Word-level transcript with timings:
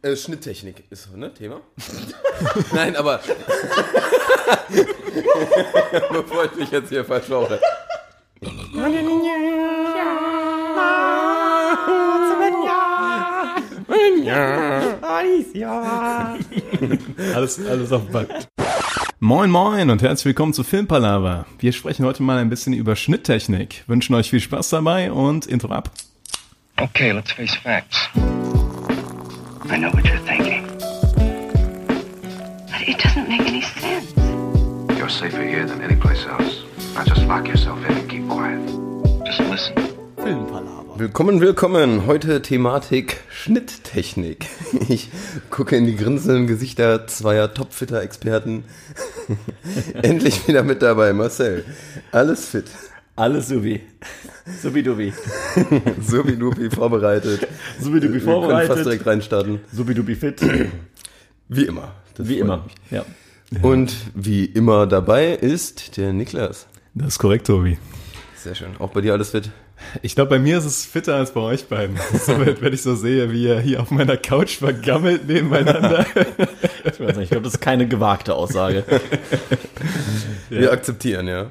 Äh, 0.00 0.14
Schnitttechnik 0.14 0.84
ist 0.90 1.08
so, 1.10 1.16
ne, 1.16 1.34
Thema? 1.34 1.60
Nein, 2.72 2.94
aber. 2.94 3.18
Bevor 6.12 6.44
ich 6.44 6.54
mich 6.54 6.70
jetzt 6.70 6.90
hier 6.90 7.04
verschlaue. 7.04 7.58
Alles, 17.34 17.66
alles 17.66 17.90
auf 17.90 18.08
Band. 18.12 18.30
Moin 19.18 19.50
Moin 19.50 19.90
und 19.90 20.00
herzlich 20.00 20.26
willkommen 20.26 20.52
zu 20.52 20.62
Filmpalava. 20.62 21.44
Wir 21.58 21.72
sprechen 21.72 22.06
heute 22.06 22.22
mal 22.22 22.38
ein 22.38 22.48
bisschen 22.48 22.72
über 22.72 22.94
Schnitttechnik. 22.94 23.82
Wünschen 23.88 24.14
euch 24.14 24.30
viel 24.30 24.38
Spaß 24.38 24.68
dabei 24.68 25.10
und 25.10 25.46
Intro 25.46 25.72
ab. 25.72 25.90
Okay, 26.76 27.10
let's 27.10 27.32
face 27.32 27.56
facts. 27.56 28.08
I 29.70 29.76
know 29.76 29.90
what 29.90 30.04
you're 30.06 30.18
thinking. 30.20 30.66
But 32.70 32.88
it 32.88 32.98
doesn't 32.98 33.28
make 33.28 33.42
any 33.42 33.60
sense. 33.60 34.14
You're 34.98 35.10
safer 35.10 35.42
here 35.42 35.66
than 35.66 35.82
any 35.82 35.94
place 35.94 36.24
else. 36.24 36.64
Now 36.94 37.04
just 37.04 37.22
lock 37.26 37.46
yourself 37.46 37.78
in 37.84 37.96
and 37.98 38.08
keep 38.08 38.26
quiet. 38.28 38.66
Just 39.26 39.40
listen. 39.40 39.74
Willkommen, 40.96 41.40
willkommen. 41.40 42.06
Heute 42.06 42.40
Thematik 42.42 43.20
Schnitttechnik. 43.30 44.46
Ich 44.88 45.10
gucke 45.50 45.76
in 45.76 45.86
die 45.86 45.96
grinsenden 45.96 46.46
Gesichter 46.46 47.06
zweier 47.06 47.52
Topfitter-Experten. 47.52 48.64
Endlich 50.02 50.48
wieder 50.48 50.62
mit 50.62 50.82
dabei, 50.82 51.12
Marcel. 51.12 51.64
Alles 52.10 52.46
fit. 52.46 52.66
Alles 53.18 53.48
subi. 53.48 53.80
Subidubi. 54.62 55.12
So 56.00 56.24
wie 56.26 56.32
Lupi 56.36 56.70
vorbereitet. 56.74 57.48
Subidubi 57.80 58.14
Wir 58.14 58.20
können 58.20 58.20
fast 58.20 58.24
vorbereitet. 58.24 58.86
direkt 58.86 59.06
reinstarten. 59.06 59.60
Subidubi 59.72 60.14
fit. 60.14 60.40
Wie 61.48 61.64
immer. 61.64 61.94
Das 62.16 62.28
Wie 62.28 62.38
immer. 62.38 62.58
mich. 62.64 62.74
Ja. 62.90 63.04
Und 63.62 63.92
wie 64.14 64.44
immer 64.44 64.86
dabei 64.86 65.32
ist 65.32 65.96
der 65.96 66.12
Niklas. 66.12 66.66
Das 66.94 67.08
ist 67.08 67.18
korrekt, 67.18 67.46
Tobi. 67.48 67.76
Sehr 68.36 68.54
schön. 68.54 68.76
Auch 68.78 68.90
bei 68.90 69.00
dir 69.00 69.14
alles 69.14 69.30
fit? 69.30 69.50
Ich 70.02 70.14
glaube, 70.14 70.30
bei 70.30 70.38
mir 70.38 70.58
ist 70.58 70.64
es 70.64 70.84
fitter 70.84 71.16
als 71.16 71.32
bei 71.32 71.40
euch 71.40 71.66
beiden. 71.66 71.96
So, 72.24 72.34
wenn 72.60 72.72
ich 72.72 72.82
so 72.82 72.94
sehe, 72.94 73.32
wie 73.32 73.44
ihr 73.44 73.58
hier 73.60 73.80
auf 73.82 73.90
meiner 73.90 74.16
Couch 74.16 74.58
vergammelt 74.58 75.26
nebeneinander. 75.26 76.06
Ich 76.84 77.00
weiß 77.00 77.16
nicht, 77.16 77.24
ich 77.24 77.30
glaube, 77.30 77.44
das 77.44 77.54
ist 77.54 77.60
keine 77.60 77.88
gewagte 77.88 78.34
Aussage. 78.34 78.84
Wir 80.50 80.72
akzeptieren, 80.72 81.26
ja. 81.28 81.50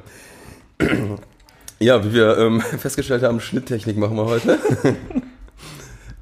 Ja, 1.80 2.03
wie 2.03 2.14
wir 2.14 2.38
ähm, 2.38 2.61
festgestellt 2.80 3.23
haben, 3.23 3.39
Schnitttechnik 3.39 3.97
machen 3.97 4.16
wir 4.17 4.25
heute. 4.25 4.58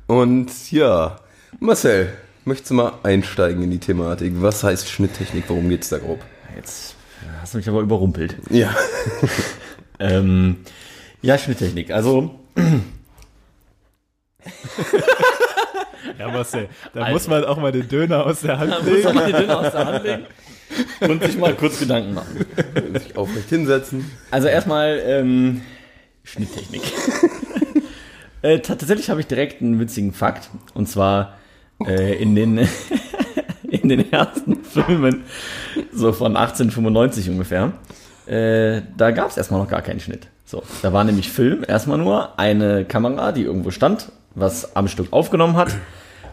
Und 0.08 0.72
ja, 0.72 1.18
Marcel, 1.60 2.12
möchtest 2.44 2.72
du 2.72 2.76
mal 2.76 2.94
einsteigen 3.04 3.64
in 3.64 3.72
die 3.72 3.80
Thematik? 3.80 4.34
Was 4.38 4.64
heißt 4.64 4.90
Schnitttechnik? 4.90 5.46
Worum 5.48 5.70
geht's 5.70 5.90
da 5.90 5.98
grob? 5.98 6.20
Jetzt 6.56 6.96
hast 7.42 7.54
du 7.54 7.58
mich 7.58 7.68
aber 7.70 7.82
überrumpelt. 7.82 8.36
Ja, 8.50 8.76
Ähm, 10.00 10.58
ja, 11.22 11.38
Schnitttechnik. 11.38 11.90
Also, 11.92 12.38
Ja, 16.20 16.28
Marcel, 16.30 16.70
da 16.94 17.02
Also. 17.02 17.14
muss 17.14 17.28
man 17.28 17.44
auch 17.46 17.58
mal 17.58 17.72
den 17.72 17.88
Döner 17.88 18.26
aus 18.26 18.42
der 18.42 18.60
Hand 18.60 18.72
da 18.72 18.80
muss 18.80 18.90
legen. 18.90 19.14
man 19.16 19.26
die 19.26 19.34
Dünne 19.34 19.58
aus 19.58 19.72
der 19.72 19.86
Hand 19.86 20.04
legen 20.04 20.26
und 21.02 21.24
sich 21.24 21.38
mal 21.38 21.54
kurz 21.56 21.80
Gedanken 21.80 22.14
machen. 22.14 22.46
sich 22.94 23.16
aufrecht 23.18 23.50
hinsetzen. 23.50 24.12
Also 24.32 24.48
erstmal 24.48 25.02
ähm, 25.06 25.62
Schnitttechnik. 26.24 26.82
äh, 28.42 28.60
tatsächlich 28.60 29.10
habe 29.10 29.22
ich 29.22 29.28
direkt 29.28 29.62
einen 29.62 29.80
witzigen 29.80 30.14
Fakt. 30.14 30.50
Und 30.74 30.88
zwar 30.88 31.38
äh, 31.86 32.22
in 32.22 32.36
den 32.36 32.68
in 33.70 33.90
den 33.90 34.12
ersten 34.12 34.64
Filmen, 34.64 35.24
so 35.92 36.12
von 36.14 36.36
1895 36.36 37.30
ungefähr, 37.30 37.74
äh, 38.26 38.82
da 38.98 39.12
gab 39.12 39.30
es 39.30 39.38
erstmal 39.38 39.60
noch 39.60 39.70
gar 39.70 39.82
keinen 39.82 40.00
Schnitt. 40.00 40.28
So, 40.46 40.64
da 40.82 40.94
war 40.94 41.04
nämlich 41.04 41.30
Film 41.32 41.64
erstmal 41.68 41.98
nur 41.98 42.40
eine 42.40 42.86
Kamera, 42.86 43.32
die 43.32 43.42
irgendwo 43.42 43.72
stand, 43.72 44.12
was 44.36 44.76
am 44.76 44.88
Stück 44.88 45.12
aufgenommen 45.12 45.56
hat. 45.56 45.76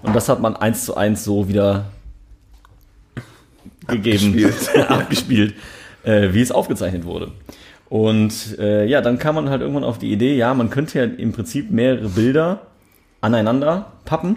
Und 0.02 0.14
das 0.14 0.28
hat 0.28 0.40
man 0.40 0.56
eins 0.56 0.84
zu 0.84 0.96
eins 0.96 1.24
so 1.24 1.48
wieder 1.48 1.86
gegeben, 3.92 4.34
Abgespielt. 4.34 4.90
abgespielt, 4.90 5.54
äh, 6.02 6.32
wie 6.32 6.40
es 6.40 6.52
aufgezeichnet 6.52 7.04
wurde. 7.04 7.32
Und 7.88 8.58
äh, 8.58 8.86
ja, 8.86 9.02
dann 9.02 9.18
kam 9.18 9.34
man 9.34 9.50
halt 9.50 9.60
irgendwann 9.60 9.84
auf 9.84 9.98
die 9.98 10.12
Idee, 10.12 10.34
ja, 10.34 10.54
man 10.54 10.70
könnte 10.70 10.98
ja 10.98 11.04
im 11.04 11.32
Prinzip 11.32 11.70
mehrere 11.70 12.08
Bilder 12.08 12.62
aneinander 13.20 13.92
pappen 14.04 14.36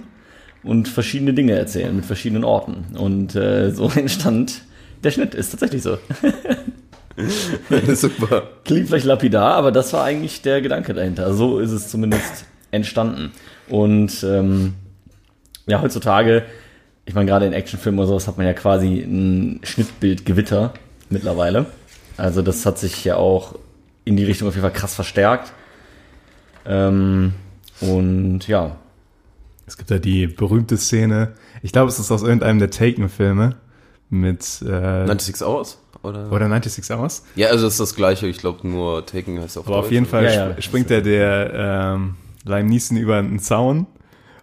und 0.64 0.88
verschiedene 0.88 1.34
Dinge 1.34 1.54
erzählen 1.54 1.96
mit 1.96 2.06
verschiedenen 2.06 2.44
Orten. 2.44 2.98
Und 2.98 3.36
äh, 3.36 3.72
so 3.72 3.90
entstand 3.96 4.62
der 5.04 5.12
Schnitt, 5.12 5.36
ist 5.36 5.52
tatsächlich 5.52 5.84
so. 5.84 5.98
Super. 7.94 8.50
Klingt 8.66 8.90
vielleicht 8.90 9.06
lapidar, 9.06 9.54
aber 9.54 9.72
das 9.72 9.94
war 9.94 10.04
eigentlich 10.04 10.42
der 10.42 10.62
Gedanke 10.62 10.94
dahinter. 10.94 11.34
So 11.34 11.60
ist 11.60 11.72
es 11.72 11.88
zumindest 11.88 12.46
entstanden. 12.72 13.32
Und 13.70 14.24
ähm, 14.24 14.74
ja, 15.66 15.82
heutzutage, 15.82 16.44
ich 17.06 17.14
meine, 17.14 17.30
gerade 17.30 17.46
in 17.46 17.54
Actionfilmen 17.54 18.00
oder 18.00 18.08
sowas 18.08 18.28
hat 18.28 18.38
man 18.38 18.46
ja 18.46 18.54
quasi 18.54 19.00
ein 19.02 19.60
Schnittbildgewitter 19.64 20.74
mittlerweile. 21.10 21.68
Also 22.18 22.42
das 22.42 22.66
hat 22.66 22.80
sich 22.80 23.04
ja 23.06 23.18
auch 23.18 23.56
in 24.06 24.16
die 24.18 24.24
Richtung 24.24 24.48
auf 24.48 24.56
jeden 24.56 24.64
Fall 24.64 24.74
krass 24.74 24.96
verstärkt. 24.96 25.52
Ähm, 26.66 27.34
und 27.82 28.48
ja, 28.48 28.76
Es 29.68 29.78
gibt 29.78 29.90
ja 29.90 30.00
die 30.00 30.28
berühmte 30.28 30.78
Szene, 30.78 31.34
ich 31.62 31.72
glaube, 31.72 31.90
es 31.90 32.00
ist 32.00 32.12
aus 32.12 32.24
irgendeinem 32.24 32.60
der 32.60 32.70
Taken-Filme 32.72 33.56
mit 34.10 34.42
äh, 34.62 35.06
96 35.08 35.42
Hours? 35.46 35.80
Oder? 36.04 36.32
oder 36.32 36.48
96 36.48 36.96
Hours. 36.96 37.24
Ja, 37.36 37.48
also 37.50 37.66
es 37.68 37.74
ist 37.74 37.80
das 37.80 37.96
gleiche. 37.96 38.28
Ich 38.28 38.38
glaube 38.38 38.68
nur 38.68 39.06
Taken 39.06 39.40
heißt 39.42 39.58
auf 39.58 39.68
Aber 39.68 39.78
auf 39.78 39.86
Deutsch. 39.86 39.94
jeden 39.94 40.06
Fall 40.06 40.24
Ja, 40.26 40.50
ja. 40.50 40.62
springt 40.62 40.90
der 40.92 41.02
der 41.02 41.52
ähm, 41.96 42.16
Lime 42.46 42.70
Neeson 42.70 42.98
über 42.98 43.18
einen 43.18 43.40
Zaun 43.40 43.88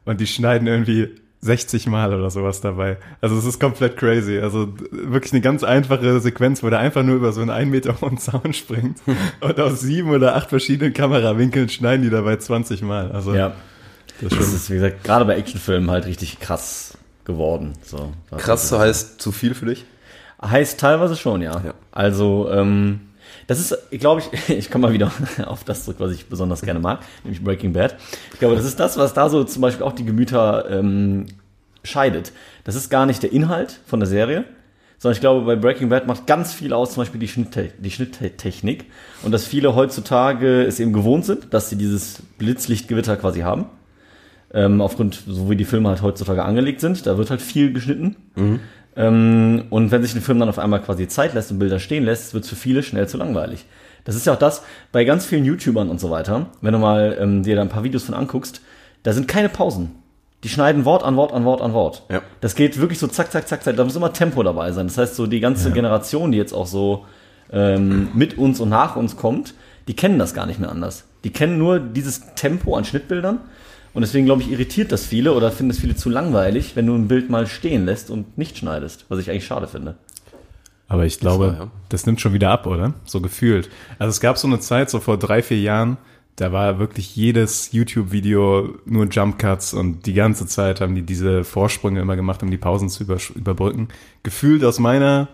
und 0.05 0.21
die 0.21 0.27
schneiden 0.27 0.67
irgendwie 0.67 1.11
60 1.43 1.89
Mal 1.89 2.15
oder 2.15 2.31
sowas 2.31 2.61
dabei. 2.61 2.99
Also 3.21 3.37
es 3.37 3.45
ist 3.45 3.59
komplett 3.59 3.97
crazy. 3.97 4.39
Also 4.39 4.73
wirklich 4.91 5.33
eine 5.33 5.43
ganz 5.43 5.65
einfache 5.65 6.21
Sequenz, 6.21 6.63
wo 6.63 6.71
der 6.71 6.79
einfach 6.79 7.03
nur 7.03 7.17
über 7.17 7.33
so 7.33 7.41
einen 7.41 7.51
1 7.51 7.71
Meter 7.71 8.01
hohen 8.01 8.17
Zaun 8.19 8.53
springt 8.53 8.99
und 9.41 9.59
aus 9.61 9.81
sieben 9.81 10.11
oder 10.11 10.37
acht 10.37 10.51
verschiedenen 10.51 10.95
Kamerawinkeln 10.95 11.69
schneiden 11.69 12.03
die 12.03 12.11
dabei 12.11 12.37
20 12.37 12.83
Mal. 12.83 13.11
Also 13.11 13.35
ja, 13.35 13.55
das 14.21 14.33
ist 14.33 14.41
das 14.41 14.53
ist, 14.53 14.71
wie 14.71 14.75
gesagt, 14.75 15.03
gerade 15.03 15.25
bei 15.25 15.37
Actionfilmen 15.37 15.91
halt 15.91 16.07
richtig 16.07 16.39
krass 16.39 16.97
geworden. 17.25 17.73
So, 17.85 18.13
Krass 18.37 18.71
heißt 18.71 19.21
zu 19.21 19.33
viel 19.33 19.55
für 19.55 19.67
dich? 19.67 19.85
Heißt 20.41 20.79
teilweise 20.79 21.17
schon, 21.17 21.43
ja. 21.43 21.61
Ja. 21.65 21.75
Also, 21.93 22.51
ähm, 22.51 23.01
das 23.47 23.59
ist, 23.61 23.91
glaube 24.01 24.21
ich, 24.21 24.49
ich 24.57 24.71
komme 24.71 24.89
mal 24.89 24.93
wieder 24.93 25.13
auf 25.47 25.65
das 25.65 25.85
zurück, 25.85 25.97
was 26.01 26.13
ich 26.13 26.27
besonders 26.27 26.63
gerne 26.63 26.81
mag, 26.81 27.01
nämlich 27.25 27.43
Breaking 27.43 27.73
Bad. 27.73 27.97
Ich 28.33 28.39
glaube, 28.39 28.57
das 28.57 28.65
ist 28.65 28.79
das, 28.81 28.97
was 28.97 29.15
da 29.15 29.29
so 29.29 29.45
zum 29.45 29.63
Beispiel 29.63 29.85
auch 29.85 29.93
die 29.93 30.05
Gemüter 30.05 30.71
ähm, 30.71 31.27
scheidet. 31.85 32.33
Das 32.65 32.75
ist 32.75 32.91
gar 32.91 33.07
nicht 33.07 33.23
der 33.23 33.33
Inhalt 33.33 33.81
von 33.87 34.01
der 34.01 34.09
Serie, 34.09 34.45
sondern 34.99 35.17
ich 35.17 35.21
glaube, 35.21 35.45
bei 35.45 35.57
Breaking 35.57 35.89
Bad 35.89 36.07
macht 36.07 36.27
ganz 36.27 36.53
viel 36.53 36.73
aus, 36.73 36.93
zum 36.93 37.03
Beispiel 37.03 37.21
die, 37.21 37.29
Schnitte 37.29 37.73
die 37.79 37.91
Schnitttechnik. 37.91 38.85
Und 39.23 39.33
dass 39.33 39.45
viele 39.45 39.75
heutzutage 39.75 40.63
es 40.63 40.79
eben 40.79 40.93
gewohnt 40.93 41.25
sind, 41.25 41.53
dass 41.53 41.71
sie 41.71 41.77
dieses 41.77 42.23
Blitzlichtgewitter 42.39 43.17
quasi 43.17 43.41
haben. 43.41 43.67
Ähm, 44.55 44.81
aufgrund, 44.81 45.23
so 45.27 45.51
wie 45.51 45.57
die 45.57 45.65
Filme 45.65 45.89
halt 45.89 46.03
heutzutage 46.03 46.45
angelegt 46.45 46.81
sind, 46.81 47.07
da 47.07 47.17
wird 47.19 47.31
halt 47.31 47.41
viel 47.41 47.73
geschnitten. 47.73 48.17
Ähm, 48.97 49.65
und 49.71 49.91
wenn 49.91 50.03
sich 50.03 50.15
ein 50.15 50.21
Film 50.21 50.39
dann 50.39 50.49
auf 50.49 50.59
einmal 50.59 50.83
quasi 50.83 51.09
Zeit 51.09 51.35
lässt 51.35 51.51
und 51.51 51.59
Bilder 51.59 51.79
stehen 51.79 52.05
lässt, 52.05 52.35
wird 52.35 52.45
es 52.45 52.51
für 52.51 52.57
viele 52.57 52.83
schnell 52.83 53.09
zu 53.09 53.17
langweilig. 53.17 53.65
Das 54.05 54.15
ist 54.15 54.27
ja 54.27 54.35
auch 54.35 54.39
das 54.39 54.63
bei 54.91 55.05
ganz 55.05 55.25
vielen 55.25 55.45
YouTubern 55.45 55.89
und 55.89 56.01
so 56.01 56.11
weiter. 56.11 56.47
Wenn 56.61 56.73
du 56.73 56.79
mal 56.79 57.17
ähm, 57.21 57.43
dir 57.43 57.57
da 57.57 57.63
ein 57.63 57.69
paar 57.69 57.85
Videos 57.85 58.05
von 58.05 58.15
anguckst, 58.15 58.61
da 59.03 59.13
sind 59.13 59.29
keine 59.29 59.49
Pausen. 59.49 59.93
Die 60.45 60.49
schneiden 60.49 60.85
Wort 60.85 61.05
an 61.05 61.17
Wort 61.17 61.33
an 61.33 61.45
Wort 61.45 61.61
an 61.61 61.73
Wort. 61.73 62.03
Ja. 62.11 62.21
Das 62.41 62.57
geht 62.57 62.81
wirklich 62.81 62.99
so 62.99 63.07
zack, 63.07 63.31
zack, 63.31 63.47
zack, 63.47 63.63
zack. 63.63 63.77
Da 63.77 63.85
muss 63.85 63.95
immer 63.95 64.13
Tempo 64.13 64.43
dabei 64.43 64.73
sein. 64.73 64.89
Das 64.89 64.99
heißt, 64.99 65.15
so 65.15 65.27
die 65.27 65.41
ganze 65.41 65.71
Generation, 65.71 66.33
die 66.33 66.39
jetzt 66.39 66.53
auch 66.53 66.67
so 66.67 67.07
ähm, 67.53 68.09
mit 68.15 68.39
uns 68.39 68.59
und 68.59 68.69
nach 68.69 68.97
uns 68.97 69.17
kommt, 69.17 69.55
die 69.87 69.95
kennen 69.95 70.19
das 70.19 70.35
gar 70.35 70.47
nicht 70.47 70.59
mehr 70.59 70.71
anders. 70.71 71.05
Die 71.23 71.31
kennen 71.31 71.59
nur 71.59 71.79
dieses 71.79 72.35
Tempo 72.35 72.77
an 72.77 72.85
Schnittbildern. 72.85 73.41
Und 73.95 74.03
deswegen, 74.03 74.25
glaube 74.25 74.43
ich, 74.43 74.51
irritiert 74.51 74.91
das 74.91 75.05
viele 75.05 75.35
oder 75.35 75.51
finden 75.51 75.71
es 75.71 75.79
viele 75.79 75.97
zu 75.97 76.09
langweilig, 76.09 76.77
wenn 76.77 76.87
du 76.87 76.95
ein 76.95 77.09
Bild 77.09 77.29
mal 77.29 77.47
stehen 77.47 77.85
lässt 77.85 78.11
und 78.11 78.39
nicht 78.39 78.59
schneidest. 78.59 79.05
Was 79.09 79.19
ich 79.19 79.31
eigentlich 79.31 79.47
schade 79.47 79.69
finde. 79.69 79.97
Aber 80.89 81.07
ich 81.07 81.21
glaube, 81.21 81.47
war, 81.47 81.55
ja. 81.55 81.71
das 81.89 82.07
nimmt 82.07 82.21
schon 82.21 82.33
wieder 82.33 82.51
ab, 82.51 82.67
oder? 82.67 82.95
So 83.05 83.21
gefühlt. 83.21 83.71
Also 83.99 84.11
es 84.11 84.21
gab 84.21 84.39
so 84.39 84.47
eine 84.47 84.61
Zeit, 84.61 84.91
so 84.91 85.01
vor 85.01 85.19
drei, 85.19 85.43
vier 85.43 85.61
Jahren, 85.61 85.97
da 86.37 86.53
war 86.53 86.79
wirklich 86.79 87.15
jedes 87.15 87.73
YouTube-Video 87.73 88.79
nur 88.87 89.07
Jump 89.07 89.39
Cuts 89.39 89.75
und 89.75 90.07
die 90.07 90.15
ganze 90.15 90.47
Zeit 90.47 90.81
haben 90.81 90.95
die 90.95 91.03
diese 91.03 91.45
Vorsprünge 91.45 92.01
immer 92.01 92.17
gemacht, 92.17 92.43
um 92.43 92.51
die 92.51 92.59
Pausen 92.59 92.89
zu 92.89 93.05
über, 93.05 93.19
überbrücken. 93.35 93.89
Gefühlt 94.23 94.65
aus 94.65 94.79
meiner 94.79 95.29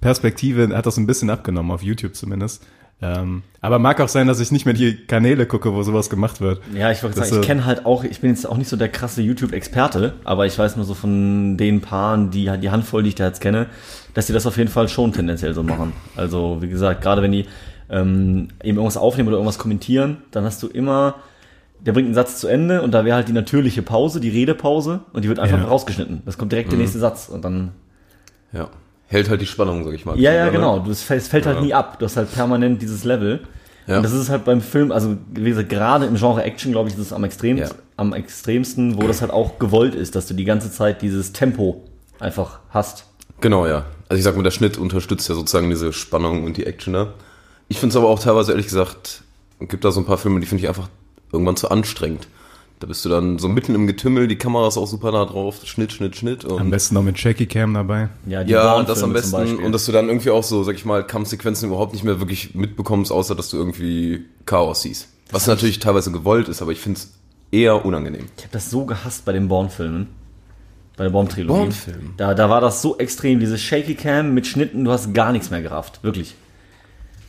Perspektive 0.00 0.76
hat 0.76 0.86
das 0.86 0.98
ein 0.98 1.06
bisschen 1.06 1.30
abgenommen, 1.30 1.72
auf 1.72 1.82
YouTube 1.82 2.14
zumindest. 2.14 2.64
Ähm, 3.02 3.42
aber 3.62 3.78
mag 3.78 3.98
auch 4.00 4.08
sein, 4.08 4.26
dass 4.26 4.40
ich 4.40 4.52
nicht 4.52 4.66
mehr 4.66 4.74
die 4.74 4.94
Kanäle 5.06 5.46
gucke, 5.46 5.72
wo 5.72 5.82
sowas 5.82 6.10
gemacht 6.10 6.40
wird. 6.42 6.60
Ja, 6.74 6.90
ich 6.90 7.02
wollte 7.02 7.16
sagen, 7.16 7.28
ich 7.28 7.34
so- 7.34 7.40
kenne 7.40 7.64
halt 7.64 7.86
auch, 7.86 8.04
ich 8.04 8.20
bin 8.20 8.30
jetzt 8.30 8.46
auch 8.46 8.58
nicht 8.58 8.68
so 8.68 8.76
der 8.76 8.88
krasse 8.90 9.22
YouTube-Experte, 9.22 10.14
aber 10.24 10.44
ich 10.46 10.58
weiß 10.58 10.76
nur 10.76 10.84
so 10.84 10.92
von 10.94 11.56
den 11.56 11.80
Paaren, 11.80 12.30
die 12.30 12.50
die 12.60 12.70
Handvoll, 12.70 13.02
die 13.02 13.08
ich 13.10 13.14
da 13.14 13.26
jetzt 13.26 13.40
kenne, 13.40 13.66
dass 14.12 14.26
die 14.26 14.32
das 14.34 14.46
auf 14.46 14.56
jeden 14.58 14.68
Fall 14.70 14.88
schon 14.88 15.12
tendenziell 15.12 15.54
so 15.54 15.62
machen. 15.62 15.92
Also, 16.16 16.58
wie 16.60 16.68
gesagt, 16.68 17.00
gerade 17.02 17.22
wenn 17.22 17.32
die 17.32 17.46
ähm, 17.88 18.48
eben 18.62 18.76
irgendwas 18.76 18.96
aufnehmen 18.98 19.28
oder 19.28 19.38
irgendwas 19.38 19.58
kommentieren, 19.58 20.18
dann 20.30 20.44
hast 20.44 20.62
du 20.62 20.68
immer, 20.68 21.14
der 21.80 21.92
bringt 21.92 22.06
einen 22.06 22.14
Satz 22.14 22.38
zu 22.38 22.48
Ende 22.48 22.82
und 22.82 22.92
da 22.92 23.04
wäre 23.06 23.16
halt 23.16 23.28
die 23.28 23.32
natürliche 23.32 23.80
Pause, 23.82 24.20
die 24.20 24.28
Redepause 24.28 25.00
und 25.14 25.24
die 25.24 25.28
wird 25.28 25.38
einfach 25.38 25.58
Ja. 25.58 25.64
rausgeschnitten. 25.64 26.20
Das 26.26 26.36
kommt 26.38 26.52
direkt 26.52 26.70
der 26.70 26.78
nächste 26.78 26.98
Satz 26.98 27.28
und 27.30 27.44
dann 27.44 27.70
Ja. 28.52 28.68
Hält 29.10 29.28
halt 29.28 29.40
die 29.40 29.46
Spannung, 29.46 29.84
sag 29.84 29.92
ich 29.92 30.04
mal. 30.04 30.16
Ja, 30.18 30.32
ja, 30.32 30.44
ne? 30.46 30.52
genau. 30.52 30.78
Du, 30.78 30.90
es 30.92 31.02
fällt, 31.02 31.20
es 31.22 31.26
fällt 31.28 31.44
halt 31.44 31.56
Ja. 31.56 31.62
nie 31.62 31.74
ab. 31.74 31.98
Du 31.98 32.04
hast 32.04 32.16
halt 32.16 32.32
permanent 32.32 32.80
dieses 32.80 33.02
Level. 33.02 33.40
Ja. 33.88 33.96
Und 33.96 34.04
das 34.04 34.12
ist 34.12 34.28
halt 34.30 34.44
beim 34.44 34.60
Film, 34.60 34.92
also 34.92 35.16
wie 35.32 35.50
gesagt, 35.50 35.68
gerade 35.68 36.06
im 36.06 36.14
Genre 36.14 36.44
Action, 36.44 36.70
glaube 36.70 36.88
ich, 36.88 36.94
ist 36.94 37.00
es 37.00 37.12
am, 37.12 37.24
extrem, 37.24 37.56
Ja. 37.58 37.68
am 37.96 38.12
extremsten, 38.12 39.02
wo 39.02 39.08
das 39.08 39.20
halt 39.20 39.32
auch 39.32 39.58
gewollt 39.58 39.96
ist, 39.96 40.14
dass 40.14 40.26
du 40.26 40.34
die 40.34 40.44
ganze 40.44 40.70
Zeit 40.70 41.02
dieses 41.02 41.32
Tempo 41.32 41.82
einfach 42.20 42.60
hast. 42.70 43.06
Genau, 43.40 43.66
ja. 43.66 43.84
Also 44.08 44.18
ich 44.18 44.22
sag 44.24 44.36
mal, 44.36 44.44
der 44.44 44.52
Schnitt 44.52 44.78
unterstützt 44.78 45.28
ja 45.28 45.34
sozusagen 45.34 45.68
diese 45.70 45.92
Spannung 45.92 46.44
und 46.44 46.56
die 46.56 46.66
Action 46.66 46.92
da. 46.92 47.14
Ich 47.66 47.80
finde 47.80 47.90
es 47.94 47.96
aber 47.96 48.08
auch 48.08 48.20
teilweise, 48.20 48.52
ehrlich 48.52 48.66
gesagt, 48.66 49.22
gibt 49.58 49.84
da 49.84 49.90
so 49.90 49.98
ein 50.00 50.06
paar 50.06 50.18
Filme, 50.18 50.38
die 50.38 50.46
finde 50.46 50.62
ich 50.62 50.68
einfach 50.68 50.88
irgendwann 51.32 51.56
zu 51.56 51.68
anstrengend. 51.68 52.28
Da 52.80 52.86
bist 52.86 53.04
du 53.04 53.10
dann 53.10 53.38
so 53.38 53.46
mitten 53.46 53.74
im 53.74 53.86
Getümmel, 53.86 54.26
die 54.26 54.36
Kamera 54.36 54.66
ist 54.66 54.78
auch 54.78 54.86
super 54.86 55.12
nah 55.12 55.26
drauf, 55.26 55.60
Schnitt, 55.64 55.92
Schnitt, 55.92 56.16
Schnitt. 56.16 56.46
Und 56.46 56.58
Am 56.58 56.70
besten 56.70 56.94
noch 56.94 57.02
mit 57.02 57.18
Shaky 57.18 57.44
Cam 57.44 57.74
dabei. 57.74 58.08
Ja, 58.26 58.42
die 58.42 58.52
ja, 58.52 58.82
das 58.82 59.02
am 59.02 59.10
zum 59.10 59.12
besten. 59.12 59.32
Beispiel. 59.32 59.64
Und 59.64 59.72
dass 59.72 59.84
du 59.84 59.92
dann 59.92 60.08
irgendwie 60.08 60.30
auch 60.30 60.42
so, 60.42 60.64
sag 60.64 60.76
ich 60.76 60.86
mal, 60.86 61.06
Kampfsequenzen 61.06 61.68
überhaupt 61.68 61.92
nicht 61.92 62.04
mehr 62.04 62.20
wirklich 62.20 62.54
mitbekommst, 62.54 63.12
außer 63.12 63.34
dass 63.34 63.50
du 63.50 63.58
irgendwie 63.58 64.24
Chaos 64.46 64.80
siehst. 64.80 65.08
Was 65.30 65.46
natürlich 65.46 65.78
teilweise 65.78 66.10
gewollt 66.10 66.48
ist, 66.48 66.62
aber 66.62 66.72
ich 66.72 66.80
finde 66.80 67.00
es 67.00 67.12
eher 67.52 67.84
unangenehm. 67.84 68.24
ich 68.38 68.44
habe 68.44 68.52
das 68.52 68.70
so 68.70 68.86
gehasst 68.86 69.26
bei 69.26 69.32
den 69.32 69.48
Bourne-Filmen. 69.48 70.06
Bei 70.96 71.04
der 71.04 71.10
Bourne-Trilogie. 71.10 71.58
Bourne-Film? 71.58 72.14
Da, 72.16 72.32
da 72.32 72.48
war 72.48 72.62
das 72.62 72.80
so 72.80 72.96
extrem, 72.96 73.40
diese 73.40 73.58
Shaky 73.58 73.94
Cam 73.94 74.32
mit 74.32 74.46
Schnitten, 74.46 74.86
du 74.86 74.90
hast 74.90 75.12
gar 75.12 75.32
nichts 75.32 75.50
mehr 75.50 75.60
gerafft. 75.60 76.02
Wirklich. 76.02 76.34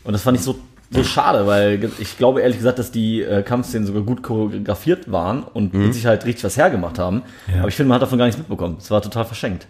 Und 0.05 0.13
das 0.13 0.21
fand 0.21 0.37
ich 0.37 0.43
so, 0.43 0.57
so 0.93 1.03
schade, 1.03 1.47
weil 1.47 1.89
ich 1.99 2.17
glaube 2.17 2.41
ehrlich 2.41 2.57
gesagt, 2.57 2.77
dass 2.79 2.91
die 2.91 3.21
äh, 3.21 3.43
Kampfszenen 3.43 3.87
sogar 3.87 4.01
gut 4.03 4.21
choreografiert 4.23 5.11
waren 5.11 5.43
und 5.43 5.73
Mhm. 5.73 5.85
mit 5.85 5.93
sich 5.93 6.05
halt 6.05 6.25
richtig 6.25 6.43
was 6.43 6.57
hergemacht 6.57 6.99
haben. 6.99 7.21
Ja. 7.51 7.59
Aber 7.61 7.69
ich 7.69 7.75
finde, 7.75 7.87
man 7.89 7.95
hat 7.95 8.01
davon 8.01 8.17
gar 8.19 8.25
nichts 8.25 8.37
mitbekommen. 8.37 8.75
Es 8.79 8.91
war 8.91 9.01
total 9.01 9.25
verschenkt. 9.25 9.67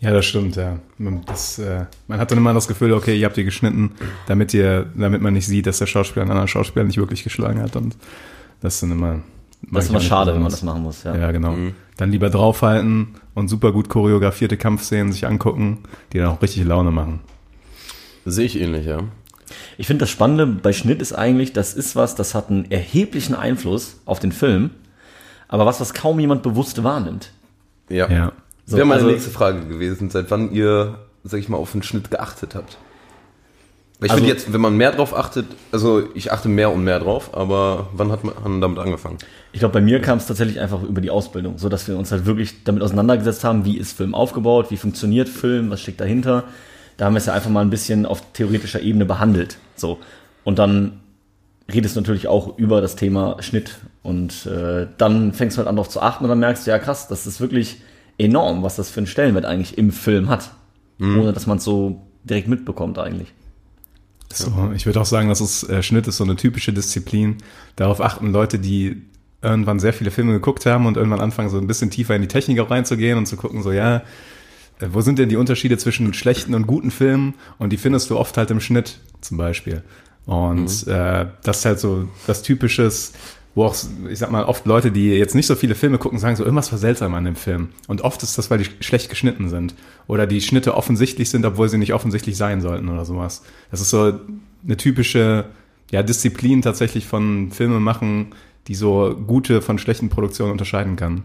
Ja, 0.00 0.10
das 0.12 0.24
stimmt, 0.26 0.56
ja. 0.56 0.78
Man- 0.98 1.22
Das, 1.26 1.58
äh, 1.60 1.84
man 2.08 2.18
hat 2.18 2.30
dann 2.30 2.38
immer 2.38 2.52
das 2.54 2.66
Gefühl, 2.66 2.92
okay, 2.92 3.16
ihr 3.16 3.26
habt 3.26 3.36
ihr 3.38 3.44
geschnitten, 3.44 3.92
damit 4.26 4.52
ihr, 4.54 4.86
damit 4.96 5.22
man 5.22 5.32
nicht 5.34 5.46
sieht, 5.46 5.66
dass 5.66 5.78
der 5.78 5.86
Schauspieler 5.86 6.22
einen 6.22 6.32
anderen 6.32 6.48
Schauspieler 6.48 6.84
nicht 6.84 6.96
wirklich 6.98 7.22
geschlagen 7.22 7.60
hat. 7.62 7.76
Und 7.76 7.96
das 8.60 8.74
ist 8.74 8.82
dann 8.82 8.90
immer. 8.92 9.20
Das 9.70 9.84
ist 9.84 9.90
immer 9.90 10.00
schade, 10.00 10.34
wenn 10.34 10.42
man 10.42 10.50
das 10.50 10.62
machen 10.64 10.82
muss. 10.82 11.04
Ja. 11.04 11.16
Ja, 11.16 11.30
genau. 11.30 11.54
Dann 11.96 12.10
lieber 12.10 12.30
draufhalten 12.30 13.14
und 13.34 13.46
super 13.46 13.70
gut 13.70 13.88
choreografierte 13.88 14.56
Kampfszenen 14.56 15.12
sich 15.12 15.24
angucken, 15.24 15.78
die 16.12 16.18
dann 16.18 16.28
auch 16.28 16.42
richtig 16.42 16.64
Laune 16.64 16.90
machen. 16.90 17.20
Sehe 18.24 18.46
ich 18.46 18.60
ähnlich, 18.60 18.86
ja. 18.86 18.98
Ich 19.78 19.86
finde 19.86 20.02
das 20.02 20.10
Spannende 20.10 20.46
bei 20.46 20.72
Schnitt 20.72 21.00
ist 21.02 21.12
eigentlich, 21.12 21.52
das 21.52 21.74
ist 21.74 21.96
was, 21.96 22.14
das 22.14 22.34
hat 22.34 22.50
einen 22.50 22.70
erheblichen 22.70 23.34
Einfluss 23.34 23.96
auf 24.04 24.20
den 24.20 24.32
Film, 24.32 24.70
aber 25.48 25.66
was, 25.66 25.80
was 25.80 25.94
kaum 25.94 26.18
jemand 26.20 26.42
bewusst 26.42 26.82
wahrnimmt. 26.82 27.30
Ja. 27.88 28.10
Ja. 28.10 28.32
So, 28.66 28.76
Wäre 28.76 28.86
meine 28.86 29.00
also- 29.00 29.12
nächste 29.12 29.30
Frage 29.30 29.66
gewesen, 29.66 30.10
seit 30.10 30.30
wann 30.30 30.52
ihr, 30.52 30.98
sag 31.24 31.40
ich 31.40 31.48
mal, 31.48 31.56
auf 31.58 31.72
den 31.72 31.82
Schnitt 31.82 32.10
geachtet 32.10 32.54
habt. 32.54 32.78
Weil 33.98 34.06
ich 34.06 34.12
Also- 34.12 34.24
finde 34.24 34.34
jetzt, 34.34 34.52
wenn 34.52 34.60
man 34.60 34.76
mehr 34.76 34.90
drauf 34.92 35.16
achtet, 35.16 35.46
also 35.70 36.02
ich 36.14 36.32
achte 36.32 36.48
mehr 36.48 36.72
und 36.72 36.82
mehr 36.82 36.98
drauf, 36.98 37.36
aber 37.36 37.88
wann 37.92 38.10
hat 38.10 38.24
man 38.24 38.60
damit 38.60 38.78
angefangen? 38.78 39.18
Ich 39.52 39.60
glaube, 39.60 39.74
bei 39.74 39.80
mir 39.80 40.00
kam 40.00 40.18
es 40.18 40.26
tatsächlich 40.26 40.58
einfach 40.58 40.82
über 40.82 41.00
die 41.00 41.10
Ausbildung, 41.10 41.58
so 41.58 41.68
dass 41.68 41.86
wir 41.86 41.96
uns 41.96 42.10
halt 42.10 42.26
wirklich 42.26 42.64
damit 42.64 42.82
auseinandergesetzt 42.82 43.44
haben, 43.44 43.64
wie 43.64 43.76
ist 43.76 43.96
Film 43.96 44.14
aufgebaut, 44.14 44.70
wie 44.70 44.76
funktioniert 44.76 45.28
Film, 45.28 45.70
was 45.70 45.80
steckt 45.80 46.00
dahinter. 46.00 46.44
Da 46.96 47.06
haben 47.06 47.14
wir 47.14 47.18
es 47.18 47.26
ja 47.26 47.32
einfach 47.32 47.50
mal 47.50 47.62
ein 47.62 47.70
bisschen 47.70 48.06
auf 48.06 48.32
theoretischer 48.32 48.80
Ebene 48.80 49.04
behandelt. 49.04 49.58
So. 49.76 49.98
Und 50.44 50.58
dann 50.58 51.00
redest 51.72 51.96
du 51.96 52.00
natürlich 52.00 52.28
auch 52.28 52.58
über 52.58 52.80
das 52.80 52.96
Thema 52.96 53.36
Schnitt 53.40 53.78
und 54.02 54.46
äh, 54.46 54.86
dann 54.98 55.32
fängst 55.32 55.56
du 55.56 55.58
halt 55.58 55.68
an 55.68 55.76
darauf 55.76 55.88
zu 55.88 56.02
achten 56.02 56.24
und 56.24 56.28
dann 56.28 56.40
merkst 56.40 56.66
du, 56.66 56.70
ja 56.70 56.78
krass, 56.78 57.08
das 57.08 57.26
ist 57.26 57.40
wirklich 57.40 57.80
enorm, 58.18 58.62
was 58.62 58.76
das 58.76 58.90
für 58.90 58.98
einen 58.98 59.06
Stellenwert 59.06 59.44
eigentlich 59.44 59.78
im 59.78 59.90
Film 59.90 60.28
hat. 60.28 60.50
Ohne 61.00 61.32
dass 61.32 61.46
man 61.46 61.58
es 61.58 61.64
so 61.64 62.00
direkt 62.24 62.46
mitbekommt 62.48 62.98
eigentlich. 62.98 63.32
So, 64.32 64.70
ich 64.74 64.86
würde 64.86 65.00
auch 65.00 65.06
sagen, 65.06 65.28
dass 65.28 65.40
es 65.40 65.68
äh, 65.68 65.82
Schnitt 65.82 66.06
ist 66.06 66.16
so 66.16 66.24
eine 66.24 66.36
typische 66.36 66.72
Disziplin. 66.72 67.38
Darauf 67.76 68.00
achten 68.00 68.32
Leute, 68.32 68.58
die 68.58 69.02
irgendwann 69.42 69.80
sehr 69.80 69.92
viele 69.92 70.10
Filme 70.10 70.32
geguckt 70.32 70.64
haben 70.64 70.86
und 70.86 70.96
irgendwann 70.96 71.20
anfangen, 71.20 71.50
so 71.50 71.58
ein 71.58 71.66
bisschen 71.66 71.90
tiefer 71.90 72.14
in 72.14 72.22
die 72.22 72.28
Technik 72.28 72.60
auch 72.60 72.70
reinzugehen 72.70 73.18
und 73.18 73.26
zu 73.26 73.36
gucken, 73.36 73.62
so 73.62 73.72
ja, 73.72 74.02
wo 74.90 75.00
sind 75.00 75.18
denn 75.18 75.28
die 75.28 75.36
Unterschiede 75.36 75.78
zwischen 75.78 76.12
schlechten 76.14 76.54
und 76.54 76.66
guten 76.66 76.90
Filmen? 76.90 77.34
Und 77.58 77.70
die 77.72 77.76
findest 77.76 78.10
du 78.10 78.18
oft 78.18 78.36
halt 78.36 78.50
im 78.50 78.60
Schnitt 78.60 78.98
zum 79.20 79.36
Beispiel. 79.36 79.82
Und 80.26 80.86
äh, 80.86 81.26
das 81.42 81.58
ist 81.58 81.64
halt 81.64 81.80
so 81.80 82.08
das 82.26 82.42
Typisches, 82.42 83.12
wo 83.54 83.64
auch, 83.64 83.76
ich 84.08 84.18
sag 84.18 84.30
mal, 84.30 84.44
oft 84.44 84.64
Leute, 84.66 84.92
die 84.92 85.10
jetzt 85.10 85.34
nicht 85.34 85.46
so 85.46 85.56
viele 85.56 85.74
Filme 85.74 85.98
gucken, 85.98 86.18
sagen 86.18 86.36
so, 86.36 86.44
irgendwas 86.44 86.72
war 86.72 86.78
seltsam 86.78 87.14
an 87.14 87.24
dem 87.24 87.36
Film. 87.36 87.68
Und 87.86 88.02
oft 88.02 88.22
ist 88.22 88.38
das, 88.38 88.50
weil 88.50 88.58
die 88.58 88.68
schlecht 88.80 89.10
geschnitten 89.10 89.48
sind. 89.48 89.74
Oder 90.06 90.26
die 90.26 90.40
Schnitte 90.40 90.74
offensichtlich 90.74 91.30
sind, 91.30 91.44
obwohl 91.44 91.68
sie 91.68 91.78
nicht 91.78 91.92
offensichtlich 91.92 92.36
sein 92.36 92.60
sollten 92.60 92.88
oder 92.88 93.04
sowas. 93.04 93.42
Das 93.70 93.80
ist 93.80 93.90
so 93.90 94.20
eine 94.64 94.76
typische 94.76 95.46
ja, 95.90 96.02
Disziplin 96.02 96.62
tatsächlich 96.62 97.06
von 97.06 97.50
Filme 97.50 97.80
machen, 97.80 98.34
die 98.68 98.74
so 98.74 99.14
gute 99.26 99.60
von 99.60 99.78
schlechten 99.78 100.08
Produktionen 100.08 100.52
unterscheiden 100.52 100.96
kann. 100.96 101.24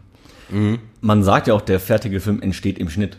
Man 1.02 1.24
sagt 1.24 1.48
ja 1.48 1.54
auch, 1.54 1.62
der 1.62 1.80
fertige 1.80 2.20
Film 2.20 2.42
entsteht 2.42 2.80
im 2.80 2.90
Schnitt. 2.90 3.18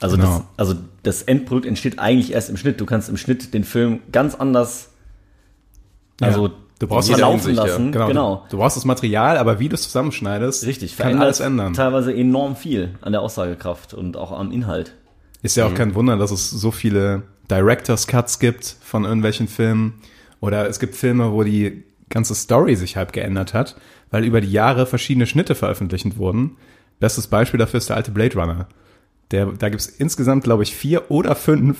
Also, 0.00 0.16
Genau. 0.16 0.44
das, 0.56 0.68
also 0.68 0.80
das 1.02 1.22
Endprodukt 1.22 1.66
entsteht 1.66 1.98
eigentlich 1.98 2.32
erst 2.32 2.50
im 2.50 2.56
Schnitt. 2.56 2.80
Du 2.80 2.86
kannst 2.86 3.08
im 3.08 3.16
Schnitt 3.16 3.52
den 3.54 3.64
Film 3.64 4.00
ganz 4.12 4.34
anders 4.34 4.90
also 6.20 6.48
Ja. 6.48 6.52
Du 6.78 6.86
brauchst 6.86 7.10
verlaufen 7.10 7.50
jeder 7.50 7.50
Hinsicht, 7.52 7.58
ja. 7.58 7.64
lassen. 7.64 7.92
Genau. 7.92 8.06
Genau. 8.06 8.36
Du, 8.44 8.50
du 8.50 8.56
brauchst 8.58 8.76
das 8.76 8.84
Material, 8.84 9.36
aber 9.36 9.58
wie 9.58 9.68
du 9.68 9.74
es 9.74 9.82
zusammenschneidest, 9.82 10.64
Richtig, 10.64 10.96
kann 10.96 11.20
alles 11.20 11.40
ändern. 11.40 11.74
teilweise 11.74 12.14
enorm 12.14 12.54
viel 12.54 12.94
an 13.00 13.10
der 13.10 13.20
Aussagekraft 13.20 13.94
und 13.94 14.16
auch 14.16 14.30
am 14.30 14.52
Inhalt. 14.52 14.94
Ist 15.42 15.56
ja 15.56 15.66
auch 15.66 15.74
kein 15.74 15.94
Wunder, 15.96 16.16
dass 16.16 16.30
es 16.30 16.50
so 16.50 16.70
viele 16.70 17.22
Director's 17.50 18.06
Cuts 18.06 18.38
gibt 18.38 18.76
von 18.80 19.04
irgendwelchen 19.04 19.48
Filmen. 19.48 19.94
Oder 20.40 20.68
es 20.68 20.78
gibt 20.78 20.94
Filme, 20.94 21.32
wo 21.32 21.42
die 21.42 21.82
ganze 22.10 22.34
Story 22.36 22.76
sich 22.76 22.96
halb 22.96 23.12
geändert 23.12 23.54
hat, 23.54 23.76
weil 24.12 24.24
über 24.24 24.40
die 24.40 24.50
Jahre 24.52 24.86
verschiedene 24.86 25.26
Schnitte 25.26 25.56
veröffentlicht 25.56 26.16
wurden. 26.16 26.56
Bestes 27.00 27.26
Beispiel 27.26 27.58
dafür 27.58 27.78
ist 27.78 27.88
der 27.88 27.96
alte 27.96 28.12
Blade 28.12 28.34
Runner. 28.38 28.68
Der, 29.30 29.46
da 29.46 29.68
gibt 29.68 29.80
es 29.82 29.86
insgesamt, 29.88 30.44
glaube 30.44 30.62
ich, 30.62 30.74
vier 30.74 31.10
oder 31.10 31.34
fünf 31.34 31.76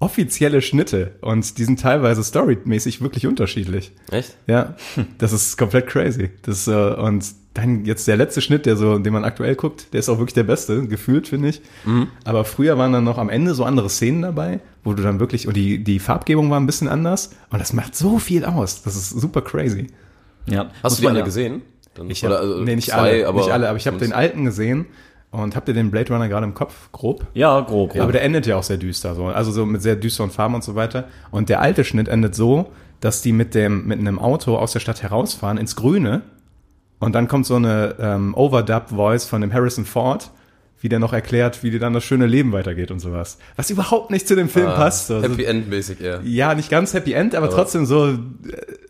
offizielle 0.00 0.60
Schnitte 0.60 1.12
und 1.22 1.56
die 1.56 1.64
sind 1.64 1.80
teilweise 1.80 2.22
storymäßig 2.22 3.00
wirklich 3.00 3.26
unterschiedlich. 3.26 3.92
Echt? 4.10 4.36
Ja, 4.46 4.74
das 5.18 5.32
ist 5.32 5.56
komplett 5.56 5.86
crazy. 5.86 6.30
Das, 6.42 6.66
äh, 6.66 6.72
und 6.94 7.24
dann 7.54 7.84
jetzt 7.84 8.06
der 8.08 8.16
letzte 8.16 8.40
Schnitt, 8.42 8.66
der 8.66 8.76
so, 8.76 8.98
den 8.98 9.12
man 9.12 9.24
aktuell 9.24 9.54
guckt, 9.54 9.92
der 9.92 10.00
ist 10.00 10.08
auch 10.08 10.18
wirklich 10.18 10.34
der 10.34 10.42
beste, 10.42 10.88
gefühlt, 10.88 11.28
finde 11.28 11.50
ich. 11.50 11.62
Aber 12.24 12.44
früher 12.44 12.76
waren 12.76 12.92
dann 12.92 13.04
noch 13.04 13.16
am 13.16 13.28
Ende 13.30 13.54
so 13.54 13.64
andere 13.64 13.88
Szenen 13.88 14.22
dabei, 14.22 14.58
wo 14.82 14.92
du 14.92 15.02
dann 15.04 15.20
wirklich, 15.20 15.46
und 15.46 15.56
die, 15.56 15.82
die 15.82 16.00
Farbgebung 16.00 16.50
war 16.50 16.58
ein 16.58 16.66
bisschen 16.66 16.88
anders 16.88 17.30
und 17.50 17.60
das 17.60 17.72
macht 17.72 17.94
so 17.94 18.18
viel 18.18 18.44
aus. 18.44 18.82
Das 18.82 18.96
ist 18.96 19.10
super 19.10 19.40
crazy. 19.40 19.86
Ja, 20.46 20.70
Hast 20.82 20.82
muss 20.82 20.96
du 20.96 21.00
die 21.02 21.08
alle 21.08 21.18
ja- 21.20 21.24
gesehen? 21.24 21.62
Dann- 21.94 22.10
Ich 22.10 22.24
oder, 22.26 22.34
hab, 22.34 22.42
also 22.42 22.60
nee, 22.64 22.74
nicht 22.74 22.90
zwei, 22.90 22.96
alle, 22.98 23.28
aber 23.28 23.40
nicht 23.40 23.52
alle, 23.52 23.68
aber 23.68 23.78
ich 23.78 23.86
habe 23.86 23.98
den 23.98 24.12
alten 24.12 24.44
gesehen 24.44 24.86
und 25.34 25.56
habt 25.56 25.68
ihr 25.68 25.74
den 25.74 25.90
Blade 25.90 26.12
Runner 26.12 26.28
gerade 26.28 26.46
im 26.46 26.54
Kopf, 26.54 26.90
grob? 26.92 27.26
Ja, 27.34 27.60
grob. 27.60 27.92
grob. 27.92 28.02
Aber 28.02 28.12
der 28.12 28.22
endet 28.22 28.46
ja 28.46 28.56
auch 28.56 28.62
sehr 28.62 28.78
düster, 28.78 29.14
so. 29.14 29.26
also 29.26 29.50
so 29.50 29.66
mit 29.66 29.82
sehr 29.82 29.96
düsteren 29.96 30.30
Farben 30.30 30.54
und 30.54 30.64
so 30.64 30.74
weiter. 30.74 31.08
Und 31.30 31.48
der 31.48 31.60
alte 31.60 31.84
Schnitt 31.84 32.08
endet 32.08 32.34
so, 32.34 32.70
dass 33.00 33.20
die 33.22 33.32
mit 33.32 33.54
dem 33.54 33.86
mit 33.86 33.98
einem 33.98 34.18
Auto 34.18 34.56
aus 34.56 34.72
der 34.72 34.80
Stadt 34.80 35.02
herausfahren 35.02 35.58
ins 35.58 35.76
Grüne 35.76 36.22
und 37.00 37.14
dann 37.14 37.28
kommt 37.28 37.44
so 37.44 37.56
eine 37.56 37.96
ähm, 37.98 38.34
Overdub-Voice 38.34 39.26
von 39.26 39.40
dem 39.42 39.52
Harrison 39.52 39.84
Ford, 39.84 40.30
wie 40.80 40.88
der 40.88 40.98
noch 40.98 41.12
erklärt, 41.12 41.62
wie 41.62 41.70
dir 41.70 41.78
dann 41.80 41.92
das 41.92 42.04
schöne 42.04 42.26
Leben 42.26 42.52
weitergeht 42.52 42.90
und 42.90 43.00
sowas. 43.00 43.38
Was 43.56 43.70
überhaupt 43.70 44.10
nicht 44.10 44.28
zu 44.28 44.34
dem 44.36 44.48
Film 44.48 44.68
Ah, 44.68 44.74
passt. 44.76 45.08
So. 45.08 45.22
Happy 45.22 45.44
End 45.44 45.68
mäßig, 45.68 46.00
ja. 46.00 46.20
Ja, 46.22 46.54
nicht 46.54 46.70
ganz 46.70 46.94
Happy 46.94 47.12
End, 47.12 47.34
aber, 47.34 47.50
trotzdem 47.50 47.84
so 47.84 48.08
äh, 48.08 48.16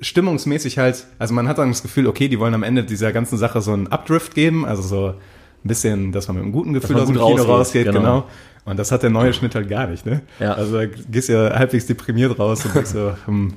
stimmungsmäßig 0.01 0.79
halt. 0.79 1.07
Also 1.19 1.35
man 1.35 1.49
hat 1.49 1.59
dann 1.59 1.71
das 1.71 1.83
Gefühl, 1.83 2.07
okay, 2.07 2.29
die 2.29 2.39
wollen 2.39 2.55
am 2.55 2.63
Ende 2.63 2.85
dieser 2.85 3.13
ganzen 3.13 3.37
Sache 3.37 3.61
so 3.61 3.73
einen 3.73 3.89
Updrift 3.89 4.35
geben, 4.35 4.65
also 4.65 4.83
so 4.83 5.15
ein 5.65 5.69
bisschen, 5.69 6.13
dass 6.13 6.29
man 6.29 6.37
mit 6.37 6.45
einem 6.45 6.53
guten 6.53 6.73
Gefühl 6.75 6.97
aus 6.97 7.07
dem 7.07 7.15
Kino 7.15 7.25
rausgeht, 7.27 7.49
rausgeht, 7.49 7.87
genau. 7.87 7.99
genau. 8.01 8.25
Und 8.67 8.79
das 8.79 8.93
hat 8.93 9.03
der 9.03 9.11
neue 9.11 9.33
Schnitt 9.33 9.55
halt 9.55 9.69
gar 9.69 9.87
nicht, 9.87 10.07
ne? 10.07 10.23
Ja. 10.41 10.55
Also 10.55 10.79
da 10.79 10.87
gehst 10.87 11.29
du 11.29 11.35
ja 11.35 11.59
halbwegs 11.59 11.87
deprimiert 11.87 12.39
raus 12.39 12.65
und 12.65 12.75
denkst 12.75 12.91
so, 12.91 13.15
hm, 13.27 13.55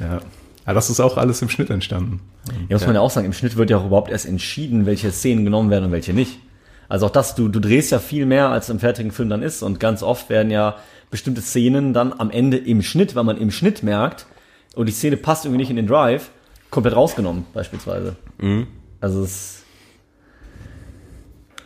ja. 0.00 0.20
Aber 0.64 0.74
das 0.74 0.90
ist 0.90 1.00
auch 1.00 1.16
alles 1.16 1.42
im 1.42 1.48
Schnitt 1.48 1.70
entstanden. 1.70 2.20
Ja, 2.68 2.76
muss 2.76 2.86
man 2.86 2.96
ja 2.96 3.00
auch 3.00 3.10
sagen, 3.10 3.26
im 3.26 3.32
Schnitt 3.32 3.56
wird 3.56 3.70
ja 3.70 3.78
auch 3.78 3.86
überhaupt 3.86 4.10
erst 4.10 4.26
entschieden, 4.26 4.84
welche 4.84 5.12
Szenen 5.12 5.44
genommen 5.44 5.70
werden 5.70 5.84
und 5.86 5.92
welche 5.92 6.12
nicht. 6.12 6.40
Also 6.88 7.06
auch 7.06 7.10
das, 7.10 7.34
du, 7.36 7.48
du 7.48 7.60
drehst 7.60 7.92
ja 7.92 8.00
viel 8.00 8.26
mehr, 8.26 8.50
als 8.50 8.68
im 8.68 8.80
fertigen 8.80 9.12
Film 9.12 9.28
dann 9.28 9.42
ist. 9.42 9.62
Und 9.62 9.78
ganz 9.78 10.02
oft 10.02 10.28
werden 10.28 10.50
ja 10.50 10.76
bestimmte 11.10 11.40
Szenen 11.40 11.92
dann 11.92 12.12
am 12.18 12.30
Ende 12.30 12.56
im 12.56 12.82
Schnitt, 12.82 13.14
weil 13.14 13.24
man 13.24 13.38
im 13.38 13.52
Schnitt 13.52 13.84
merkt, 13.84 14.26
oh, 14.74 14.84
die 14.84 14.92
Szene 14.92 15.16
passt 15.16 15.44
irgendwie 15.44 15.58
nicht 15.58 15.70
in 15.70 15.76
den 15.76 15.86
Drive, 15.86 16.30
komplett 16.70 16.96
rausgenommen, 16.96 17.46
beispielsweise. 17.52 18.16
Also 19.00 19.22
es 19.22 19.62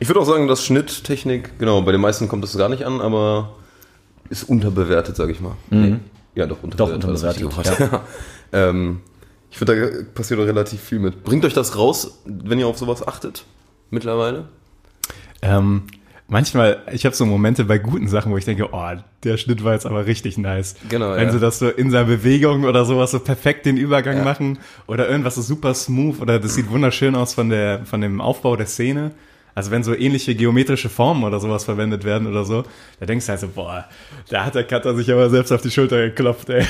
Ich 0.00 0.08
würde 0.08 0.20
auch 0.20 0.24
sagen, 0.26 0.48
dass 0.48 0.64
Schnitttechnik, 0.64 1.58
genau, 1.58 1.82
bei 1.82 1.92
den 1.92 2.00
meisten 2.00 2.26
kommt 2.28 2.42
es 2.44 2.56
gar 2.56 2.68
nicht 2.68 2.84
an, 2.84 3.00
aber 3.00 3.54
ist 4.30 4.44
unterbewertet, 4.44 5.14
sage 5.16 5.32
ich 5.32 5.40
mal. 5.40 5.56
Nee. 5.70 5.96
Ja, 6.34 6.46
doch 6.46 6.62
unterbewertet. 6.62 7.04
Doch, 7.04 7.10
das 7.10 7.22
unterbewertet, 7.22 7.58
richtige 7.58 7.92
Wort. 7.92 8.02
ähm, 8.52 9.00
ich 9.50 9.58
finde, 9.58 9.76
da 9.90 10.02
passiert 10.14 10.40
doch 10.40 10.46
relativ 10.46 10.80
viel 10.80 11.00
mit. 11.00 11.22
Bringt 11.24 11.44
euch 11.44 11.54
das 11.54 11.76
raus, 11.76 12.18
wenn 12.24 12.58
ihr 12.58 12.66
auf 12.66 12.78
sowas 12.78 13.06
achtet? 13.06 13.44
Mittlerweile? 13.90 14.48
Ähm, 15.42 15.82
manchmal, 16.28 16.82
ich 16.92 17.04
habe 17.04 17.14
so 17.16 17.26
Momente 17.26 17.64
bei 17.64 17.78
guten 17.78 18.06
Sachen, 18.08 18.30
wo 18.32 18.36
ich 18.36 18.44
denke, 18.44 18.68
oh, 18.72 18.90
der 19.24 19.36
Schnitt 19.36 19.64
war 19.64 19.72
jetzt 19.74 19.86
aber 19.86 20.06
richtig 20.06 20.38
nice. 20.38 20.76
Genau, 20.88 21.10
Wenn 21.16 21.26
ja. 21.26 21.32
sie 21.32 21.40
das 21.40 21.58
so 21.58 21.68
in 21.68 21.90
seiner 21.90 22.06
Bewegung 22.06 22.64
oder 22.64 22.84
sowas 22.84 23.10
so 23.10 23.18
perfekt 23.20 23.66
den 23.66 23.76
Übergang 23.76 24.18
Ja. 24.18 24.24
machen 24.24 24.60
oder 24.86 25.08
irgendwas 25.08 25.36
ist 25.36 25.48
super 25.48 25.74
smooth 25.74 26.20
oder 26.20 26.38
das 26.38 26.54
sieht 26.54 26.70
wunderschön 26.70 27.14
aus 27.16 27.34
von 27.34 27.50
der 27.50 27.84
von 27.84 28.00
dem 28.00 28.20
Aufbau 28.20 28.56
der 28.56 28.66
Szene. 28.66 29.10
Also 29.54 29.70
wenn 29.70 29.82
so 29.82 29.94
ähnliche 29.94 30.34
geometrische 30.34 30.88
Formen 30.88 31.24
oder 31.24 31.40
sowas 31.40 31.64
verwendet 31.64 32.04
werden 32.04 32.26
oder 32.26 32.44
so, 32.44 32.64
da 32.98 33.06
denkst 33.06 33.26
du 33.26 33.30
halt 33.30 33.40
so, 33.40 33.48
boah, 33.48 33.86
da 34.28 34.44
hat 34.44 34.54
der 34.54 34.64
Cutter 34.64 34.94
sich 34.94 35.10
aber 35.12 35.28
selbst 35.30 35.52
auf 35.52 35.62
die 35.62 35.70
Schulter 35.70 36.00
geklopft, 36.08 36.50
ey. 36.50 36.64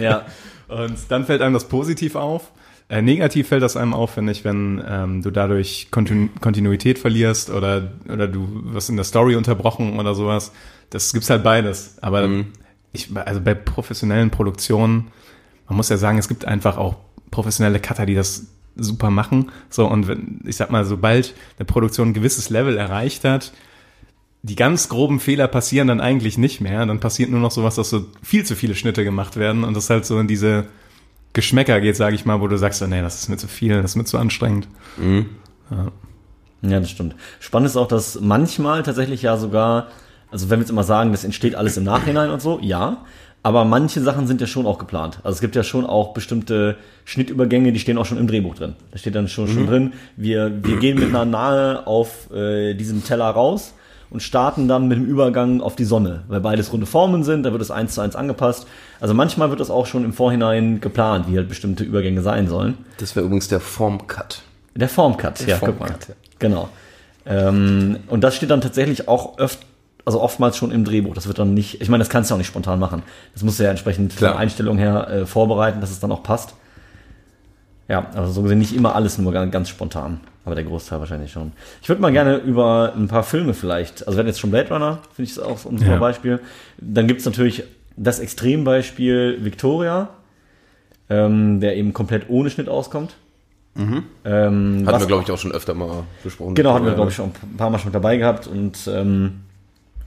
ja, 0.00 0.26
Und 0.68 0.96
dann 1.08 1.24
fällt 1.24 1.42
einem 1.42 1.54
das 1.54 1.68
positiv 1.68 2.16
auf. 2.16 2.52
Äh, 2.88 3.02
negativ 3.02 3.48
fällt 3.48 3.62
das 3.62 3.76
einem 3.76 3.94
auf, 3.94 4.12
finde 4.12 4.32
ich, 4.32 4.44
wenn 4.44 4.82
ähm, 4.86 5.22
du 5.22 5.30
dadurch 5.30 5.88
Kontinu 5.90 6.28
Kontinuität 6.40 6.98
verlierst 6.98 7.50
oder, 7.50 7.92
oder 8.08 8.28
du 8.28 8.46
wirst 8.72 8.90
in 8.90 8.96
der 8.96 9.04
Story 9.04 9.34
unterbrochen 9.34 9.98
oder 9.98 10.14
sowas. 10.14 10.52
Das 10.90 11.12
gibt's 11.12 11.30
halt 11.30 11.42
beides. 11.42 11.98
Aber 12.00 12.28
ich, 12.92 13.08
also 13.16 13.40
bei 13.40 13.54
professionellen 13.54 14.30
Produktionen, 14.30 15.08
man 15.68 15.76
muss 15.76 15.88
ja 15.88 15.96
sagen, 15.96 16.18
es 16.18 16.28
gibt 16.28 16.44
einfach 16.44 16.76
auch 16.76 16.96
professionelle 17.32 17.80
Cutter, 17.80 18.06
die 18.06 18.14
das 18.14 18.46
super 18.76 19.10
machen. 19.10 19.50
So, 19.70 19.86
und 19.86 20.08
wenn, 20.08 20.40
ich 20.44 20.56
sag 20.56 20.70
mal, 20.70 20.84
sobald 20.84 21.34
eine 21.58 21.66
Produktion 21.66 22.08
ein 22.08 22.14
gewisses 22.14 22.50
Level 22.50 22.76
erreicht 22.76 23.24
hat, 23.24 23.52
die 24.42 24.56
ganz 24.56 24.88
groben 24.88 25.18
Fehler 25.18 25.48
passieren 25.48 25.88
dann 25.88 26.00
eigentlich 26.00 26.38
nicht 26.38 26.60
mehr. 26.60 26.86
Dann 26.86 27.00
passiert 27.00 27.30
nur 27.30 27.40
noch 27.40 27.50
sowas, 27.50 27.74
dass 27.74 27.90
so 27.90 28.06
viel 28.22 28.44
zu 28.44 28.54
viele 28.54 28.74
Schnitte 28.74 29.02
gemacht 29.02 29.36
werden 29.36 29.64
und 29.64 29.74
das 29.74 29.90
halt 29.90 30.06
so 30.06 30.20
in 30.20 30.28
diese 30.28 30.66
Geschmäcker 31.32 31.80
geht, 31.80 31.96
sage 31.96 32.14
ich 32.14 32.24
mal, 32.24 32.40
wo 32.40 32.48
du 32.48 32.56
sagst, 32.56 32.80
oh, 32.80 32.86
nee, 32.86 33.02
das 33.02 33.20
ist 33.20 33.28
mir 33.28 33.36
zu 33.36 33.48
viel, 33.48 33.82
das 33.82 33.92
ist 33.92 33.96
mir 33.96 34.04
zu 34.04 34.18
anstrengend. 34.18 34.68
ja, 36.62 36.80
das 36.80 36.90
stimmt. 36.90 37.16
Spannend 37.40 37.68
ist 37.68 37.76
auch, 37.76 37.88
dass 37.88 38.20
manchmal 38.20 38.82
tatsächlich 38.82 39.22
ja 39.22 39.36
sogar, 39.36 39.88
also 40.30 40.48
wenn 40.48 40.58
wir 40.58 40.62
jetzt 40.62 40.70
immer 40.70 40.84
sagen, 40.84 41.12
das 41.12 41.24
entsteht 41.24 41.54
alles 41.54 41.76
im 41.76 41.84
Nachhinein 41.84 42.30
und 42.30 42.40
so, 42.40 42.58
ja. 42.62 43.04
Aber 43.46 43.64
manche 43.64 44.00
Sachen 44.00 44.26
sind 44.26 44.40
ja 44.40 44.48
schon 44.48 44.66
auch 44.66 44.76
geplant. 44.76 45.20
Also 45.22 45.36
es 45.36 45.40
gibt 45.40 45.54
ja 45.54 45.62
schon 45.62 45.86
auch 45.86 46.14
bestimmte 46.14 46.74
Schnittübergänge, 47.04 47.70
die 47.70 47.78
stehen 47.78 47.96
auch 47.96 48.04
schon 48.04 48.18
im 48.18 48.26
Drehbuch 48.26 48.56
drin. 48.56 48.74
Da 48.90 48.98
steht 48.98 49.14
dann 49.14 49.28
schon, 49.28 49.46
schon 49.46 49.68
drin, 49.68 49.92
wir, 50.16 50.64
wir 50.64 50.78
gehen 50.78 50.98
mit 50.98 51.10
einer 51.10 51.24
Nahe 51.24 51.86
auf 51.86 52.28
äh, 52.32 52.74
diesen 52.74 53.04
Teller 53.04 53.26
raus 53.26 53.72
und 54.10 54.20
starten 54.24 54.66
dann 54.66 54.88
mit 54.88 54.98
dem 54.98 55.04
Übergang 55.04 55.60
auf 55.60 55.76
die 55.76 55.84
Sonne, 55.84 56.24
weil 56.26 56.40
beides 56.40 56.72
runde 56.72 56.86
Formen 56.86 57.22
sind, 57.22 57.44
da 57.44 57.52
wird 57.52 57.62
es 57.62 57.70
eins 57.70 57.94
zu 57.94 58.00
eins 58.00 58.16
angepasst. 58.16 58.66
Also 58.98 59.14
manchmal 59.14 59.48
wird 59.50 59.60
das 59.60 59.70
auch 59.70 59.86
schon 59.86 60.04
im 60.04 60.12
Vorhinein 60.12 60.80
geplant, 60.80 61.26
wie 61.28 61.36
halt 61.36 61.48
bestimmte 61.48 61.84
Übergänge 61.84 62.22
sein 62.22 62.48
sollen. 62.48 62.76
Das 62.98 63.14
wäre 63.14 63.26
übrigens 63.26 63.46
der 63.46 63.60
Formcut. 63.60 64.42
Der 64.74 64.88
Formcut, 64.88 65.46
ja. 65.46 65.54
Formcut, 65.58 66.08
ja. 66.08 66.14
Genau. 66.40 66.68
Ähm, 67.24 67.98
und 68.08 68.24
das 68.24 68.34
steht 68.34 68.50
dann 68.50 68.60
tatsächlich 68.60 69.06
auch 69.06 69.38
öft, 69.38 69.60
also 70.06 70.22
oftmals 70.22 70.56
schon 70.56 70.70
im 70.70 70.84
Drehbuch. 70.84 71.14
Das 71.14 71.26
wird 71.26 71.38
dann 71.38 71.52
nicht, 71.52 71.82
ich 71.82 71.88
meine, 71.90 72.00
das 72.00 72.08
kannst 72.08 72.30
du 72.30 72.34
auch 72.34 72.38
nicht 72.38 72.46
spontan 72.46 72.78
machen. 72.78 73.02
Das 73.34 73.42
musst 73.42 73.58
du 73.58 73.64
ja 73.64 73.70
entsprechend 73.70 74.12
von 74.12 74.18
Klar. 74.18 74.32
der 74.32 74.40
Einstellung 74.40 74.78
her 74.78 75.08
äh, 75.08 75.26
vorbereiten, 75.26 75.80
dass 75.82 75.90
es 75.90 76.00
dann 76.00 76.12
auch 76.12 76.22
passt. 76.22 76.54
Ja, 77.88 78.06
also 78.14 78.32
so 78.32 78.42
gesehen 78.42 78.58
nicht 78.58 78.74
immer 78.74 78.94
alles 78.94 79.18
nur 79.18 79.32
ganz, 79.32 79.52
ganz 79.52 79.68
spontan, 79.68 80.20
aber 80.44 80.54
der 80.54 80.64
Großteil 80.64 80.98
wahrscheinlich 81.00 81.32
schon. 81.32 81.52
Ich 81.82 81.88
würde 81.88 82.00
mal 82.02 82.12
gerne 82.12 82.36
über 82.36 82.92
ein 82.96 83.08
paar 83.08 83.22
Filme 83.22 83.52
vielleicht, 83.54 84.06
also 84.06 84.16
wir 84.16 84.20
hatten 84.20 84.28
jetzt 84.28 84.40
schon 84.40 84.50
Blade 84.50 84.68
Runner, 84.70 84.98
finde 85.14 85.30
ich 85.30 85.40
auch 85.40 85.58
so 85.58 85.68
ein 85.68 85.78
super 85.78 85.92
Ja. 85.92 85.98
Beispiel. 85.98 86.40
Dann 86.78 87.06
gibt's 87.06 87.24
natürlich 87.24 87.64
das 87.96 88.18
Extrembeispiel 88.18 89.38
Victoria, 89.44 90.08
ähm, 91.10 91.60
der 91.60 91.76
eben 91.76 91.92
komplett 91.92 92.28
ohne 92.28 92.50
Schnitt 92.50 92.68
auskommt. 92.68 93.14
Ähm, 93.78 94.84
Hatten 94.86 95.00
wir, 95.00 95.06
glaube 95.06 95.22
ich, 95.24 95.30
auch 95.30 95.38
schon 95.38 95.52
öfter 95.52 95.74
mal 95.74 96.04
besprochen. 96.24 96.54
Genau, 96.54 96.72
hatten 96.74 96.86
wir, 96.86 96.94
glaube 96.94 97.10
ich, 97.10 97.16
schon 97.16 97.30
ein 97.42 97.56
paar 97.56 97.68
Mal 97.70 97.78
schon 97.78 97.88
mit 97.88 97.94
dabei 97.94 98.16
gehabt 98.16 98.46
und 98.46 98.78
ähm, 98.88 99.40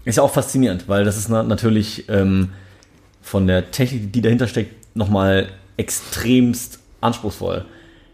ist 0.05 0.17
ja 0.17 0.23
auch 0.23 0.33
faszinierend, 0.33 0.87
weil 0.87 1.03
das 1.05 1.17
ist 1.17 1.29
na 1.29 1.43
natürlich 1.43 2.09
ähm, 2.09 2.49
von 3.21 3.47
der 3.47 3.71
Technik, 3.71 4.13
die 4.13 4.21
dahinter 4.21 4.47
steckt, 4.47 4.95
nochmal 4.95 5.49
extremst 5.77 6.79
anspruchsvoll. 7.01 7.65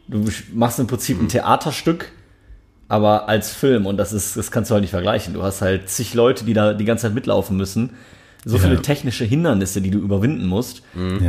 Du 0.08 0.26
machst 0.54 0.80
im 0.80 0.88
Prinzip 0.88 1.20
ein 1.20 1.30
Theaterstück, 1.30 2.12
aber 2.88 3.28
als 3.28 3.54
Film 3.54 3.86
und 3.86 3.98
das 3.98 4.14
ist, 4.14 4.38
das 4.38 4.52
kannst 4.52 4.70
du 4.70 4.74
halt 4.74 4.82
nicht 4.82 4.92
vergleichen. 4.92 5.34
Du 5.34 5.42
hast 5.42 5.62
halt 5.62 5.90
zig 5.90 6.14
Leute, 6.14 6.46
die 6.46 6.54
da 6.54 6.74
die 6.74 6.86
ganze 6.86 7.04
Zeit 7.04 7.16
mitlaufen 7.16 7.58
müssen. 7.58 7.92
So 8.48 8.60
viele 8.60 8.80
technische 8.84 9.26
Hindernisse, 9.26 9.82
die 9.82 9.90
du 9.90 9.98
überwinden 9.98 10.46
musst. 10.46 10.84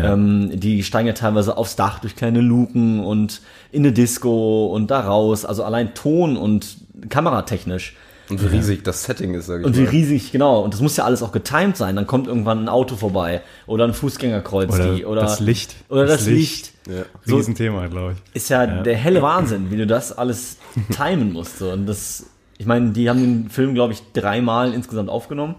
Ähm, 0.05 0.51
die 0.61 0.83
steigen 0.83 1.07
ja 1.07 1.15
teilweise 1.15 1.57
aufs 1.57 1.75
Dach 1.75 1.99
durch 1.99 2.15
kleine 2.15 2.43
Luken 2.43 3.01
und 3.01 3.41
in 3.73 3.85
eine 3.85 3.93
Disco 3.93 4.67
und 4.67 4.91
da 4.91 5.01
raus. 5.01 5.47
Also 5.47 5.65
allein 5.65 5.95
Ton 5.95 6.37
und 6.37 6.77
kameratechnisch. 7.09 7.97
Und 8.29 8.43
wie 8.43 8.47
riesig 8.57 8.83
das 8.83 9.05
Setting 9.05 9.35
ist, 9.35 9.47
sage 9.47 9.61
ich 9.61 9.67
Und 9.67 9.77
wie 9.77 9.83
mal. 9.83 9.91
riesig, 9.91 10.33
genau. 10.33 10.63
Und 10.63 10.75
das 10.75 10.81
muss 10.81 10.97
ja 10.97 11.05
alles 11.05 11.23
auch 11.23 11.33
getimed 11.33 11.77
sein. 11.77 11.95
Dann 11.97 12.07
kommt 12.07 12.27
irgendwann 12.27 12.65
ein 12.65 12.69
Auto 12.69 12.97
vorbei 12.97 13.43
oder 13.67 13.85
ein 13.85 13.95
Fußgängerkreuz. 13.95 14.75
Oder, 14.75 14.95
die, 14.95 15.05
oder 15.05 15.21
das 15.23 15.41
Licht. 15.41 15.77
Oder 15.89 16.07
das, 16.07 16.27
Licht. 16.27 16.73
Ja. 16.89 17.03
So- 17.25 17.37
Riesenthema, 17.37 17.87
glaube 17.87 18.13
ich. 18.15 18.35
Ist 18.43 18.49
ja, 18.51 18.67
der 18.67 18.97
helle 18.97 19.23
Wahnsinn, 19.23 19.71
wie 19.71 19.77
du 19.77 19.87
das 19.87 20.17
alles 20.17 20.57
timen 20.91 21.33
musst. 21.33 21.59
So. 21.59 21.71
Und 21.71 21.87
das, 21.87 22.27
ich 22.59 22.67
meine, 22.67 22.91
die 22.91 23.09
haben 23.09 23.21
den 23.21 23.51
Film, 23.51 23.75
glaube 23.75 23.93
ich, 23.93 24.03
dreimal 24.13 24.73
insgesamt 24.75 25.09
aufgenommen. 25.09 25.55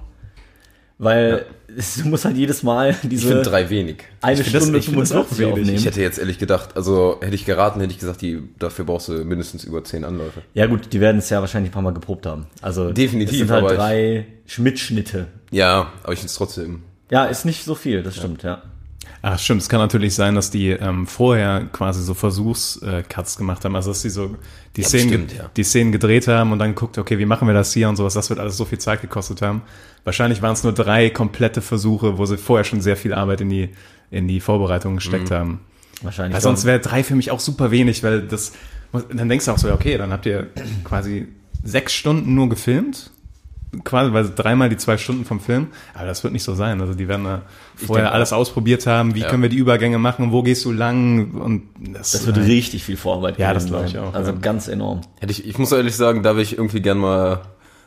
Weil 0.99 1.45
es, 1.77 1.95
du 2.01 2.07
musst 2.07 2.25
halt 2.25 2.35
jedes 2.37 2.63
Mal 2.63 2.89
Ich 3.03 3.09
diese 3.09 3.27
finde 3.27 3.43
drei 3.43 3.69
wenig. 3.69 3.97
eine 4.21 4.41
ich 4.41 4.51
das- 4.51 4.63
Stunde 4.63 4.79
ich 4.79 4.85
das 4.87 5.11
auch 5.11 5.27
45 5.27 5.37
wenig. 5.39 5.51
aufnehmen. 5.53 5.77
Ich 5.77 5.85
hätte 5.85 6.01
jetzt 6.01 6.17
ehrlich 6.17 6.39
gedacht, 6.39 6.75
also 6.75 7.17
hätte 7.21 7.35
ich 7.35 7.45
geraten, 7.45 7.79
hätte 7.81 7.91
ich 7.93 7.99
gesagt, 7.99 8.21
die, 8.23 8.41
dafür 8.57 8.85
brauchst 8.85 9.07
du 9.09 9.13
mindestens 9.23 9.63
über 9.63 9.83
zehn 9.83 10.03
Anläufe. 10.03 10.41
ja 10.55 10.65
gut, 10.65 10.91
die 10.93 10.99
werden 10.99 11.17
es 11.19 11.29
ja 11.29 11.39
wahrscheinlich 11.41 11.69
ein 11.69 11.73
paar 11.73 11.83
Mal 11.83 11.93
geprobt 11.93 12.25
haben. 12.25 12.47
Also 12.63 12.91
Definitiv, 12.91 13.33
Es 13.33 13.47
sind 13.47 13.51
halt 13.51 13.65
ich- 13.71 13.77
drei 13.77 14.25
Schmidt-Schnitte. 14.47 15.27
Ja, 15.51 15.91
aber 16.03 16.13
ich 16.13 16.19
finde 16.19 16.29
es 16.31 16.35
trotzdem. 16.35 16.81
Ja, 17.11 17.25
ist 17.25 17.45
nicht 17.45 17.63
so 17.63 17.75
viel, 17.75 18.01
das 18.01 18.15
stimmt, 18.15 18.41
ja. 18.43 18.63
Ach 19.29 19.37
stimmt, 19.39 19.61
es 19.61 19.67
kann 19.67 19.81
natürlich 19.81 20.15
sein, 20.15 20.35
dass 20.35 20.51
die 20.51 20.69
ähm, 20.69 21.05
vorher 21.05 21.65
quasi 21.73 22.01
so 22.01 22.13
Versuchs-Cuts 22.13 23.37
gemacht 23.37 23.65
haben, 23.65 23.75
also 23.75 23.91
dass 23.91 24.01
die 24.01 24.09
so 24.09 24.35
die, 24.77 24.81
Ja, 24.83 24.87
Szenen, 24.87 25.09
bestimmt, 25.09 25.33
ja. 25.33 25.51
die 25.57 25.63
Szenen 25.63 25.91
gedreht 25.91 26.29
haben 26.29 26.53
und 26.53 26.59
dann 26.59 26.75
guckt, 26.75 26.97
okay, 26.97 27.19
wie 27.19 27.25
machen 27.25 27.45
wir 27.45 27.53
das 27.53 27.73
hier 27.73 27.89
und 27.89 27.97
sowas, 27.97 28.13
das 28.13 28.29
wird 28.29 28.39
alles 28.39 28.55
so 28.55 28.63
viel 28.63 28.77
Zeit 28.79 29.01
gekostet 29.01 29.41
haben. 29.41 29.63
Wahrscheinlich 30.05 30.41
waren 30.41 30.53
es 30.53 30.63
nur 30.63 30.71
drei 30.71 31.09
komplette 31.09 31.61
Versuche, 31.61 32.17
wo 32.17 32.25
sie 32.25 32.37
vorher 32.37 32.63
schon 32.63 32.79
sehr 32.79 32.95
viel 32.95 33.13
Arbeit 33.13 33.41
in 33.41 33.49
die, 33.49 33.69
in 34.11 34.29
die 34.29 34.39
Vorbereitung 34.39 34.93
Mhm. 34.93 34.97
gesteckt 34.97 35.31
haben. 35.31 35.59
Wahrscheinlich. 36.03 36.35
Weil 36.35 36.41
sonst 36.41 36.63
wäre 36.63 36.79
drei 36.79 37.03
für 37.03 37.15
mich 37.15 37.29
auch 37.31 37.41
super 37.41 37.69
wenig, 37.69 38.03
weil 38.03 38.21
das, 38.21 38.53
dann 39.13 39.27
denkst 39.27 39.43
du 39.45 39.51
auch 39.51 39.57
so, 39.57 39.67
ja, 39.67 39.73
okay, 39.73 39.97
dann 39.97 40.11
habt 40.13 40.25
ihr 40.25 40.47
quasi 40.85 41.27
sechs 41.63 41.93
Stunden 41.93 42.33
nur 42.33 42.47
gefilmt, 42.47 43.11
quasi, 43.83 44.13
weil 44.13 44.29
dreimal 44.33 44.69
die 44.69 44.77
zwei 44.77 44.97
Stunden 44.97 45.25
vom 45.25 45.39
Film, 45.39 45.67
aber 45.93 46.05
das 46.07 46.23
wird 46.23 46.33
nicht 46.33 46.43
so 46.43 46.55
sein. 46.55 46.79
Also 46.81 46.93
die 46.93 47.07
werden 47.07 47.25
da 47.25 47.41
vorher 47.75 48.05
denke 48.05 48.13
alles 48.15 48.33
ausprobiert 48.33 48.87
haben, 48.87 49.13
wie 49.15 49.19
Ja. 49.21 49.29
können 49.29 49.43
wir 49.43 49.49
die 49.49 49.57
Übergänge 49.57 49.97
machen, 49.99 50.31
wo 50.31 50.41
gehst 50.43 50.63
du 50.65 50.71
lang 50.71 51.31
und 51.31 51.63
das, 51.79 52.11
das 52.13 52.25
wird 52.25 52.37
äh, 52.37 52.41
richtig 52.41 52.83
viel 52.83 52.97
Vorarbeit 52.97 53.37
Ja, 53.37 53.53
das 53.53 53.65
gewesen 53.65 53.91
glaub 53.91 54.05
ich 54.05 54.09
auch, 54.09 54.13
Also 54.13 54.31
ja. 54.31 54.37
ganz 54.41 54.67
enorm. 54.67 55.01
Hätte 55.19 55.31
ich, 55.31 55.45
ich 55.45 55.57
muss 55.57 55.71
ehrlich 55.71 55.95
sagen, 55.95 56.23
da 56.23 56.31
wäre 56.31 56.43
ich 56.43 56.53
irgendwie 56.57 56.81
gern 56.81 56.97
mal 56.97 57.41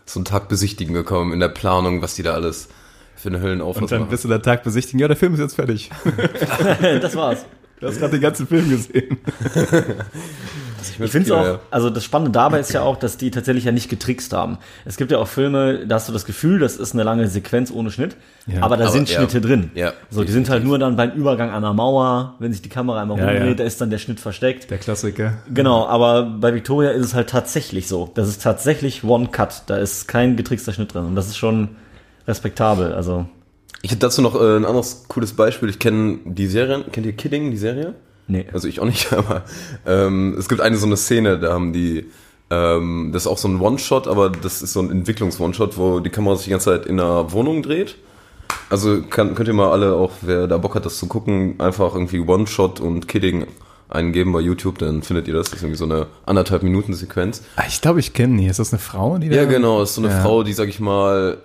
so 0.06 0.18
einen 0.18 0.25
Tag 0.25 0.49
besichtigen 0.49 0.92
gekommen 0.94 1.32
in 1.32 1.40
der 1.40 1.49
Planung, 1.49 2.02
was 2.02 2.14
die 2.14 2.22
da 2.22 2.34
alles 2.34 2.68
für 3.16 3.28
eine 3.28 3.40
Höllenauflass 3.40 3.82
und 3.82 3.90
dann 3.92 4.00
machen. 4.00 4.10
bist 4.10 4.25
du 4.25 4.28
der 4.28 4.42
Tag 4.42 4.62
besichtigen, 4.64 4.99
ja, 5.00 5.08
der 5.08 5.16
Film 5.16 5.34
ist 5.34 5.40
jetzt 5.40 5.54
fertig. 5.54 5.90
das 7.00 7.14
war's. 7.16 7.44
Du 7.80 7.87
hast 7.87 7.99
gerade 7.99 8.12
den 8.12 8.20
ganzen 8.20 8.46
Film 8.46 8.68
gesehen. 8.68 9.18
Ich 11.04 11.11
finde 11.12 11.26
es 11.26 11.33
auch, 11.33 11.59
also 11.71 11.90
das 11.90 12.04
Spannende 12.04 12.30
dabei 12.33 12.61
ist 12.61 12.73
ja 12.73 12.83
auch, 12.83 12.97
dass 12.97 13.16
die 13.16 13.30
tatsächlich 13.30 13.64
ja 13.64 13.73
nicht 13.73 13.88
getrickst 13.88 14.33
haben. 14.33 14.59
Es 14.85 14.97
gibt 14.97 15.11
ja 15.11 15.19
auch 15.19 15.28
Filme, 15.28 15.87
da 15.87 15.97
hast 15.97 16.09
du 16.09 16.12
das 16.12 16.25
Gefühl, 16.25 16.59
das 16.59 16.76
ist 16.76 16.92
eine 16.95 17.02
lange 17.02 17.28
Sequenz 17.28 17.71
ohne 17.71 17.90
Schnitt, 17.90 18.16
Ja. 18.47 18.62
aber 18.62 18.76
da 18.76 18.85
Aber, 18.85 18.92
sind. 18.92 19.09
Schnitte 19.09 19.40
drin. 19.40 19.71
Ja, 19.75 19.92
so, 20.11 20.25
die 20.25 20.33
sind 20.33 20.49
halt 20.50 20.64
nur 20.64 20.78
dann 20.78 20.97
beim 20.97 21.12
Übergang 21.12 21.50
an 21.50 21.62
der 21.62 21.73
Mauer, 21.73 22.35
wenn 22.38 22.52
sich 22.52 22.62
die 22.62 22.69
Kamera 22.69 23.02
einmal 23.02 23.19
rumdreht, 23.21 23.61
da 23.61 23.64
ist 23.64 23.80
dann 23.80 23.90
der 23.90 23.99
Schnitt 23.99 24.21
versteckt. 24.21 24.71
Der 24.71 24.78
Klassiker. 24.78 25.35
Genau, 25.52 25.87
aber 25.87 26.23
bei 26.25 26.54
Victoria 26.54 26.90
ist 26.90 27.07
es 27.07 27.14
halt 27.14 27.30
tatsächlich 27.30 27.88
so. 27.88 28.11
Das 28.14 28.28
ist 28.28 28.42
tatsächlich 28.42 29.04
One 29.04 29.28
Cut, 29.28 29.62
da 29.66 29.76
ist 29.76 30.09
kein 30.09 30.37
getrickster 30.37 30.73
Schnitt 30.73 30.95
drin 30.95 31.04
und 31.04 31.14
das 31.16 31.26
ist 31.28 31.37
schon 31.37 31.71
respektabel. 32.28 32.92
Also 32.92 33.26
Ich 33.83 33.90
hätte 33.90 34.00
dazu 34.00 34.21
noch 34.23 34.35
äh, 34.35 34.57
ein 34.57 34.64
anderes 34.64 35.04
cooles 35.09 35.33
Beispiel. 35.35 35.69
Ich 35.71 35.78
kenne 35.78 36.19
die 36.25 36.47
Serie, 36.47 36.85
kennt 36.92 37.07
ihr 37.07 37.12
Kidding, 37.14 37.50
die 37.50 37.57
Serie? 37.57 37.95
Nee. 38.30 38.46
Also 38.52 38.68
ich 38.68 38.80
auch 38.80 38.87
nicht, 38.87 39.12
aber 39.14 39.42
ähm, 39.87 40.34
es 40.38 40.49
gibt 40.49 40.60
eine 40.60 40.76
so 40.76 40.87
eine 40.87 40.96
Szene, 40.96 41.38
da 41.38 41.52
haben 41.52 41.72
die 41.72 42.06
Ähm, 42.52 43.10
das 43.12 43.22
ist 43.22 43.26
auch 43.28 43.38
so 43.38 43.46
ein 43.46 43.60
One-Shot, 43.60 44.08
aber 44.08 44.28
das 44.28 44.60
ist 44.60 44.72
so 44.72 44.80
ein 44.80 44.90
Entwicklungs-One-Shot, 44.90 45.78
wo 45.78 46.00
die 46.00 46.10
Kamera 46.10 46.34
sich 46.34 46.46
die 46.46 46.50
ganze 46.50 46.70
Zeit 46.70 46.84
in 46.87 46.99
einer 46.99 47.30
Wohnung 47.30 47.62
dreht. 47.62 47.94
Also 48.70 49.02
kann, 49.02 49.37
könnt 49.37 49.46
ihr 49.49 49.54
mal 49.54 49.70
alle, 49.70 49.94
auch 49.94 50.10
wer 50.22 50.49
da 50.49 50.58
Bock 50.58 50.75
hat, 50.75 50.84
das 50.84 50.99
zu 50.99 51.06
gucken, 51.06 51.54
einfach 51.60 51.94
irgendwie 51.94 52.18
One-Shot 52.18 52.80
und 52.80 53.06
Kidding 53.06 53.46
eingeben 53.88 54.32
bei 54.32 54.40
YouTube, 54.40 54.78
dann 54.78 55.02
findet 55.02 55.28
ihr 55.28 55.34
das. 55.34 55.46
Das 55.50 55.58
ist 55.58 55.62
irgendwie 55.62 55.78
so 55.78 55.84
eine 55.84 56.06
anderthalb 56.26 56.64
Minuten 56.64 56.92
Sequenz. 56.94 57.42
Ah, 57.54 57.62
ich 57.68 57.80
glaube, 57.80 58.00
ich 58.00 58.12
kenne 58.14 58.37
die. 58.40 58.46
Ist 58.49 58.58
das 58.58 58.72
eine 58.72 58.80
Frau, 58.80 59.18
die 59.18 59.28
Ja, 59.28 59.44
da- 59.44 59.50
genau. 59.50 59.78
Das 59.80 59.90
ist 59.90 59.94
so 59.96 60.02
eine 60.02 60.10
Ja. 60.12 60.20
Frau, 60.20 60.42
die, 60.42 60.52
sag 60.52 60.68
ich 60.68 60.80
mal, 60.80 61.38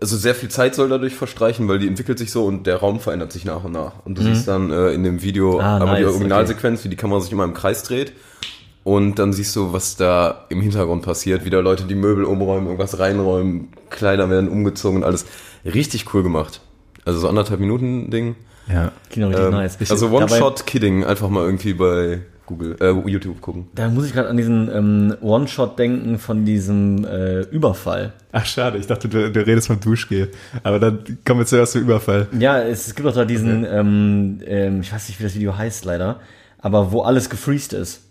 also 0.00 0.16
sehr 0.16 0.34
viel 0.34 0.48
Zeit 0.48 0.74
soll 0.74 0.88
dadurch 0.88 1.14
verstreichen, 1.14 1.68
weil 1.68 1.78
die 1.78 1.86
entwickelt 1.86 2.18
sich 2.18 2.30
so 2.30 2.44
und 2.46 2.66
der 2.66 2.76
Raum 2.76 3.00
verändert 3.00 3.32
sich 3.32 3.44
nach 3.44 3.64
und 3.64 3.72
nach. 3.72 3.92
Und 4.04 4.18
du 4.18 4.22
siehst 4.22 4.48
dann 4.48 4.70
äh, 4.72 4.92
in 4.92 5.02
dem 5.04 5.22
Video 5.22 5.60
Ah, 5.60 5.76
einmal 5.76 5.96
die 5.98 6.04
nice, 6.04 6.12
Originalsequenz, 6.14 6.84
wie 6.84 6.88
die 6.88 6.96
Kamera 6.96 7.20
sich 7.20 7.32
immer 7.32 7.44
im 7.44 7.54
Kreis 7.54 7.82
dreht. 7.82 8.12
Und 8.82 9.18
dann 9.18 9.32
siehst 9.34 9.54
du, 9.56 9.74
was 9.74 9.96
da 9.96 10.46
im 10.48 10.62
Hintergrund 10.62 11.02
passiert. 11.02 11.44
Wieder 11.44 11.60
Leute, 11.60 11.84
die 11.84 11.94
Möbel 11.94 12.24
umräumen, 12.24 12.66
irgendwas 12.66 12.98
reinräumen, 12.98 13.68
Kleider 13.90 14.30
werden 14.30 14.48
umgezogen 14.48 14.98
und 14.98 15.04
alles. 15.04 15.26
Richtig 15.66 16.14
cool 16.14 16.22
gemacht. 16.22 16.62
Also 17.04 17.18
so 17.20 17.28
anderthalb 17.28 17.60
Minuten 17.60 18.10
Ding. 18.10 18.36
Ja. 18.72 18.92
Klingt 19.10 19.26
auch 19.26 19.30
richtig 19.30 19.46
Ähm, 19.46 19.52
nice. 19.52 19.90
also 19.90 20.10
One-Shot-Kidding. 20.10 21.04
Einfach 21.04 21.28
mal 21.28 21.44
irgendwie 21.44 21.74
bei 21.74 22.20
Google, 22.50 22.76
äh, 22.80 22.90
YouTube 23.08 23.40
gucken. 23.40 23.68
Da 23.76 23.88
muss 23.88 24.06
ich 24.06 24.12
gerade 24.12 24.28
an 24.28 24.36
diesen 24.36 24.68
ähm, 24.74 25.14
One-Shot 25.20 25.78
denken 25.78 26.18
von 26.18 26.44
diesem 26.44 27.04
äh, 27.04 27.42
Überfall. 27.42 28.12
Ach, 28.32 28.44
schade. 28.44 28.78
Ich 28.78 28.88
dachte, 28.88 29.08
du, 29.08 29.30
du 29.30 29.46
redest 29.46 29.68
vom 29.68 29.78
Duschgel. 29.78 30.30
Aber 30.64 30.80
dann 30.80 31.18
kommen 31.24 31.40
wir 31.40 31.46
zuerst 31.46 31.72
zum 31.72 31.82
Überfall. 31.82 32.26
Ja, 32.38 32.60
es, 32.60 32.88
es 32.88 32.94
gibt 32.96 33.08
auch 33.08 33.14
da 33.14 33.24
diesen, 33.24 33.64
ähm, 33.64 34.40
ähm, 34.44 34.80
ich 34.80 34.92
weiß 34.92 35.08
nicht, 35.08 35.20
wie 35.20 35.24
das 35.24 35.34
Video 35.36 35.56
heißt 35.56 35.84
leider, 35.84 36.18
aber 36.58 36.90
wo 36.90 37.02
alles 37.02 37.30
gefreezed 37.30 37.72
ist. 37.72 38.02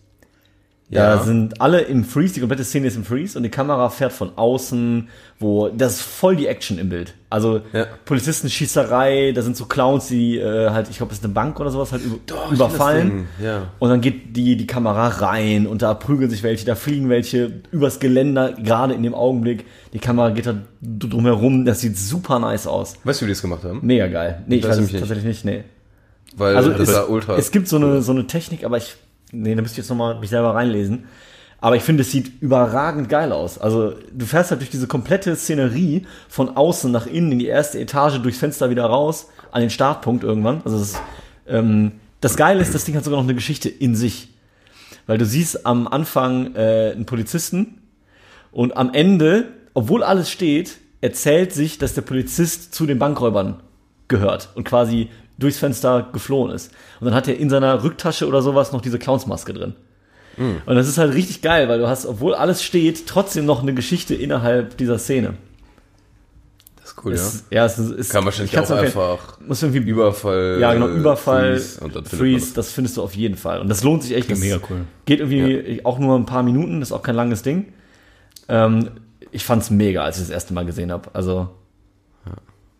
Da 0.91 1.17
Ja. 1.17 1.23
sind 1.23 1.61
alle 1.61 1.81
im 1.81 2.03
Freeze, 2.03 2.33
die 2.33 2.39
komplette 2.39 2.63
Szene 2.63 2.87
ist 2.87 2.95
im 2.95 3.03
Freeze 3.05 3.37
und 3.37 3.43
die 3.43 3.49
Kamera 3.51 3.89
fährt 3.89 4.11
von 4.11 4.31
außen, 4.35 5.07
wo 5.39 5.69
das 5.69 5.97
ist 5.97 6.01
voll 6.01 6.35
die 6.35 6.47
Action 6.47 6.79
im 6.79 6.89
Bild. 6.89 7.13
Also 7.29 7.61
Ja. 7.73 7.85
Polizistenschießerei, 8.05 9.31
da 9.33 9.41
sind 9.41 9.55
so 9.55 9.65
Clowns, 9.65 10.07
die 10.07 10.37
äh, 10.39 10.69
halt, 10.71 10.89
ich 10.89 10.97
glaube, 10.97 11.09
das 11.11 11.19
ist 11.19 11.25
eine 11.25 11.33
Bank 11.33 11.59
oder 11.59 11.69
sowas, 11.69 11.91
halt 11.91 12.01
das 12.25 12.51
überfallen. 12.51 13.27
Ja. 13.43 13.67
Und 13.79 13.89
dann 13.89 14.01
geht 14.01 14.35
die, 14.35 14.55
die 14.57 14.65
Kamera 14.67 15.07
rein 15.09 15.67
und 15.67 15.81
da 15.81 15.93
prügeln 15.93 16.29
sich 16.31 16.41
welche, 16.43 16.65
da 16.65 16.75
fliegen 16.75 17.09
welche 17.09 17.61
übers 17.71 17.99
Geländer, 17.99 18.53
gerade 18.53 18.93
in 18.93 19.03
dem 19.03 19.13
Augenblick. 19.13 19.65
Die 19.93 19.99
Kamera 19.99 20.29
geht 20.31 20.47
da 20.47 20.55
drumherum, 20.81 21.65
das 21.65 21.81
sieht 21.81 21.97
super 21.97 22.39
nice 22.39 22.67
aus. 22.67 22.95
Weißt 23.03 23.21
du, 23.21 23.25
wie 23.25 23.27
die 23.27 23.33
das 23.33 23.41
gemacht 23.41 23.63
haben? 23.63 23.79
Mega 23.83 24.07
geil. 24.07 24.43
Nee, 24.47 24.55
ich 24.57 24.67
Weiß 24.67 24.77
es 24.77 24.91
tatsächlich 24.91 25.25
nicht, 25.25 25.45
nee. 25.45 25.63
Weil 26.35 26.55
Also 26.55 26.71
das 26.71 26.89
es, 26.89 27.27
es 27.37 27.51
gibt 27.51 27.67
so 27.67 27.75
eine, 27.77 28.01
so 28.01 28.11
eine 28.11 28.27
Technik, 28.27 28.63
aber 28.63 28.77
ich, 28.77 28.95
nee, 29.31 29.55
da 29.55 29.61
müsste 29.61 29.75
ich 29.75 29.85
jetzt 29.85 29.89
nochmal 29.89 30.19
mich 30.19 30.29
selber 30.29 30.55
reinlesen. 30.55 31.05
Aber 31.61 31.75
ich 31.75 31.83
finde, 31.83 32.01
es 32.01 32.11
sieht 32.11 32.41
überragend 32.41 33.09
geil 33.09 33.31
aus. 33.31 33.57
Also 33.57 33.93
du 34.13 34.25
fährst 34.25 34.51
halt 34.51 34.61
durch 34.61 34.69
diese 34.69 34.87
komplette 34.87 35.35
Szenerie 35.35 36.05
von 36.29 36.55
außen 36.55 36.89
nach 36.91 37.05
innen 37.05 37.33
in 37.33 37.39
die 37.39 37.47
erste 37.47 37.79
Etage, 37.79 38.19
durchs 38.19 38.39
Fenster 38.39 38.69
wieder 38.69 38.85
raus, 38.85 39.29
an 39.51 39.61
den 39.61 39.69
Startpunkt 39.69 40.23
irgendwann. 40.23 40.61
Also 40.63 40.79
das, 40.79 41.01
ähm, 41.47 41.93
das 42.21 42.37
Geile 42.37 42.61
ist, 42.61 42.73
das 42.73 42.85
Ding 42.85 42.95
hat 42.95 43.03
sogar 43.03 43.19
noch 43.19 43.25
eine 43.25 43.35
Geschichte 43.35 43.67
in 43.67 43.95
sich. 43.95 44.29
Weil 45.05 45.17
du 45.17 45.25
siehst 45.25 45.65
am 45.65 45.87
Anfang 45.87 46.55
äh, 46.55 46.91
einen 46.95 47.05
Polizisten 47.05 47.81
und 48.51 48.77
am 48.77 48.93
Ende, 48.93 49.49
obwohl 49.73 50.03
alles 50.03 50.29
steht, 50.31 50.77
erzählt 51.01 51.51
sich, 51.51 51.77
dass 51.77 51.93
der 51.93 52.01
Polizist 52.03 52.73
zu 52.73 52.85
den 52.85 52.99
Bankräubern 52.99 53.61
gehört 54.07 54.49
und 54.55 54.63
quasi 54.63 55.09
durchs 55.39 55.57
Fenster 55.57 56.09
geflohen 56.13 56.51
ist. 56.51 56.71
Und 56.99 57.05
dann 57.05 57.15
hat 57.15 57.27
er 57.27 57.37
in 57.37 57.49
seiner 57.49 57.83
Rücktasche 57.83 58.27
oder 58.27 58.41
sowas 58.41 58.71
noch 58.71 58.81
diese 58.81 58.99
Clownsmaske 58.99 59.53
drin. 59.53 59.73
Und 60.39 60.75
das 60.75 60.87
ist 60.87 60.97
halt 60.97 61.13
richtig 61.15 61.41
geil, 61.41 61.67
weil 61.67 61.79
du 61.79 61.87
hast, 61.89 62.05
obwohl 62.05 62.33
alles 62.33 62.63
steht, 62.63 63.07
trotzdem 63.07 63.45
noch 63.45 63.61
eine 63.61 63.73
Geschichte 63.73 64.15
innerhalb 64.15 64.77
dieser 64.77 64.97
Szene. 64.97 65.33
das 66.77 66.91
ist 66.91 67.03
cool, 67.03 67.11
ja. 67.11 67.17
Es, 67.17 67.43
ja, 67.49 67.65
es 67.65 67.77
ist, 67.77 68.09
Kann 68.11 68.23
wahrscheinlich 68.23 68.57
auch 68.57 68.69
einfach 68.69 69.37
Muss 69.41 69.61
irgendwie 69.61 69.89
Überfall. 69.89 70.57
ja, 70.61 70.73
genau, 70.73 70.87
äh, 70.87 70.91
Überfall, 70.91 71.59
Freeze, 71.59 71.91
Freeze, 72.05 72.45
das. 72.45 72.53
das 72.67 72.71
findest 72.71 72.95
du 72.95 73.01
auf 73.03 73.15
jeden 73.15 73.35
Fall. 73.35 73.59
Und 73.59 73.67
das 73.67 73.83
lohnt 73.83 74.03
sich 74.03 74.15
echt. 74.15 74.31
Das 74.31 74.39
mega 74.39 74.59
cool. 74.69 74.85
Geht 75.03 75.19
irgendwie 75.19 75.81
auch 75.83 75.99
nur 75.99 76.15
ein 76.17 76.25
paar 76.25 76.43
Minuten, 76.43 76.79
das 76.79 76.89
ist 76.89 76.93
auch 76.93 77.03
kein 77.03 77.15
langes 77.15 77.41
Ding. 77.41 77.73
Ähm, 78.47 78.91
ich 79.31 79.43
fand's 79.43 79.69
mega, 79.69 80.03
als 80.03 80.17
ich 80.17 80.23
das 80.23 80.29
erste 80.29 80.53
Mal 80.53 80.65
gesehen 80.65 80.89
habe. 80.91 81.09
Also, 81.11 81.49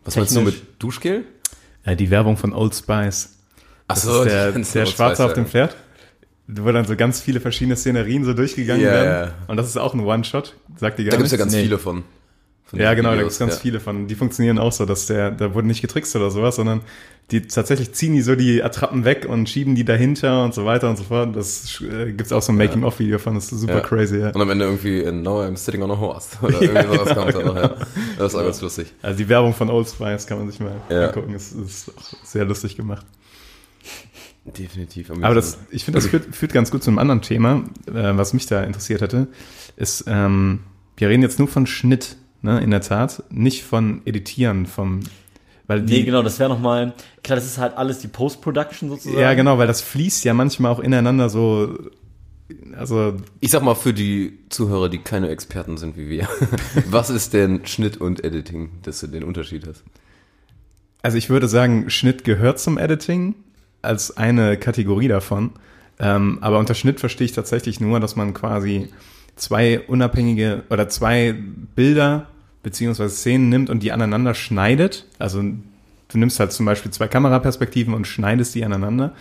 Was 0.04 0.16
meinst 0.16 0.34
du 0.34 0.40
mit 0.40 0.62
Duschgel? 0.78 1.24
Äh, 1.84 1.96
die 1.96 2.10
Werbung 2.10 2.36
von 2.36 2.52
Old 2.52 2.74
Spice. 2.74 3.36
Das 3.88 4.04
ist 4.04 4.24
der, 4.24 4.52
der 4.74 4.86
Schwarze 4.86 5.24
auf 5.24 5.32
dem 5.32 5.46
Pferd. 5.46 5.76
Wo 6.52 6.70
dann 6.72 6.84
so 6.84 6.96
ganz 6.96 7.20
viele 7.20 7.38
verschiedene 7.40 7.76
Szenerien 7.76 8.24
so 8.24 8.34
durchgegangen 8.34 8.82
Ja, 8.84 8.90
werden. 8.90 9.28
ja. 9.28 9.34
Und 9.46 9.56
das 9.56 9.68
ist 9.68 9.76
auch 9.76 9.94
ein 9.94 10.00
One-Shot. 10.00 10.56
Sagt 10.76 10.98
die 10.98 11.04
gar 11.04 11.12
Da 11.12 11.16
gibt's 11.18 11.30
ja 11.30 11.36
nichts? 11.38 11.38
ganz 11.38 11.52
Nee. 11.52 11.62
viele 11.62 11.78
von. 11.78 12.02
von 12.64 12.80
Ja, 12.80 12.94
genau, 12.94 13.10
da 13.10 13.14
Videos, 13.14 13.24
gibt's 13.26 13.38
ganz 13.38 13.54
ja. 13.54 13.60
viele 13.60 13.78
von. 13.80 14.08
Die 14.08 14.16
funktionieren 14.16 14.58
auch 14.58 14.72
so, 14.72 14.84
dass 14.84 15.06
der, 15.06 15.30
da 15.30 15.54
wurde 15.54 15.68
nicht 15.68 15.80
getrickst 15.80 16.16
oder 16.16 16.30
sowas, 16.32 16.56
sondern 16.56 16.80
die 17.30 17.42
tatsächlich 17.46 17.92
ziehen 17.92 18.14
die 18.14 18.22
so 18.22 18.34
die 18.34 18.64
Attrappen 18.64 19.04
weg 19.04 19.26
und 19.28 19.48
schieben 19.48 19.76
die 19.76 19.84
dahinter 19.84 20.42
und 20.42 20.52
so 20.52 20.64
weiter 20.64 20.90
und 20.90 20.96
so 20.98 21.04
fort. 21.04 21.36
Das 21.36 21.80
äh, 21.82 22.10
gibt's 22.10 22.32
auch 22.32 22.42
so 22.42 22.50
ein 22.50 22.56
Making-of-Video 22.56 23.20
von, 23.20 23.36
das 23.36 23.52
ist 23.52 23.60
super 23.60 23.74
Ja. 23.74 23.80
crazy, 23.82 24.18
ja. 24.18 24.30
Und 24.30 24.40
am 24.40 24.50
Ende 24.50 24.64
irgendwie 24.64 24.98
in 24.98 25.22
Now 25.22 25.42
I'm 25.44 25.56
sitting 25.56 25.82
on 25.82 25.92
a 25.92 25.98
horse. 26.00 26.30
Oder 26.42 26.60
irgendwie 26.60 26.96
sowas 26.96 27.14
kommt 27.14 27.32
dann 27.36 27.44
noch, 27.46 27.54
ja. 27.54 27.76
Das 28.20 28.32
ist 28.34 28.38
auch 28.38 28.44
ganz 28.44 28.60
lustig. 28.60 28.92
Also 29.02 29.18
die 29.18 29.28
Werbung 29.28 29.54
von 29.54 29.70
Old 29.70 29.88
Spice 29.88 30.26
kann 30.26 30.38
man 30.38 30.50
sich 30.50 30.60
mal 30.60 30.72
Ja. 30.88 31.08
angucken. 31.08 31.34
Es 31.34 31.52
ist 31.52 31.90
auch 31.96 32.02
sehr 32.24 32.44
lustig 32.44 32.76
gemacht. 32.76 33.06
Definitiv. 34.44 35.10
Aber 35.10 35.34
das, 35.34 35.58
ich 35.70 35.84
finde, 35.84 35.98
das 36.00 36.08
führt, 36.08 36.34
führt 36.34 36.52
ganz 36.52 36.70
gut 36.70 36.82
zu 36.82 36.90
einem 36.90 36.98
anderen 36.98 37.20
Thema, 37.22 37.64
äh, 37.86 37.92
was 38.16 38.32
mich 38.32 38.46
da 38.46 38.62
interessiert 38.62 39.02
hätte, 39.02 39.28
ist, 39.76 40.04
ähm, 40.06 40.60
wir 40.96 41.08
reden 41.08 41.22
jetzt 41.22 41.38
nur 41.38 41.46
von 41.48 41.66
Schnitt, 41.66 42.16
ne, 42.42 42.60
in 42.60 42.70
der 42.70 42.80
Tat, 42.80 43.22
nicht 43.30 43.64
von 43.64 44.00
Editieren, 44.06 44.66
vom, 44.66 45.00
weil 45.66 45.82
die, 45.82 45.92
nee, 45.98 46.02
genau, 46.04 46.22
das 46.22 46.38
wäre 46.38 46.48
nochmal, 46.48 46.94
klar, 47.22 47.36
das 47.36 47.44
ist 47.46 47.58
halt 47.58 47.76
alles 47.76 47.98
die 47.98 48.08
Post-Production 48.08 48.88
sozusagen. 48.88 49.18
ja, 49.20 49.34
genau, 49.34 49.58
weil 49.58 49.66
das 49.66 49.82
fließt 49.82 50.24
ja 50.24 50.32
manchmal 50.34 50.72
auch 50.72 50.80
ineinander 50.80 51.28
so, 51.28 51.76
also, 52.76 53.16
Ich 53.40 53.50
sag 53.50 53.62
mal 53.62 53.74
für 53.74 53.92
die 53.92 54.38
Zuhörer, 54.48 54.88
die 54.88 54.98
keine 54.98 55.28
Experten 55.28 55.76
sind 55.76 55.96
wie 55.96 56.08
wir. 56.08 56.28
Was 56.90 57.10
ist 57.10 57.34
denn 57.34 57.66
Schnitt 57.66 57.96
und 57.98 58.24
Editing, 58.24 58.70
dass 58.82 59.00
du 59.00 59.06
den 59.06 59.24
Unterschied 59.24 59.66
hast? 59.66 59.84
also 61.02 61.16
ich 61.16 61.30
würde 61.30 61.48
sagen, 61.48 61.90
Schnitt 61.90 62.24
gehört 62.24 62.58
zum 62.58 62.78
Editing 62.78 63.34
als 63.82 64.16
eine 64.16 64.56
Kategorie 64.56 65.08
davon, 65.08 65.52
ähm, 65.98 66.38
aber 66.40 66.58
unter 66.58 66.74
Schnitt 66.74 67.00
verstehe 67.00 67.24
ich 67.24 67.32
tatsächlich 67.32 67.80
nur, 67.80 68.00
dass 68.00 68.16
man 68.16 68.34
quasi 68.34 68.88
zwei 69.36 69.80
unabhängige 69.80 70.64
oder 70.70 70.88
zwei 70.88 71.34
Bilder 71.74 72.28
beziehungsweise 72.62 73.14
Szenen 73.14 73.48
nimmt 73.48 73.70
und 73.70 73.82
die 73.82 73.92
aneinander 73.92 74.34
schneidet. 74.34 75.06
Also 75.18 75.40
du 75.42 76.18
nimmst 76.18 76.38
halt 76.40 76.52
zum 76.52 76.66
Beispiel 76.66 76.90
zwei 76.90 77.08
Kameraperspektiven 77.08 77.94
und 77.94 78.06
schneidest 78.06 78.54
die 78.54 78.64
aneinander. 78.64 79.14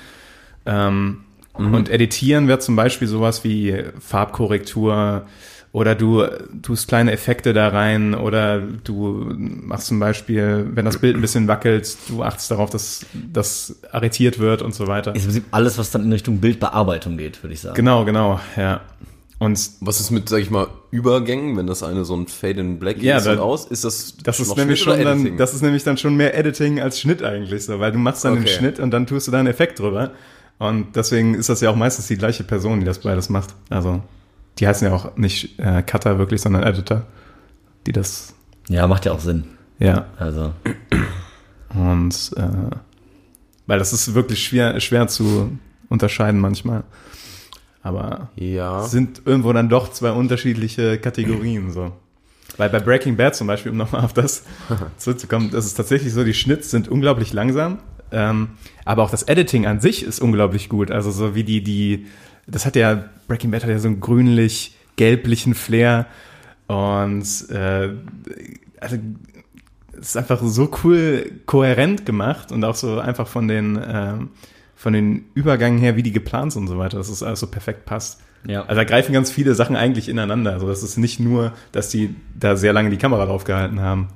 Ähm, 0.66 1.22
Und 1.60 1.90
editieren 1.90 2.48
wäre 2.48 2.60
zum 2.60 2.76
Beispiel 2.76 3.08
sowas 3.08 3.44
wie 3.44 3.84
Farbkorrektur 4.00 5.26
oder 5.72 5.94
du 5.94 6.26
tust 6.64 6.88
kleine 6.88 7.12
Effekte 7.12 7.54
da 7.54 7.68
rein 7.68 8.16
oder 8.16 8.60
du 8.60 9.32
machst 9.38 9.88
zum 9.88 10.00
Beispiel, 10.00 10.68
wenn 10.74 10.86
das 10.86 10.98
Bild 10.98 11.16
ein 11.16 11.22
bisschen 11.22 11.48
wackelt, 11.48 11.96
du 12.08 12.24
achtest 12.24 12.50
darauf, 12.50 12.70
dass 12.72 13.06
das 13.14 13.80
arretiert 13.92 14.40
wird 14.40 14.62
und 14.64 14.74
so 14.74 14.88
weiter. 14.88 15.14
Ist 15.16 15.22
im 15.26 15.32
Prinzip 15.32 15.46
alles, 15.52 15.78
was 15.78 15.92
dann 15.92 16.04
in 16.04 16.12
Richtung 16.12 16.40
Bildbearbeitung 16.40 17.18
geht, 17.18 17.44
würde 17.44 17.54
ich 17.54 17.60
sagen. 17.62 17.76
Genau, 17.76 18.04
genau, 18.06 18.40
ja. 18.58 18.82
Und 19.38 19.70
Was 19.80 20.02
ist 20.02 20.12
mit, 20.12 20.28
sag 20.28 20.40
ich 20.40 20.50
mal, 20.50 20.68
Übergängen, 20.92 21.56
wenn 21.56 21.66
das 21.66 21.82
eine 21.82 22.04
so 22.04 22.14
ein 22.14 22.28
Fade 22.28 22.60
in 22.60 22.78
Black 22.78 23.02
Ja, 23.02 23.18
ist 23.18 23.26
da- 23.26 23.34
und 23.34 23.40
aus? 23.40 23.66
Ist 23.68 23.86
das 23.86 24.18
Das 24.22 24.40
ist 24.42 24.58
nämlich 24.58 24.82
Schnitt 24.82 24.96
schon 24.98 25.06
dann, 25.06 25.38
das 25.38 25.54
ist 25.54 25.62
nämlich 25.62 25.84
dann 25.84 25.96
schon 25.98 26.18
mehr 26.18 26.38
Editing 26.38 26.82
als 26.82 27.00
Schnitt 27.00 27.24
eigentlich 27.24 27.64
so, 27.64 27.80
weil 27.80 27.94
du 27.94 28.00
machst 28.00 28.26
dann 28.26 28.34
den 28.34 28.44
Okay. 28.44 28.54
Schnitt 28.54 28.80
und 28.80 28.92
dann 28.92 29.08
tust 29.08 29.28
du 29.28 29.32
da 29.32 29.38
einen 29.40 29.48
Effekt 29.48 29.80
drüber. 29.80 30.12
Und 30.60 30.96
deswegen 30.96 31.34
ist 31.36 31.50
das 31.50 31.62
ja 31.62 31.70
auch 31.70 31.76
meistens 31.76 32.08
die 32.08 32.18
gleiche 32.18 32.44
Person, 32.44 32.80
die 32.80 32.86
das 32.86 33.00
beides 33.00 33.30
macht. 33.30 33.56
Also, 33.70 34.02
die 34.60 34.68
heißen 34.68 34.88
ja 34.88 34.94
auch 34.94 35.16
nicht 35.16 35.58
äh, 35.58 35.82
Cutter 35.82 36.20
wirklich, 36.20 36.42
sondern 36.42 36.64
Editor, 36.64 37.04
die 37.88 37.94
das, 37.94 38.36
Ja, 38.68 38.86
macht 38.88 39.06
ja 39.06 39.14
auch 39.14 39.22
Sinn. 39.22 39.46
ja. 39.80 40.06
Also, 40.18 40.54
Und 41.74 42.32
äh, 42.36 42.76
weil 43.68 43.80
das 43.80 43.94
ist 43.94 44.14
wirklich 44.14 44.44
schwer, 44.44 44.80
schwer 44.80 45.08
zu 45.08 45.58
unterscheiden 45.88 46.40
manchmal. 46.42 46.84
Aber 47.82 48.30
ja. 48.36 48.84
sind 48.84 49.22
irgendwo 49.26 49.54
dann 49.54 49.70
doch 49.70 49.92
zwei 49.92 50.12
unterschiedliche 50.12 50.98
Kategorien 51.00 51.72
so. 51.72 51.94
Weil 52.58 52.70
bei 52.70 52.80
Breaking 52.80 53.16
Bad 53.16 53.36
zum 53.36 53.48
Beispiel, 53.48 53.72
um 53.72 53.78
nochmal 53.78 54.04
auf 54.04 54.12
das 54.14 54.44
zurückzukommen, 54.98 55.52
das 55.52 55.66
ist 55.66 55.76
tatsächlich 55.76 56.12
so, 56.12 56.24
die 56.26 56.34
Schnitts 56.34 56.72
sind 56.72 56.90
unglaublich 56.90 57.32
langsam, 57.32 57.78
ähm, 58.12 58.50
aber 58.86 59.04
auch 59.04 59.12
das 59.12 59.24
Editing 59.24 59.66
an 59.66 59.80
sich 59.80 60.04
ist 60.04 60.20
unglaublich 60.20 60.70
gut. 60.70 60.92
Also 60.92 61.12
so 61.12 61.36
wie 61.36 61.44
die, 61.44 61.64
die, 61.64 62.08
das 62.48 62.66
hat 62.66 62.76
ja, 62.76 63.06
Breaking 63.28 63.52
Bad 63.52 63.64
hat 63.64 63.70
ja 63.70 63.80
so 63.80 63.88
einen 63.88 64.00
grünlich-gelblichen 64.00 65.54
Flair 65.56 66.06
und 66.68 67.24
äh, 67.52 67.90
also 68.80 68.98
es 70.00 70.10
ist 70.10 70.18
einfach 70.18 70.40
so 70.42 70.70
cool 70.84 71.32
kohärent 71.46 72.06
gemacht 72.06 72.52
und 72.52 72.64
auch 72.64 72.76
so 72.76 73.00
einfach 73.00 73.28
von 73.28 73.48
den, 73.48 73.80
ähm, 73.86 74.30
von 74.76 74.94
den 74.94 75.26
Übergängen 75.34 75.80
her, 75.80 75.96
wie 75.98 76.04
die 76.04 76.12
geplant 76.14 76.54
sind 76.54 76.64
und 76.64 76.68
so 76.70 76.78
weiter, 76.78 76.98
dass 76.98 77.10
es 77.10 77.22
alles 77.22 77.40
so 77.42 77.48
perfekt 77.48 77.86
passt. 77.86 78.22
Ja. 78.48 78.62
Also 78.62 78.76
da 78.76 78.84
greifen 78.86 79.12
ganz 79.12 79.30
viele 79.30 79.54
Sachen 79.56 79.76
eigentlich 79.76 80.08
ineinander. 80.08 80.54
Also 80.54 80.68
das 80.68 80.82
ist 80.84 80.96
nicht 80.98 81.20
nur, 81.20 81.52
dass 81.74 81.90
die 81.90 82.16
da 82.40 82.56
sehr 82.56 82.72
lange 82.72 82.90
die 82.90 82.98
Kamera 82.98 83.26
drauf 83.26 83.44
gehalten 83.44 83.82
haben. 83.82 84.08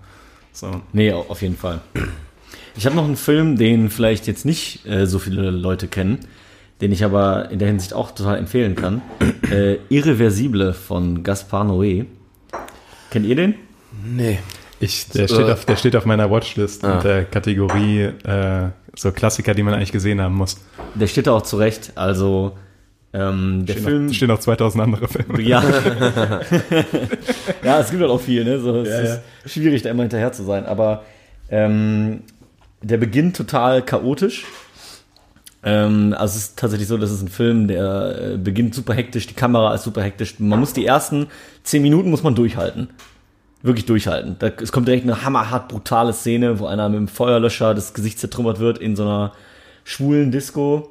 So. 0.54 0.82
Nee, 0.94 1.12
au- 1.12 1.26
auf 1.28 1.42
jeden 1.42 1.58
Fall. 1.58 1.82
Ich 2.76 2.86
habe 2.86 2.96
noch 2.96 3.06
einen 3.06 3.16
Film, 3.16 3.58
den 3.58 3.90
vielleicht 3.90 4.28
jetzt 4.28 4.46
nicht 4.46 4.86
äh, 4.88 5.06
so 5.06 5.20
viele 5.20 5.52
Leute 5.52 5.88
kennen, 5.88 6.20
den 6.82 6.92
ich 6.92 7.04
aber 7.06 7.52
in 7.52 7.60
der 7.60 7.68
Hinsicht 7.68 7.94
auch 7.94 8.12
total 8.12 8.38
empfehlen 8.38 8.76
kann. 8.76 9.02
Äh, 9.52 9.78
Irreversible 9.90 10.74
von 10.74 11.24
Gaspar 11.24 11.66
Noé. 11.66 12.06
Kennt 13.12 13.26
ihr 13.28 13.36
den? 13.36 13.56
Nee. 14.04 14.40
Ich, 14.80 15.08
der, 15.10 15.28
steht 15.28 15.50
auf, 15.50 15.66
der 15.66 15.76
steht 15.76 15.96
auf 15.96 16.06
meiner 16.06 16.30
Watchlist 16.32 16.84
Ah. 16.84 17.00
der 17.00 17.26
Kategorie 17.26 18.10
äh, 18.24 18.70
so 18.96 19.12
Klassiker, 19.12 19.54
die 19.54 19.64
man 19.64 19.76
eigentlich 19.76 19.92
gesehen 19.92 20.20
haben 20.20 20.36
muss. 20.36 20.58
Der 20.96 21.08
steht 21.08 21.28
da 21.28 21.34
auch 21.34 21.44
zurecht. 21.44 21.92
Also 21.96 22.58
ähm, 23.14 23.66
der 23.68 23.74
Stehen 23.74 23.86
Film. 23.86 24.06
noch, 24.08 24.14
stehen 24.14 24.28
noch 24.30 24.40
2000 24.40 24.84
andere 24.84 25.08
Filme. 25.08 25.42
Ja. 25.42 25.64
ja, 27.64 27.80
es 27.80 27.92
gibt 27.92 28.02
halt 28.02 28.12
auch 28.12 28.20
viel, 28.20 28.44
ne? 28.44 28.60
So, 28.60 28.82
es 28.82 28.90
Ja, 28.90 29.20
ist 29.46 29.54
schwierig, 29.54 29.84
da 29.84 29.90
immer 29.92 30.04
hinterher 30.04 30.32
zu 30.34 30.44
sein. 30.44 30.66
Aber 30.66 31.04
ähm, 31.50 32.22
der 32.84 32.98
beginnt 32.98 33.36
total 33.36 33.82
chaotisch. 33.82 34.46
Ähm, 35.64 36.14
also 36.18 36.38
es 36.38 36.44
ist 36.44 36.60
tatsächlich 36.60 36.88
so, 36.88 36.98
dass 36.98 37.10
es 37.10 37.22
ein 37.22 37.30
Film, 37.30 37.68
der 37.68 38.34
äh, 38.34 38.38
beginnt 38.38 38.76
super 38.76 38.94
hektisch, 38.94 39.28
die 39.28 39.34
Kamera 39.34 39.74
ist 39.74 39.84
super 39.84 40.04
hektisch. 40.04 40.40
Man 40.40 40.60
muss 40.60 40.74
die 40.74 40.86
ersten 40.86 41.28
zehn 41.64 41.82
Minuten 41.82 42.10
muss 42.10 42.24
man 42.24 42.36
durchhalten. 42.36 42.90
Wirklich 43.62 43.86
durchhalten. 43.86 44.36
Da, 44.40 44.48
es 44.62 44.74
kommt 44.74 44.90
direkt 44.90 45.04
eine 45.04 45.24
hammerhart 45.24 45.70
brutale 45.70 46.12
Szene, 46.12 46.60
wo 46.60 46.66
einer 46.66 46.90
mit 46.90 46.98
dem 46.98 47.08
Feuerlöscher 47.08 47.74
das 47.74 47.94
Gesicht 47.94 48.20
zertrümmert 48.20 48.60
wird 48.60 48.78
in 48.78 48.98
so 48.98 49.04
einer 49.04 49.32
schwulen 49.86 50.32
Disco. 50.32 50.90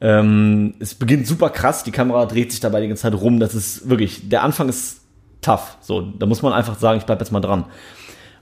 Ähm, 0.00 0.74
es 0.78 0.94
beginnt 0.94 1.26
super 1.26 1.50
krass, 1.50 1.84
die 1.84 1.90
Kamera 1.90 2.24
dreht 2.24 2.52
sich 2.52 2.60
dabei 2.60 2.80
die 2.80 2.88
ganze 2.88 3.02
Zeit 3.02 3.14
rum. 3.14 3.38
Das 3.38 3.54
ist 3.54 3.90
wirklich, 3.90 4.30
der 4.30 4.42
Anfang 4.42 4.70
ist 4.70 5.02
tough. 5.42 5.76
So, 5.82 6.00
da 6.00 6.24
muss 6.24 6.40
man 6.40 6.54
einfach 6.54 6.78
sagen, 6.78 6.98
ich 6.98 7.04
bleib 7.04 7.20
jetzt 7.20 7.32
mal 7.32 7.40
dran. 7.40 7.66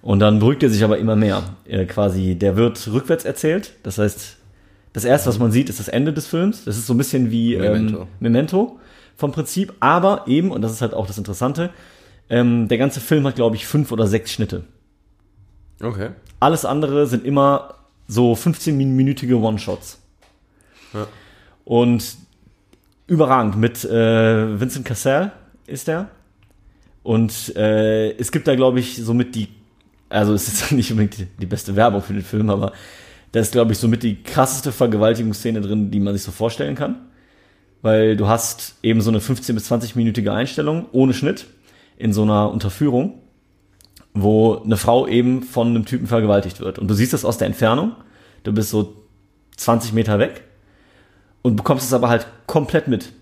Und 0.00 0.20
dann 0.20 0.38
beruhigt 0.38 0.62
er 0.62 0.70
sich 0.70 0.84
aber 0.84 0.98
immer 0.98 1.16
mehr. 1.16 1.42
Äh, 1.66 1.84
quasi, 1.86 2.34
der 2.34 2.56
wird 2.56 2.88
rückwärts 2.92 3.24
erzählt. 3.24 3.72
Das 3.82 3.98
heißt, 3.98 4.36
das 4.92 5.04
erste, 5.04 5.28
was 5.28 5.38
man 5.38 5.52
sieht, 5.52 5.68
ist 5.68 5.80
das 5.80 5.88
Ende 5.88 6.12
des 6.12 6.26
Films. 6.26 6.64
Das 6.64 6.76
ist 6.76 6.86
so 6.86 6.94
ein 6.94 6.98
bisschen 6.98 7.30
wie 7.30 7.56
Memento. 7.56 8.02
Ähm, 8.02 8.08
Memento 8.20 8.78
vom 9.16 9.32
Prinzip. 9.32 9.74
Aber 9.80 10.24
eben, 10.26 10.50
und 10.50 10.62
das 10.62 10.72
ist 10.72 10.80
halt 10.80 10.94
auch 10.94 11.06
das 11.06 11.18
Interessante, 11.18 11.70
ähm, 12.30 12.68
der 12.68 12.78
ganze 12.78 13.00
Film 13.00 13.26
hat, 13.26 13.34
glaube 13.36 13.56
ich, 13.56 13.66
fünf 13.66 13.92
oder 13.92 14.06
sechs 14.06 14.32
Schnitte. 14.32 14.64
Okay. 15.82 16.10
Alles 16.40 16.64
andere 16.64 17.06
sind 17.06 17.24
immer 17.24 17.74
so 18.06 18.32
15-minütige 18.32 19.34
One-Shots. 19.34 20.00
Ja. 20.94 21.06
Und 21.64 22.16
überragend 23.06 23.56
mit 23.56 23.84
äh, 23.84 24.60
Vincent 24.60 24.84
Cassel 24.84 25.32
ist 25.66 25.88
der. 25.88 26.08
Und 27.02 27.54
äh, 27.56 28.12
es 28.16 28.32
gibt 28.32 28.46
da, 28.48 28.54
glaube 28.54 28.80
ich, 28.80 28.96
somit 28.96 29.34
die, 29.34 29.48
also 30.08 30.34
es 30.34 30.48
ist 30.48 30.72
nicht 30.72 30.90
unbedingt 30.90 31.18
die, 31.18 31.26
die 31.40 31.46
beste 31.46 31.76
Werbung 31.76 32.02
für 32.02 32.12
den 32.12 32.22
Film, 32.22 32.50
aber 32.50 32.72
da 33.32 33.40
ist, 33.40 33.52
glaube 33.52 33.72
ich, 33.72 33.78
somit 33.78 34.02
die 34.02 34.22
krasseste 34.22 34.72
Vergewaltigungsszene 34.72 35.60
drin, 35.60 35.90
die 35.90 36.00
man 36.00 36.14
sich 36.14 36.22
so 36.22 36.32
vorstellen 36.32 36.74
kann. 36.74 36.96
Weil 37.82 38.16
du 38.16 38.26
hast 38.26 38.76
eben 38.82 39.00
so 39.00 39.10
eine 39.10 39.20
15- 39.20 39.52
bis 39.52 39.70
20-minütige 39.70 40.32
Einstellung 40.32 40.86
ohne 40.92 41.14
Schnitt 41.14 41.46
in 41.96 42.12
so 42.12 42.22
einer 42.22 42.50
Unterführung 42.50 43.20
wo 44.22 44.62
eine 44.64 44.76
Frau 44.76 45.06
eben 45.06 45.42
von 45.42 45.68
einem 45.68 45.84
Typen 45.84 46.06
vergewaltigt 46.06 46.60
wird. 46.60 46.78
Und 46.78 46.88
du 46.88 46.94
siehst 46.94 47.12
das 47.12 47.24
aus 47.24 47.38
der 47.38 47.46
Entfernung. 47.46 47.92
Du 48.42 48.52
bist 48.52 48.70
so 48.70 48.96
20 49.56 49.92
Meter 49.92 50.18
weg 50.18 50.42
und 51.42 51.56
bekommst 51.56 51.86
es 51.86 51.92
aber 51.92 52.08
halt 52.08 52.26
komplett 52.46 52.88
mit. 52.88 53.12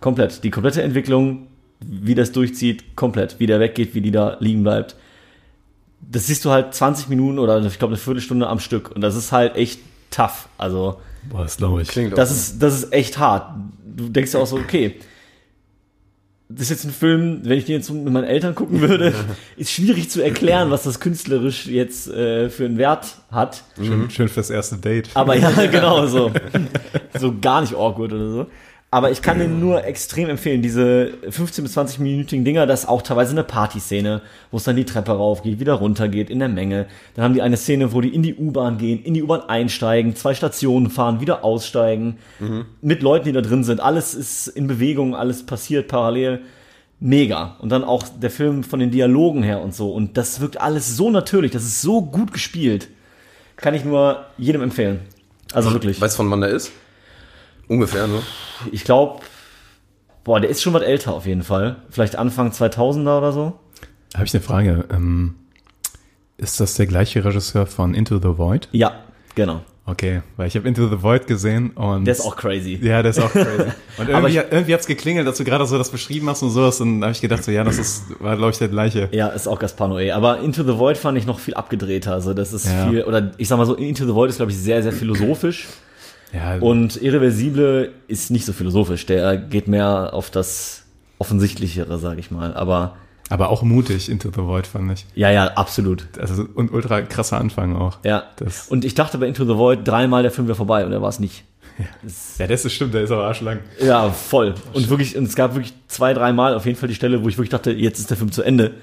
Komplett. 0.00 0.42
Die 0.44 0.50
komplette 0.50 0.82
Entwicklung, 0.82 1.48
wie 1.80 2.14
das 2.14 2.32
durchzieht, 2.32 2.96
komplett. 2.96 3.38
Wie 3.38 3.46
der 3.46 3.60
weggeht, 3.60 3.94
wie 3.94 4.00
die 4.00 4.10
da 4.10 4.36
liegen 4.40 4.62
bleibt. 4.62 4.96
Das 6.02 6.26
siehst 6.26 6.44
du 6.44 6.50
halt 6.50 6.74
20 6.74 7.08
Minuten 7.08 7.38
oder 7.38 7.64
ich 7.64 7.78
glaube 7.78 7.92
eine 7.92 8.00
Viertelstunde 8.00 8.46
am 8.46 8.60
Stück. 8.60 8.90
Und 8.90 9.00
das 9.00 9.14
ist 9.14 9.32
halt 9.32 9.56
echt 9.56 9.80
tough. 10.10 10.48
Also, 10.58 11.00
Boah, 11.30 11.42
das 11.42 11.56
glaube 11.56 11.82
ich. 11.82 11.88
Klingt 11.88 12.16
das 12.18 12.30
ist, 12.30 12.62
das 12.62 12.74
ist 12.74 12.92
echt 12.92 13.18
hart. 13.18 13.54
Du 13.84 14.08
denkst 14.08 14.32
ja 14.34 14.40
auch 14.40 14.46
so, 14.46 14.56
okay, 14.56 14.96
das 16.48 16.62
ist 16.64 16.70
jetzt 16.70 16.84
ein 16.84 16.92
Film, 16.92 17.40
wenn 17.44 17.58
ich 17.58 17.64
den 17.64 17.76
jetzt 17.76 17.90
mit 17.90 18.12
meinen 18.12 18.24
Eltern 18.24 18.54
gucken 18.54 18.80
würde, 18.80 19.14
ist 19.56 19.70
schwierig 19.70 20.10
zu 20.10 20.22
erklären, 20.22 20.70
was 20.70 20.82
das 20.82 21.00
künstlerisch 21.00 21.66
jetzt 21.66 22.08
äh, 22.08 22.50
für 22.50 22.64
einen 22.64 22.78
Wert 22.78 23.16
hat. 23.30 23.64
Schön, 23.76 24.10
schön 24.10 24.28
fürs 24.28 24.50
erste 24.50 24.76
Date. 24.76 25.10
Aber 25.14 25.36
ja, 25.36 25.50
genau 25.70 26.06
so. 26.06 26.30
So 27.18 27.34
gar 27.40 27.60
nicht 27.62 27.74
awkward 27.74 28.12
oder 28.12 28.30
so. 28.30 28.46
Aber 28.92 29.10
ich 29.10 29.22
kann 29.22 29.38
den 29.38 29.58
nur 29.58 29.86
extrem 29.86 30.28
empfehlen. 30.28 30.60
Diese 30.60 31.14
15 31.30 31.64
bis 31.64 31.72
20 31.72 31.98
minütigen 31.98 32.44
Dinger, 32.44 32.66
das 32.66 32.80
ist 32.80 32.88
auch 32.90 33.00
teilweise 33.00 33.30
eine 33.30 33.42
Partyszene, 33.42 34.20
wo 34.50 34.58
es 34.58 34.64
dann 34.64 34.76
die 34.76 34.84
Treppe 34.84 35.12
raufgeht, 35.12 35.58
wieder 35.60 35.72
runtergeht 35.72 36.28
in 36.28 36.40
der 36.40 36.50
Menge. 36.50 36.84
Dann 37.14 37.24
haben 37.24 37.32
die 37.32 37.40
eine 37.40 37.56
Szene, 37.56 37.94
wo 37.94 38.02
die 38.02 38.14
in 38.14 38.22
die 38.22 38.34
U-Bahn 38.34 38.76
gehen, 38.76 39.02
in 39.02 39.14
die 39.14 39.22
U-Bahn 39.22 39.48
einsteigen, 39.48 40.14
zwei 40.14 40.34
Stationen 40.34 40.90
fahren, 40.90 41.22
wieder 41.22 41.42
aussteigen, 41.42 42.18
mit 42.82 43.02
Leuten, 43.02 43.24
die 43.24 43.32
da 43.32 43.40
drin 43.40 43.64
sind. 43.64 43.80
Alles 43.80 44.12
ist 44.12 44.48
in 44.48 44.66
Bewegung, 44.66 45.16
alles 45.16 45.46
passiert 45.46 45.88
parallel. 45.88 46.40
Mega. 47.00 47.56
Und 47.60 47.70
dann 47.70 47.84
auch 47.84 48.04
der 48.20 48.30
Film 48.30 48.62
von 48.62 48.78
den 48.78 48.90
Dialogen 48.90 49.42
her 49.42 49.62
und 49.62 49.74
so. 49.74 49.90
Und 49.90 50.18
das 50.18 50.42
wirkt 50.42 50.60
alles 50.60 50.98
so 50.98 51.08
natürlich, 51.08 51.50
das 51.50 51.62
ist 51.62 51.80
so 51.80 52.02
gut 52.02 52.34
gespielt. 52.34 52.88
Kann 53.56 53.72
ich 53.72 53.86
nur 53.86 54.26
jedem 54.36 54.60
empfehlen. 54.60 55.00
Also 55.54 55.72
wirklich. 55.72 55.98
Weißt 55.98 56.14
du, 56.14 56.18
von 56.18 56.30
wann 56.30 56.42
der 56.42 56.50
ist? 56.50 56.72
Ungefähr, 57.68 58.06
ne? 58.06 58.20
Ich 58.70 58.84
glaube, 58.84 59.20
boah, 60.24 60.40
der 60.40 60.50
ist 60.50 60.62
schon 60.62 60.72
was 60.74 60.82
älter 60.82 61.14
auf 61.14 61.26
jeden 61.26 61.42
Fall. 61.42 61.76
Vielleicht 61.90 62.16
Anfang 62.16 62.50
2000er 62.50 63.18
oder 63.18 63.32
so. 63.32 63.52
Habe 64.14 64.24
ich 64.26 64.34
eine 64.34 64.42
Frage. 64.42 64.84
Ähm, 64.92 65.34
ist 66.36 66.60
das 66.60 66.74
der 66.74 66.86
gleiche 66.86 67.24
Regisseur 67.24 67.66
von 67.66 67.94
Into 67.94 68.18
the 68.18 68.36
Void? 68.38 68.68
Ja, 68.72 68.92
genau. 69.34 69.62
Okay, 69.84 70.22
weil 70.36 70.46
ich 70.46 70.54
habe 70.54 70.68
Into 70.68 70.86
the 70.88 71.02
Void 71.02 71.26
gesehen 71.26 71.70
und 71.70 72.04
Der 72.04 72.12
ist 72.14 72.20
auch 72.20 72.36
crazy. 72.36 72.78
ja, 72.80 73.02
der 73.02 73.10
ist 73.10 73.18
auch 73.20 73.32
crazy. 73.32 73.64
Und 73.98 74.08
Aber 74.10 74.28
irgendwie, 74.28 74.38
ich- 74.38 74.52
irgendwie 74.52 74.74
hat's 74.74 74.86
geklingelt, 74.86 75.26
dass 75.26 75.38
du 75.38 75.44
gerade 75.44 75.66
so 75.66 75.76
das 75.76 75.90
beschrieben 75.90 76.28
hast 76.30 76.42
und 76.42 76.50
sowas 76.50 76.80
und 76.80 77.00
da 77.00 77.06
habe 77.08 77.12
ich 77.12 77.20
gedacht 77.20 77.42
so, 77.42 77.50
ja, 77.50 77.64
das 77.64 77.78
ist 77.78 78.04
war 78.20 78.36
glaube 78.36 78.52
ich 78.52 78.58
der 78.58 78.68
gleiche. 78.68 79.08
Ja, 79.10 79.26
ist 79.28 79.48
auch 79.48 79.58
Gaspar 79.58 79.88
Noé. 79.88 80.12
Aber 80.12 80.38
Into 80.38 80.62
the 80.62 80.78
Void 80.78 80.96
fand 80.96 81.18
ich 81.18 81.26
noch 81.26 81.40
viel 81.40 81.54
abgedrehter. 81.54 82.12
Also 82.12 82.32
das 82.32 82.52
ist 82.52 82.66
Ja. 82.66 82.88
viel, 82.88 83.02
oder 83.02 83.32
ich 83.38 83.48
sag 83.48 83.58
mal 83.58 83.66
so, 83.66 83.74
Into 83.74 84.06
the 84.06 84.14
Void 84.14 84.30
ist, 84.30 84.36
glaube 84.36 84.52
ich, 84.52 84.58
sehr, 84.58 84.82
sehr 84.84 84.92
philosophisch. 84.92 85.66
Ja, 86.32 86.56
Und 86.56 87.00
Irreversible 87.00 87.92
ist 88.08 88.30
nicht 88.30 88.44
so 88.46 88.52
philosophisch. 88.52 89.04
Der 89.06 89.36
geht 89.36 89.68
mehr 89.68 90.10
auf 90.14 90.30
das 90.30 90.84
Offensichtlichere, 91.18 91.98
sage 91.98 92.20
ich 92.20 92.30
mal. 92.30 92.54
Aber 92.54 92.96
aber 93.28 93.48
auch 93.48 93.62
mutig 93.62 94.10
Into 94.10 94.28
the 94.30 94.42
Void 94.42 94.66
fand 94.66 94.92
ich. 94.92 95.06
ja, 95.14 95.30
ja, 95.30 95.46
absolut. 95.54 96.06
Also 96.18 96.46
und 96.54 96.70
ultra 96.72 97.00
krasser 97.02 97.38
Anfang 97.38 97.76
auch. 97.76 97.98
Ja. 98.04 98.24
Das- 98.36 98.68
Und 98.68 98.84
ich 98.84 98.94
dachte 98.94 99.16
bei 99.18 99.26
Into 99.26 99.44
the 99.44 99.56
Void 99.56 99.86
dreimal 99.88 100.22
der 100.22 100.30
Film 100.30 100.48
wäre 100.48 100.56
vorbei 100.56 100.84
und 100.84 100.92
er 100.92 101.00
war 101.00 101.08
es 101.08 101.18
nicht. 101.18 101.44
Ja, 102.38 102.46
das 102.46 102.66
ist 102.66 102.72
stimmt, 102.74 102.92
der 102.92 103.02
ist 103.04 103.10
aber 103.10 103.24
arschlang. 103.24 103.60
Ja, 103.82 104.10
voll. 104.10 104.54
Und 104.74 104.90
wirklich, 104.90 105.16
und 105.16 105.24
es 105.24 105.34
gab 105.34 105.54
wirklich 105.54 105.72
zwei, 105.88 106.12
dreimal 106.12 106.54
auf 106.54 106.66
jeden 106.66 106.76
Fall 106.78 106.88
die 106.90 106.94
Stelle, 106.94 107.24
wo 107.24 107.28
ich 107.28 107.38
wirklich 107.38 107.48
dachte, 107.50 107.70
jetzt 107.72 107.98
ist 107.98 108.10
der 108.10 108.18
Film 108.18 108.30
zu 108.30 108.42
Ende. 108.42 108.74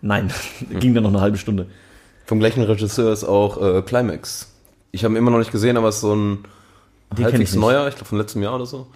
Nein, 0.00 0.32
ging 0.80 0.94
dann 0.94 1.04
noch 1.04 1.10
eine 1.10 1.20
halbe 1.20 1.38
Stunde. 1.38 1.66
Vom 2.26 2.40
gleichen 2.40 2.62
Regisseur 2.64 3.12
ist 3.12 3.22
auch 3.22 3.62
äh, 3.62 3.82
Climax. 3.82 4.52
Ich 4.90 5.04
habe 5.04 5.14
ihn 5.14 5.18
immer 5.18 5.30
noch 5.30 5.38
nicht 5.38 5.52
gesehen, 5.52 5.76
aber 5.76 5.88
es 5.88 5.96
ist 5.96 6.00
so 6.00 6.14
ein 6.16 6.38
kenn 7.16 7.24
halbwegs 7.24 7.50
ich 7.50 7.56
nicht. 7.56 7.60
neuer, 7.60 7.88
ich 7.88 7.94
glaube 7.94 8.06
von 8.08 8.18
letztem 8.18 8.42
Jahr 8.42 8.54
oder 8.56 8.66
so. 8.66 8.86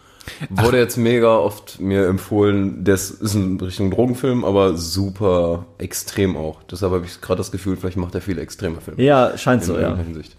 Wurde 0.50 0.78
jetzt 0.78 0.96
mega 0.96 1.36
oft 1.36 1.78
mir 1.80 2.06
empfohlen. 2.08 2.82
Das 2.84 3.10
ist 3.10 3.34
in 3.34 3.60
Richtung 3.60 3.92
Drogenfilm, 3.92 4.44
aber 4.44 4.76
super 4.76 5.66
extrem 5.78 6.36
auch. 6.36 6.62
Deshalb 6.64 6.92
habe 6.92 7.04
ich 7.06 7.20
gerade 7.20 7.38
das 7.38 7.52
Gefühl, 7.52 7.76
vielleicht 7.76 7.96
macht 7.96 8.14
er 8.16 8.20
viele 8.20 8.40
extreme 8.40 8.80
Filme. 8.80 9.00
Ja, 9.02 9.38
scheint 9.38 9.62
in 9.62 9.68
so, 9.68 9.78
ja. 9.78 9.94
Hinsicht. 9.96 10.36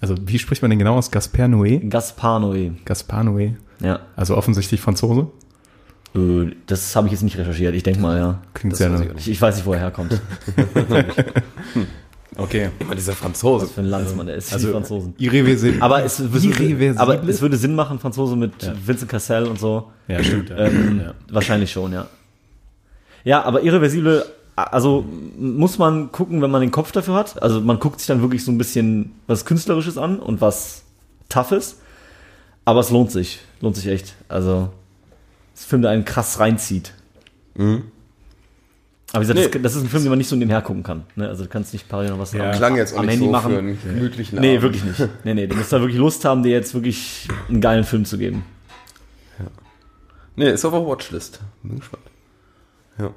Also 0.00 0.14
wie 0.26 0.38
spricht 0.40 0.62
man 0.62 0.70
den 0.70 0.78
genau 0.80 0.96
aus? 0.98 1.10
Gaspar 1.10 1.46
Noé? 1.46 1.88
Gaspar 1.88 2.40
Noé. 2.40 2.72
Gaspar 2.84 3.22
Noé. 3.22 3.54
Ja. 3.80 4.00
Also 4.16 4.36
offensichtlich 4.36 4.80
Franzose. 4.80 5.28
Äh, 6.16 6.52
Das 6.66 6.96
habe 6.96 7.06
ich 7.06 7.12
jetzt 7.12 7.22
nicht 7.22 7.38
recherchiert. 7.38 7.74
Ich 7.76 7.82
denke 7.84 8.00
mal, 8.00 8.18
ja. 8.18 8.42
Klingt 8.54 8.72
Das 8.72 8.78
sehr 8.78 8.92
weiß 8.92 9.00
ich. 9.02 9.08
Ich, 9.18 9.30
ich 9.30 9.42
weiß 9.42 9.54
nicht, 9.56 9.66
wo 9.66 9.72
er 9.72 9.78
herkommt. 9.80 10.20
Okay. 12.38 12.70
Immer 12.78 12.94
dieser 12.94 13.14
Franzose. 13.14 13.66
Was 13.66 13.72
für 13.72 13.80
ein 13.80 13.88
Landsmann 13.88 14.26
der 14.28 14.36
ist. 14.36 14.52
Also 14.52 14.68
die 14.68 14.72
Franzosen. 14.72 15.14
irreversibel. 15.18 15.82
Aber 15.82 16.04
es, 16.04 16.20
Irreversible? 16.20 16.96
aber 16.96 17.28
es 17.28 17.42
würde 17.42 17.56
Sinn 17.56 17.74
machen, 17.74 17.98
Franzose 17.98 18.36
mit 18.36 18.52
Vincent 18.86 19.10
Cassel 19.10 19.46
und 19.46 19.58
so. 19.58 19.90
ja, 20.06 20.22
stimmt. 20.22 20.50
Ja. 20.50 20.56
Ähm, 20.58 21.00
ja. 21.04 21.14
Wahrscheinlich 21.30 21.72
schon, 21.72 21.92
ja. 21.92 22.06
Ja, 23.24 23.42
aber 23.42 23.62
irreversible, 23.62 24.24
also 24.54 25.04
muss 25.36 25.78
man 25.78 26.12
gucken, 26.12 26.40
wenn 26.40 26.50
man 26.50 26.60
den 26.60 26.70
Kopf 26.70 26.92
dafür 26.92 27.14
hat. 27.14 27.42
Also 27.42 27.60
man 27.60 27.80
guckt 27.80 27.98
sich 27.98 28.06
dann 28.06 28.22
wirklich 28.22 28.44
so 28.44 28.52
ein 28.52 28.58
bisschen 28.58 29.16
was 29.26 29.44
Künstlerisches 29.44 29.98
an 29.98 30.20
und 30.20 30.40
was 30.40 30.84
Toughes. 31.28 31.80
Aber 32.64 32.80
es 32.80 32.90
lohnt 32.90 33.10
sich. 33.10 33.40
Lohnt 33.60 33.74
sich 33.74 33.88
echt. 33.88 34.14
Also, 34.28 34.70
ein 34.70 34.70
Film, 35.54 35.82
der 35.82 35.90
einen 35.90 36.04
krass 36.04 36.38
reinzieht. 36.38 36.92
Aber 39.12 39.22
wie 39.24 39.28
gesagt, 39.32 39.38
Nee. 39.54 39.60
das, 39.62 39.72
das 39.72 39.76
ist 39.76 39.82
ein 39.84 39.88
Film, 39.88 40.02
den 40.02 40.10
man 40.10 40.18
nicht 40.18 40.28
so 40.28 40.36
nebenher 40.36 40.60
gucken 40.60 40.82
kann. 40.82 41.04
Ne? 41.16 41.28
Also 41.28 41.44
du 41.44 41.48
kannst 41.48 41.72
nicht 41.72 41.88
parallel 41.88 42.10
noch 42.12 42.18
was 42.18 42.32
Ja. 42.34 42.50
am- 42.50 42.56
Klang 42.56 42.76
jetzt 42.76 42.92
auch 42.94 42.98
am 42.98 43.06
nicht 43.06 43.14
Handy 43.14 43.26
so 43.26 43.30
machen. 43.32 43.52
für 43.52 43.58
einen 43.58 43.78
gemütlichen 43.82 44.38
Nee, 44.40 44.50
Abend. 44.58 44.62
wirklich 44.62 44.84
nicht. 44.84 45.08
Nee, 45.24 45.34
nee, 45.34 45.46
du 45.46 45.56
musst 45.56 45.72
da 45.72 45.80
wirklich 45.80 45.98
Lust 45.98 46.24
haben, 46.26 46.42
dir 46.42 46.50
jetzt 46.52 46.74
wirklich 46.74 47.26
einen 47.48 47.60
geilen 47.60 47.84
Film 47.84 48.04
zu 48.04 48.18
geben. 48.18 48.44
Nee, 50.36 50.50
ist 50.50 50.64
auf 50.64 50.72
der 50.72 50.86
Watchlist. 50.86 51.40
Bin 51.62 51.78
gespannt. 51.80 52.04
Ja. 52.98 53.10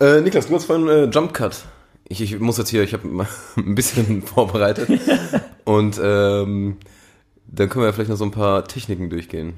Äh, 0.00 0.20
Niklas, 0.22 0.46
du 0.48 0.54
hast 0.54 0.64
vorhin 0.64 0.88
äh, 0.88 1.04
Jump 1.04 1.34
Cut. 1.34 1.64
Ich, 2.08 2.20
ich 2.22 2.38
muss 2.38 2.56
jetzt 2.56 2.70
hier, 2.70 2.82
ich 2.82 2.92
habe 2.94 3.26
ein 3.56 3.74
bisschen 3.74 4.22
vorbereitet. 4.26 4.88
Und 5.64 6.00
ähm, 6.02 6.76
dann 7.48 7.68
können 7.68 7.82
wir 7.82 7.86
ja 7.86 7.92
vielleicht 7.92 8.10
noch 8.10 8.16
so 8.16 8.24
ein 8.24 8.30
paar 8.30 8.64
Techniken 8.66 9.10
durchgehen. 9.10 9.54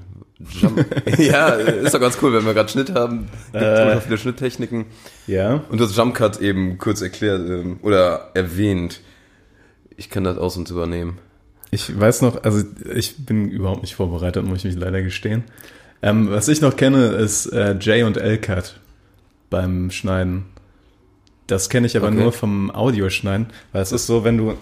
Jump 0.60 0.86
ja, 1.18 1.48
ist 1.48 1.94
doch 1.94 2.00
ganz 2.00 2.16
cool, 2.22 2.32
wenn 2.32 2.44
wir 2.46 2.54
gerade 2.54 2.68
Schnitt 2.68 2.94
haben. 2.94 3.28
Gibt 3.52 3.62
Äh. 3.62 4.00
viele 4.00 4.18
Schnitttechniken. 4.18 4.86
Ja. 5.26 5.64
Und 5.68 5.78
du 5.80 5.84
hast 5.84 5.96
Jump 5.96 6.14
Cut 6.14 6.40
eben 6.40 6.78
kurz 6.78 7.00
erklärt 7.00 7.40
ähm, 7.48 7.78
oder 7.82 8.30
erwähnt. 8.34 9.00
Ich 9.96 10.10
kann 10.10 10.22
das 10.24 10.38
aus 10.38 10.56
und 10.56 10.70
übernehmen. 10.70 11.18
Ich 11.70 11.98
weiß 11.98 12.22
noch, 12.22 12.44
also 12.44 12.62
ich 12.94 13.26
bin 13.26 13.48
überhaupt 13.50 13.82
nicht 13.82 13.94
vorbereitet, 13.96 14.44
muss 14.46 14.58
ich 14.58 14.64
mich 14.64 14.76
leider 14.76 15.02
gestehen. 15.02 15.42
Ähm, 16.02 16.30
was 16.30 16.46
ich 16.48 16.60
noch 16.60 16.76
kenne, 16.76 17.06
ist 17.08 17.46
äh, 17.46 17.72
J 17.72 18.06
und 18.06 18.16
L-Cut 18.16 18.78
beim 19.50 19.90
Schneiden. 19.90 20.44
Das 21.48 21.68
kenne 21.68 21.86
ich 21.88 21.96
aber 21.96 22.08
Okay. 22.08 22.16
nur 22.16 22.32
vom 22.32 22.70
Audioschneiden, 22.70 23.48
weil 23.72 23.82
es 23.82 23.90
ist 23.90 24.06
so, 24.06 24.22
wenn 24.22 24.38
du, 24.38 24.54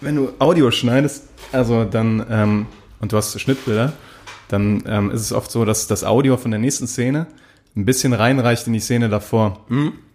wenn 0.00 0.14
du 0.14 0.30
Audio 0.38 0.70
schneidest, 0.70 1.24
also 1.52 1.84
dann, 1.84 2.24
ähm, 2.30 2.66
und 3.00 3.12
du 3.12 3.16
hast 3.16 3.38
Schnittbilder, 3.40 3.92
dann 4.54 4.82
ähm, 4.86 5.10
ist 5.10 5.20
es 5.20 5.32
oft 5.32 5.50
so, 5.50 5.64
dass 5.64 5.86
das 5.86 6.04
Audio 6.04 6.36
von 6.36 6.50
der 6.50 6.60
nächsten 6.60 6.86
Szene 6.86 7.26
ein 7.76 7.84
bisschen 7.84 8.12
reinreicht 8.12 8.66
in 8.66 8.72
die 8.72 8.80
Szene 8.80 9.08
davor. 9.08 9.64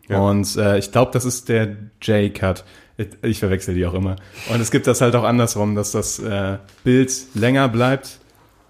ja. 0.08 0.20
Und 0.20 0.56
äh, 0.56 0.80
ich 0.80 0.92
glaube, 0.92 1.12
das 1.14 1.26
ist 1.26 1.50
der 1.50 1.76
J-Cut. 2.02 2.64
Ich, 2.98 3.08
ich 3.22 3.40
verwechsel 3.40 3.76
die 3.76 3.86
auch 3.86 3.94
immer. 3.94 4.16
Und 4.50 4.62
es 4.62 4.72
gibt 4.72 4.88
das 4.88 5.02
halt 5.02 5.16
auch 5.16 5.24
andersrum, 5.24 5.76
dass 5.76 5.92
das 5.92 6.20
äh, 6.20 6.58
Bild 6.84 7.12
länger 7.34 7.68
bleibt. 7.70 8.20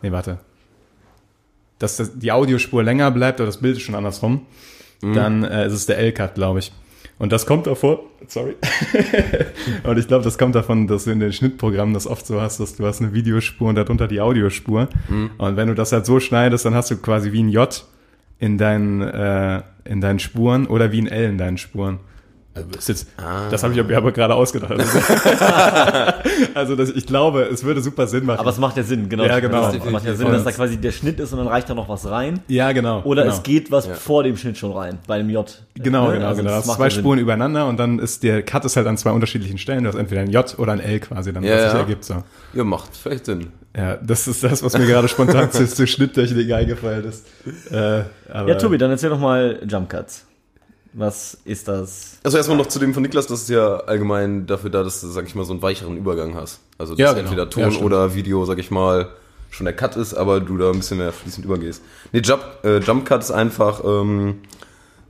Nee, 0.02 0.12
warte. 0.12 0.40
Dass 1.78 1.98
das, 1.98 2.18
die 2.18 2.32
Audiospur 2.32 2.84
länger 2.84 3.12
bleibt, 3.12 3.40
aber 3.40 3.46
das 3.48 3.58
Bild 3.58 3.78
ist 3.78 3.84
schon 3.84 3.96
andersrum. 3.96 4.46
Dann 5.14 5.44
äh, 5.44 5.68
ist 5.68 5.74
es 5.74 5.86
der 5.86 5.98
L-Cut, 6.00 6.36
glaube 6.36 6.60
ich. 6.60 6.72
Und 7.20 7.34
das 7.34 7.46
kommt 7.46 7.68
davor, 7.68 8.00
sorry. 8.28 8.56
und 9.84 10.00
ich 10.00 10.08
glaube, 10.08 10.24
das 10.24 10.38
kommt 10.38 10.56
davon, 10.56 10.88
dass 10.88 11.04
du 11.04 11.12
in 11.12 11.20
den 11.20 11.34
Schnittprogrammen 11.34 11.94
das 11.94 12.08
oft 12.08 12.26
so 12.26 12.40
hast, 12.42 12.62
dass 12.62 12.78
du 12.78 12.86
hast 12.86 13.02
eine 13.02 13.14
Videospur 13.14 13.68
und 13.68 13.76
darunter 13.76 14.08
die 14.08 14.22
Audiospur. 14.22 14.88
Und 15.38 15.58
wenn 15.58 15.68
du 15.68 15.76
das 15.76 15.92
halt 15.92 16.06
so 16.06 16.22
schneidest, 16.22 16.64
dann 16.66 16.74
hast 16.74 16.90
du 16.92 16.98
quasi 16.98 17.34
wie 17.34 17.44
ein 17.44 17.50
J 17.50 17.86
in 18.40 18.58
deinen, 18.58 19.02
äh, 19.02 19.62
in 19.84 20.00
deinen 20.00 20.20
Spuren 20.20 20.66
oder 20.66 20.94
wie 20.94 21.02
ein 21.02 21.08
L 21.08 21.30
in 21.30 21.38
deinen 21.38 21.58
Spuren. 21.58 22.00
Also 22.56 22.68
das, 22.72 22.88
jetzt, 22.88 23.08
das 23.52 23.64
habe 23.64 23.74
ich 23.74 23.86
mir 23.88 23.96
aber 23.98 24.12
gerade 24.12 24.34
ausgedacht. 24.34 24.72
Also, 24.72 25.00
also 26.56 26.76
das, 26.76 26.90
ich 26.90 27.06
glaube, 27.06 27.44
es 27.44 27.64
würde 27.64 27.82
super 27.82 28.08
Sinn 28.08 28.26
machen. 28.26 28.40
Aber 28.40 28.50
es 28.50 28.58
macht 28.58 28.76
ja 28.76 28.84
Sinn, 28.84 29.08
genau. 29.08 29.24
Ja, 29.26 29.40
genau. 29.40 29.70
Es 29.70 29.86
macht 29.86 30.06
ja 30.06 30.16
Sinn, 30.16 30.28
dass 30.32 30.44
da 30.44 30.52
quasi 30.52 30.78
der 30.78 30.92
Schnitt 30.92 31.20
ist 31.20 31.32
und 31.32 31.38
dann 31.40 31.48
reicht 31.48 31.70
da 31.70 31.76
noch 31.76 31.88
was 31.90 32.10
rein. 32.10 32.40
ja, 32.48 32.72
genau. 32.72 33.02
Oder 33.04 33.24
genau. 33.24 33.36
es 33.36 33.44
geht 33.44 33.72
was 33.72 33.88
vor 33.88 34.24
dem 34.24 34.36
Schnitt 34.36 34.58
schon 34.58 34.72
rein, 34.72 34.98
bei 35.08 35.18
dem 35.20 35.30
J. 35.30 35.46
Genau, 35.76 36.08
Ne? 36.08 36.14
genau, 36.16 36.28
Also 36.28 36.42
genau. 36.42 36.56
Du 36.56 36.58
das 36.68 36.76
zwei 36.76 36.86
ja 36.86 36.90
Sinn. 36.90 37.00
Spuren 37.02 37.20
übereinander 37.20 37.68
und 37.68 37.78
dann 37.78 38.00
ist 38.00 38.24
der 38.24 38.42
Cut 38.44 38.66
ist 38.66 38.76
halt 38.76 38.88
an 38.88 38.98
zwei 38.98 39.12
unterschiedlichen 39.12 39.58
Stellen. 39.58 39.84
Du 39.84 39.90
hast 39.90 39.96
entweder 39.96 40.22
ein 40.22 40.30
J 40.32 40.58
oder 40.58 40.74
ein 40.74 40.80
L 40.80 41.00
quasi, 41.00 41.32
dann 41.32 41.44
Ja, 41.44 41.56
was 41.56 41.64
sich 41.66 41.74
ja. 41.74 41.80
ergibt. 41.80 42.04
So. 42.04 42.24
Ja, 42.54 42.64
macht 42.64 42.90
vielleicht 42.98 43.26
Sinn. 43.28 43.48
Ja, 43.78 43.96
das 43.98 44.28
ist 44.28 44.44
das, 44.44 44.64
was 44.64 44.76
mir 44.78 44.88
gerade 44.88 45.08
spontan 45.08 45.52
zu, 45.52 45.68
zu 45.68 45.86
Schnitttechnik 45.86 46.52
eingefallen 46.52 47.06
ist. 47.06 47.26
Äh, 47.72 48.00
Ja, 48.34 48.56
Tobi, 48.56 48.78
dann 48.80 48.90
erzähl 48.90 49.12
doch 49.12 49.20
mal 49.20 49.60
Jump 49.68 49.90
Cuts. 49.90 50.26
Was 50.94 51.38
ist 51.46 51.68
das? 51.68 52.18
Also 52.24 52.38
erstmal 52.38 52.58
noch 52.58 52.66
zu 52.68 52.80
dem 52.80 52.94
von 52.94 53.04
Niklas, 53.04 53.28
das 53.28 53.42
ist 53.44 53.50
ja 53.50 53.78
allgemein 53.78 54.48
dafür 54.48 54.70
da, 54.72 54.84
dass 54.84 55.02
du, 55.02 55.08
sag 55.08 55.28
ich 55.28 55.36
mal, 55.36 55.46
so 55.46 55.54
einen 55.54 55.62
weicheren 55.62 55.98
Übergang 55.98 56.36
hast. 56.36 56.60
Also 56.78 56.94
dass 56.94 57.00
Ja, 57.00 57.10
genau. 57.14 57.26
entweder 57.26 57.44
Ja, 57.44 57.50
Ton 57.50 57.72
stimmt. 57.72 57.86
oder 57.86 58.16
Video, 58.16 58.44
sag 58.46 58.58
ich 58.58 58.72
mal, 58.72 59.10
schon 59.52 59.66
der 59.66 59.76
Cut 59.76 59.96
ist, 59.98 60.14
aber 60.16 60.40
du 60.40 60.58
da 60.58 60.70
ein 60.72 60.78
bisschen 60.78 60.98
mehr 60.98 61.12
fließend 61.12 61.46
übergehst. 61.46 61.84
Nee, 62.12 62.22
Jump, 62.22 62.42
äh, 62.64 62.80
Jump 62.80 63.06
Cut 63.06 63.22
ist 63.22 63.32
einfach, 63.32 63.84
ähm, 63.86 64.40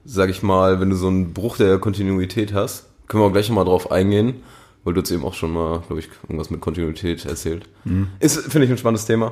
sag 0.06 0.30
ich 0.30 0.44
mal, 0.44 0.80
wenn 0.82 0.90
du 0.90 0.96
so 0.98 1.08
einen 1.08 1.34
Bruch 1.34 1.58
der 1.58 1.78
Kontinuität 1.80 2.54
hast, 2.54 2.86
können 3.08 3.24
wir 3.24 3.28
auch 3.28 3.32
gleich 3.34 3.50
mal 3.50 3.64
drauf 3.64 3.92
eingehen, 3.92 4.44
weil 4.84 4.94
du 4.94 5.00
jetzt 5.00 5.12
eben 5.12 5.24
auch 5.24 5.34
schon 5.34 5.52
mal, 5.54 5.80
glaube 5.88 6.00
ich, 6.00 6.10
irgendwas 6.24 6.50
mit 6.50 6.62
Kontinuität 6.62 7.26
erzählt. 7.26 7.68
Mhm. 7.86 8.08
Ist, 8.20 8.38
finde 8.52 8.66
ich, 8.66 8.72
ein 8.72 8.78
spannendes 8.78 9.06
Thema. 9.06 9.32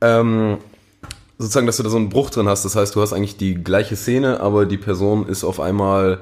Ähm, 0.00 0.58
sozusagen, 1.38 1.66
dass 1.66 1.76
du 1.76 1.82
da 1.82 1.90
so 1.90 1.96
einen 1.96 2.08
Bruch 2.08 2.30
drin 2.30 2.48
hast. 2.48 2.64
Das 2.64 2.76
heißt, 2.76 2.94
du 2.94 3.00
hast 3.02 3.12
eigentlich 3.12 3.36
die 3.36 3.54
gleiche 3.54 3.96
Szene, 3.96 4.40
aber 4.40 4.66
die 4.66 4.78
Person 4.78 5.28
ist 5.28 5.44
auf 5.44 5.60
einmal 5.60 6.18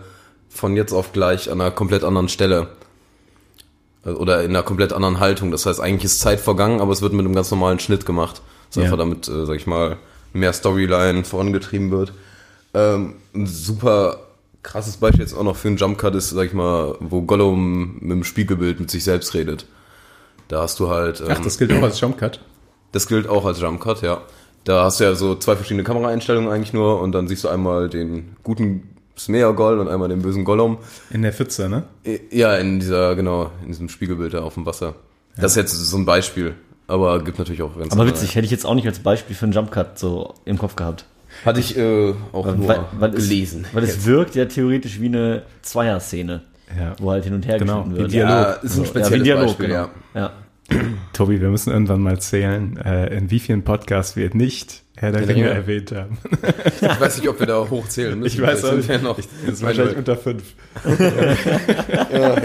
von 0.48 0.77
jetzt 0.77 0.92
auf 0.92 1.12
gleich 1.12 1.50
an 1.50 1.61
einer 1.61 1.70
komplett 1.70 2.05
anderen 2.05 2.29
Stelle. 2.29 2.68
Also- 4.05 4.18
Oder 4.20 4.42
in 4.42 4.50
einer 4.50 4.62
komplett 4.62 4.92
anderen 4.92 5.20
Haltung. 5.20 5.50
Das 5.50 5.66
heißt, 5.66 5.81
eigentlich 5.81 6.05
ist 6.05 6.20
Zeit 6.20 6.40
vergangen, 6.40 6.81
aber 6.81 6.92
es 6.92 7.03
wird 7.03 7.12
mit 7.12 7.24
einem 7.24 7.35
ganz 7.35 7.50
normalen 7.50 7.79
Schnitt 7.79 8.07
gemacht. 8.07 8.42
Das 8.68 8.77
Ja. 8.77 8.83
einfach 8.85 8.98
damit, 8.98 9.29
äh, 9.29 9.46
sag 9.46 9.57
ich 9.57 9.66
mal, 9.66 9.96
mehr 10.33 10.53
Storyline 10.53 11.24
vorangetrieben 11.24 11.90
wird. 11.90 12.12
Ähm, 12.74 13.14
ein 13.35 13.46
super 13.46 14.18
krasses 14.62 14.96
Beispiel 14.96 15.20
jetzt 15.22 15.35
auch 15.35 15.42
noch 15.44 15.57
für 15.57 15.68
einen 15.68 15.77
Jump 15.77 15.98
Cut 15.98 16.14
ist, 16.14 16.31
sag 16.31 16.46
ich 16.46 16.55
mal, 16.55 16.96
wo 17.00 17.22
Gollum 17.22 17.98
mit 18.00 18.11
dem 18.11 18.24
Spiegelbild 18.24 18.81
mit 18.81 18.90
sich 18.90 19.05
selbst 19.05 19.35
redet. 19.35 19.66
Da 20.48 20.62
hast 20.62 20.81
du 20.81 20.88
halt. 20.90 21.20
Ähm, 21.20 21.29
Ach, 21.31 21.40
das 21.40 21.57
gilt 21.59 21.72
auch 21.72 21.83
als 21.83 22.00
Jumpcut. 22.00 22.40
das 22.92 23.07
gilt 23.07 23.29
auch 23.29 23.44
als 23.46 23.61
Jump 23.61 23.81
Cut, 23.81 24.03
ja. 24.03 24.22
Da 24.64 24.85
hast 24.85 24.98
du 25.00 25.05
ja 25.05 25.14
so 25.14 25.35
zwei 25.37 25.57
verschiedene 25.57 25.85
Kameraeinstellungen 25.85 26.50
eigentlich 26.50 26.72
nur 26.72 27.00
und 27.00 27.12
dann 27.12 27.29
siehst 27.29 27.44
du 27.44 27.48
einmal 27.48 27.88
den 27.88 28.37
guten 28.42 28.88
Smeagol 29.16 29.79
und 29.79 29.88
einmal 29.88 30.09
den 30.09 30.22
bösen 30.22 30.44
Gollum. 30.44 30.79
In 31.11 31.22
der 31.22 31.33
Pfütze, 31.33 31.68
ne? 31.68 31.85
Ja, 32.31 32.57
in 32.57 32.81
dieser, 32.81 33.14
genau, 33.14 33.50
in 33.62 33.68
diesem 33.68 33.88
Spiegelbild 33.88 34.35
da 34.35 34.40
auf 34.40 34.55
dem 34.55 34.66
Wasser. 34.66 34.94
Das 35.37 35.53
ist 35.53 35.57
jetzt 35.57 35.72
so 35.74 35.96
ein 35.96 36.05
Beispiel, 36.07 36.55
aber 36.87 37.22
gibt 37.22 37.38
natürlich 37.38 37.62
auch 37.62 37.77
ganz 37.79 37.92
Aber 37.92 38.07
witzig, 38.07 38.35
hätte 38.35 38.44
ich 38.46 38.50
jetzt 38.50 38.64
auch 38.66 38.74
nicht 38.74 38.87
als 38.87 38.98
Beispiel 39.00 39.37
für 39.37 39.44
einen 39.44 39.53
Jump 39.53 39.70
Cut 39.70 39.98
so 39.98 40.35
im 40.44 40.59
Kopf 40.59 40.77
gehabt. 40.77 41.05
Hatte 41.44 41.61
ich 41.61 41.77
äh, 41.77 42.14
auch 42.33 42.46
nur 42.57 42.68
weil, 42.68 42.81
weil 42.98 43.11
gelesen. 43.11 43.66
Es, 43.68 43.74
weil 43.74 43.83
es 43.85 44.07
wirkt 44.07 44.35
ja 44.37 44.44
theoretisch 44.46 45.00
wie 45.00 45.07
eine 45.07 45.42
Zweier-Szene, 45.62 46.42
Ja. 46.79 46.94
wo 47.00 47.11
halt 47.11 47.24
hin 47.24 47.35
und 47.35 47.46
her 47.46 47.59
Genau, 47.59 47.79
geschnitten 47.83 47.96
wie 47.96 48.00
wird. 48.03 48.12
Dialog. 48.12 48.31
Ja, 48.31 48.50
ist 48.53 48.62
ein 48.64 48.68
So, 48.68 48.81
ja, 48.83 48.87
spezielles 48.87 49.11
wie 49.11 49.14
ein 49.16 49.24
Dialog, 49.24 49.46
Beispiel, 49.46 49.66
genau. 49.66 49.79
ja. 50.14 50.20
ja. 50.20 50.33
Tobi, 51.12 51.40
wir 51.40 51.48
müssen 51.50 51.70
irgendwann 51.72 52.00
mal 52.00 52.18
zählen, 52.20 52.77
äh, 52.79 53.16
in 53.16 53.31
wie 53.31 53.38
vielen 53.38 53.62
Podcasts 53.62 54.16
wir 54.16 54.35
nicht 54.35 54.83
Herr 54.96 55.12
der 55.12 55.22
Ringe 55.22 55.35
Ringe. 55.35 55.48
erwähnt 55.50 55.92
haben. 55.92 56.18
Ich 56.81 57.00
weiß 57.00 57.18
nicht, 57.18 57.29
ob 57.29 57.38
wir 57.40 57.46
da 57.46 57.68
hochzählen 57.68 58.18
müssen. 58.18 58.37
Ich 58.37 58.42
weiß 58.42 58.64
auch 58.64 58.68
sind 58.70 58.79
nicht. 58.79 58.88
wir 58.88 58.98
noch. 58.98 59.18
Ich, 59.18 59.29
das 59.44 59.55
ist 59.57 59.62
wahrscheinlich 59.62 59.96
unter 59.96 60.16
fünf. 60.16 60.42
ja, 62.12 62.37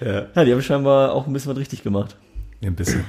ja. 0.00 0.26
ja, 0.34 0.44
die 0.44 0.52
haben 0.52 0.62
scheinbar 0.62 1.12
auch 1.12 1.26
ein 1.26 1.32
bisschen 1.32 1.50
was 1.50 1.58
richtig 1.58 1.82
gemacht. 1.82 2.16
Ja, 2.60 2.68
ein 2.68 2.74
bisschen. 2.76 3.04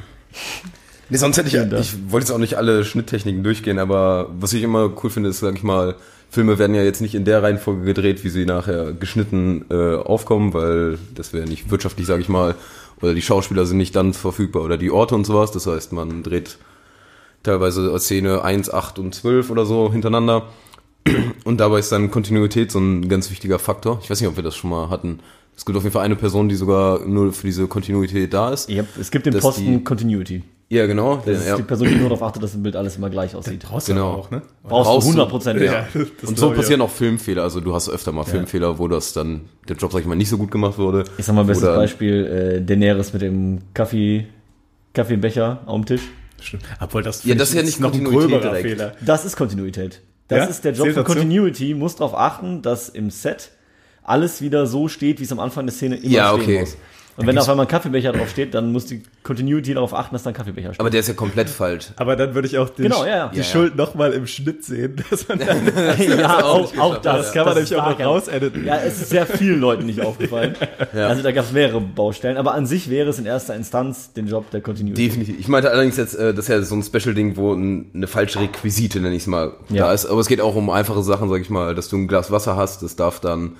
Nee, 1.10 1.18
sonst 1.18 1.38
hätte 1.38 1.50
ich, 1.50 1.56
ich 1.56 2.12
wollte 2.12 2.26
jetzt 2.26 2.32
auch 2.32 2.40
nicht 2.40 2.56
alle 2.56 2.86
Schnitttechniken 2.86 3.44
durchgehen, 3.44 3.78
aber 3.78 4.30
was 4.40 4.54
ich 4.54 4.64
immer 4.64 4.92
cool 5.04 5.10
finde, 5.10 5.30
ist, 5.30 5.40
sag 5.40 5.56
ich 5.56 5.64
mal, 5.64 5.96
Filme 6.30 6.58
werden 6.58 6.76
ja 6.76 6.82
jetzt 6.82 7.02
nicht 7.02 7.14
in 7.14 7.26
der 7.26 7.44
Reihenfolge 7.44 7.84
gedreht, 7.84 8.24
wie 8.24 8.30
sie 8.30 8.46
nachher 8.46 8.94
geschnitten 8.94 9.66
äh, 9.70 9.96
aufkommen, 9.96 10.54
weil 10.54 10.98
das 11.14 11.34
wäre 11.34 11.46
nicht 11.48 11.70
wirtschaftlich, 11.70 12.08
sag 12.08 12.22
ich 12.22 12.30
mal, 12.30 12.56
oder 13.04 13.14
die 13.14 13.22
Schauspieler 13.22 13.66
sind 13.66 13.78
nicht 13.78 13.96
dann 13.96 14.14
verfügbar 14.14 14.64
oder 14.64 14.78
die 14.78 14.90
Orte 14.90 15.14
und 15.14 15.26
sowas. 15.26 15.52
Das 15.52 15.68
heißt, 15.68 15.92
man 15.92 16.24
dreht 16.24 16.58
teilweise 17.44 17.98
Szene 18.00 18.44
1, 18.44 18.74
8 18.74 18.98
und 18.98 19.14
12 19.14 19.50
oder 19.50 19.66
so 19.66 19.92
hintereinander. 19.92 20.48
Und 21.44 21.58
dabei 21.60 21.80
ist 21.80 21.92
dann 21.92 22.10
Kontinuität 22.12 22.72
so 22.72 22.80
ein 22.80 23.10
ganz 23.10 23.30
wichtiger 23.30 23.60
Faktor. 23.60 24.00
Ich 24.02 24.10
weiß 24.10 24.22
nicht, 24.22 24.30
ob 24.30 24.38
wir 24.38 24.44
das 24.44 24.56
schon 24.56 24.70
mal 24.70 24.90
hatten. 24.90 25.20
Es 25.58 25.66
gibt 25.66 25.78
auf 25.78 25.84
jeden 25.84 25.92
Fall 25.92 26.06
eine 26.06 26.16
Person, 26.16 26.48
die 26.48 26.56
sogar 26.56 27.06
nur 27.06 27.34
für 27.34 27.46
diese 27.46 27.68
Kontinuität 27.68 28.34
da 28.34 28.54
ist. 28.54 28.70
Yep. 28.70 28.88
Es 28.98 29.12
gibt 29.12 29.26
den 29.26 29.38
Posten 29.38 29.80
die- 29.80 29.84
Continuity. 29.84 30.44
Ja, 30.70 30.88
genau. 30.88 31.18
Das 31.24 31.40
ist 31.40 31.48
ja. 31.48 31.56
die 31.56 31.62
Person, 31.64 31.88
die 31.88 31.96
nur 31.96 32.10
darauf 32.10 32.24
achtet, 32.24 32.42
dass 32.42 32.56
im 32.56 32.64
Bild 32.64 32.76
alles 32.76 32.96
immer 32.98 33.10
gleich 33.12 33.36
aussieht. 33.36 33.64
Brauchst 33.70 33.88
Genau. 33.88 34.14
du 34.14 34.18
auch, 34.20 34.32
ne? 34.32 34.42
Brauchst 34.64 34.90
Brauchst 34.90 35.08
du 35.08 35.12
du- 35.12 35.18
100 35.20 35.30
Prozent. 35.30 35.62
Ja, 35.62 35.86
das 36.22 36.30
Und 36.30 36.40
so 36.40 36.52
passieren 36.52 36.82
auch 36.82 36.90
Filmfehler. 36.90 37.44
Also 37.44 37.60
du 37.60 37.76
hast 37.76 37.90
öfter 37.90 38.12
mal 38.12 38.24
Filmfehler, 38.24 38.80
wo 38.80 38.88
das 38.88 39.14
dann 39.14 39.42
der 39.70 39.76
Job, 39.76 39.92
sag 39.92 40.00
ich 40.02 40.08
mal, 40.08 40.16
nicht 40.16 40.30
so 40.30 40.38
gut 40.38 40.50
gemacht 40.50 40.78
wurde. 40.80 41.04
Ich 41.20 41.26
sag 41.26 41.36
mal, 41.36 41.46
bestes 41.46 41.68
Oder- 41.68 41.76
Beispiel, 41.78 42.26
äh, 42.26 42.62
Daenerys 42.66 43.14
mit 43.14 43.22
dem 43.22 43.60
Kaffee, 43.76 44.26
Kaffeebecher 44.94 45.62
auf 45.66 45.76
dem 45.76 45.86
Tisch. 45.86 46.02
Stimmt. 46.42 46.64
Obwohl 46.80 47.04
das, 47.04 47.24
Ja, 47.24 47.36
das 47.36 47.50
ist 47.50 47.56
ja 47.56 47.64
nicht 47.64 47.82
Kontinuität 47.82 48.44
direkt. 48.44 48.68
Fehler. 48.68 48.92
Das 49.02 49.26
ist 49.26 49.36
Kontinuität. 49.38 50.02
Das 50.28 50.38
Ja? 50.40 50.46
ist 50.46 50.66
der 50.66 50.74
Job 50.74 50.86
Zählt 50.86 50.96
von 50.96 51.04
dazu? 51.04 51.16
Continuity, 51.16 51.74
muss 51.74 51.96
darauf 51.96 52.16
achten, 52.18 52.62
dass 52.62 52.90
im 52.90 53.10
Set 53.12 53.52
alles 54.04 54.42
wieder 54.42 54.66
so 54.68 54.88
steht, 54.88 55.20
wie 55.20 55.24
es 55.24 55.32
am 55.32 55.40
Anfang 55.40 55.66
der 55.66 55.74
Szene 55.74 55.96
immer 55.98 56.12
Ja, 56.14 56.30
stehen 56.34 56.42
okay. 56.42 56.60
muss. 56.62 56.78
Und 57.16 57.28
wenn 57.28 57.36
da 57.36 57.42
auf 57.42 57.50
einmal 57.50 57.66
ein 57.66 57.70
Kaffeebecher 57.70 58.12
drauf 58.12 58.30
steht, 58.30 58.56
dann 58.56 58.72
muss 58.72 58.86
die 58.88 59.04
Continuity 59.22 59.76
darauf 59.76 59.94
achten, 59.94 60.16
dass 60.16 60.24
da 60.24 60.32
ein 60.32 60.34
Kaffeebecher 60.34 60.70
steht. 60.74 60.80
Aber 60.80 60.90
der 60.90 61.02
ist 61.02 61.08
ja 61.08 61.14
komplett 61.14 61.48
falsch. 61.48 61.88
Aber 61.98 62.16
dann 62.16 62.34
würde 62.34 62.48
ich 62.48 62.58
auch 62.58 62.70
den, 62.70 62.84
Genau, 62.86 63.04
ja, 63.06 63.10
ja. 63.18 63.28
die 63.28 63.38
Ja, 63.38 63.44
ja. 63.44 63.50
Schuld 63.50 63.76
nochmal 63.76 64.14
im 64.14 64.26
Schnitt 64.26 64.64
sehen. 64.66 64.96
Dass 65.12 65.28
man 65.28 65.38
dann, 65.46 65.72
ja, 66.20 66.44
auch, 66.44 66.76
auch 66.78 66.98
das. 66.98 67.18
das 67.28 67.34
kann 67.34 67.46
man 67.46 67.56
das 67.56 67.70
nämlich 67.70 67.86
auch 67.86 68.00
noch 68.00 68.06
rausediten. 68.06 68.66
Ja, 68.66 68.78
es 68.78 69.00
ist 69.02 69.10
sehr 69.12 69.28
vielen 69.28 69.60
Leuten 69.60 69.86
nicht 69.86 70.02
aufgefallen. 70.06 70.56
Also 70.94 71.22
da 71.22 71.32
gab 71.32 71.46
es 71.46 71.52
mehrere 71.52 71.82
Baustellen. 71.82 72.38
Aber 72.38 72.56
an 72.56 72.66
sich 72.66 72.90
wäre 72.90 73.10
es 73.12 73.20
in 73.20 73.26
erster 73.28 73.56
Instanz 73.56 74.14
den 74.14 74.28
Job 74.28 74.50
der 74.50 74.62
Continuity. 74.62 75.04
Definitiv. 75.10 75.40
Ich 75.40 75.48
meinte 75.48 75.70
allerdings 75.70 75.98
jetzt, 75.98 76.16
äh, 76.16 76.34
das 76.34 76.46
ist 76.46 76.50
ja 76.50 76.62
so 76.64 76.76
ein 76.76 76.82
Special-Ding, 76.84 77.38
wo 77.38 77.54
ein, 77.54 77.92
eine 77.94 78.08
falsche 78.08 78.40
Requisite, 78.40 79.00
nenne 79.00 79.16
ich 79.16 79.22
es 79.24 79.28
mal, 79.28 79.54
Ja. 79.70 79.86
da 79.86 79.94
ist. 79.94 80.08
Aber 80.08 80.20
es 80.20 80.28
geht 80.28 80.42
auch 80.42 80.56
um 80.56 80.70
einfache 80.72 81.04
Sachen, 81.04 81.30
sag 81.30 81.42
ich 81.42 81.50
mal, 81.52 81.76
dass 81.76 81.90
du 81.90 81.98
ein 81.98 82.08
Glas 82.08 82.32
Wasser 82.32 82.56
hast, 82.56 82.82
das 82.82 82.96
darf 82.96 83.20
dann 83.20 83.52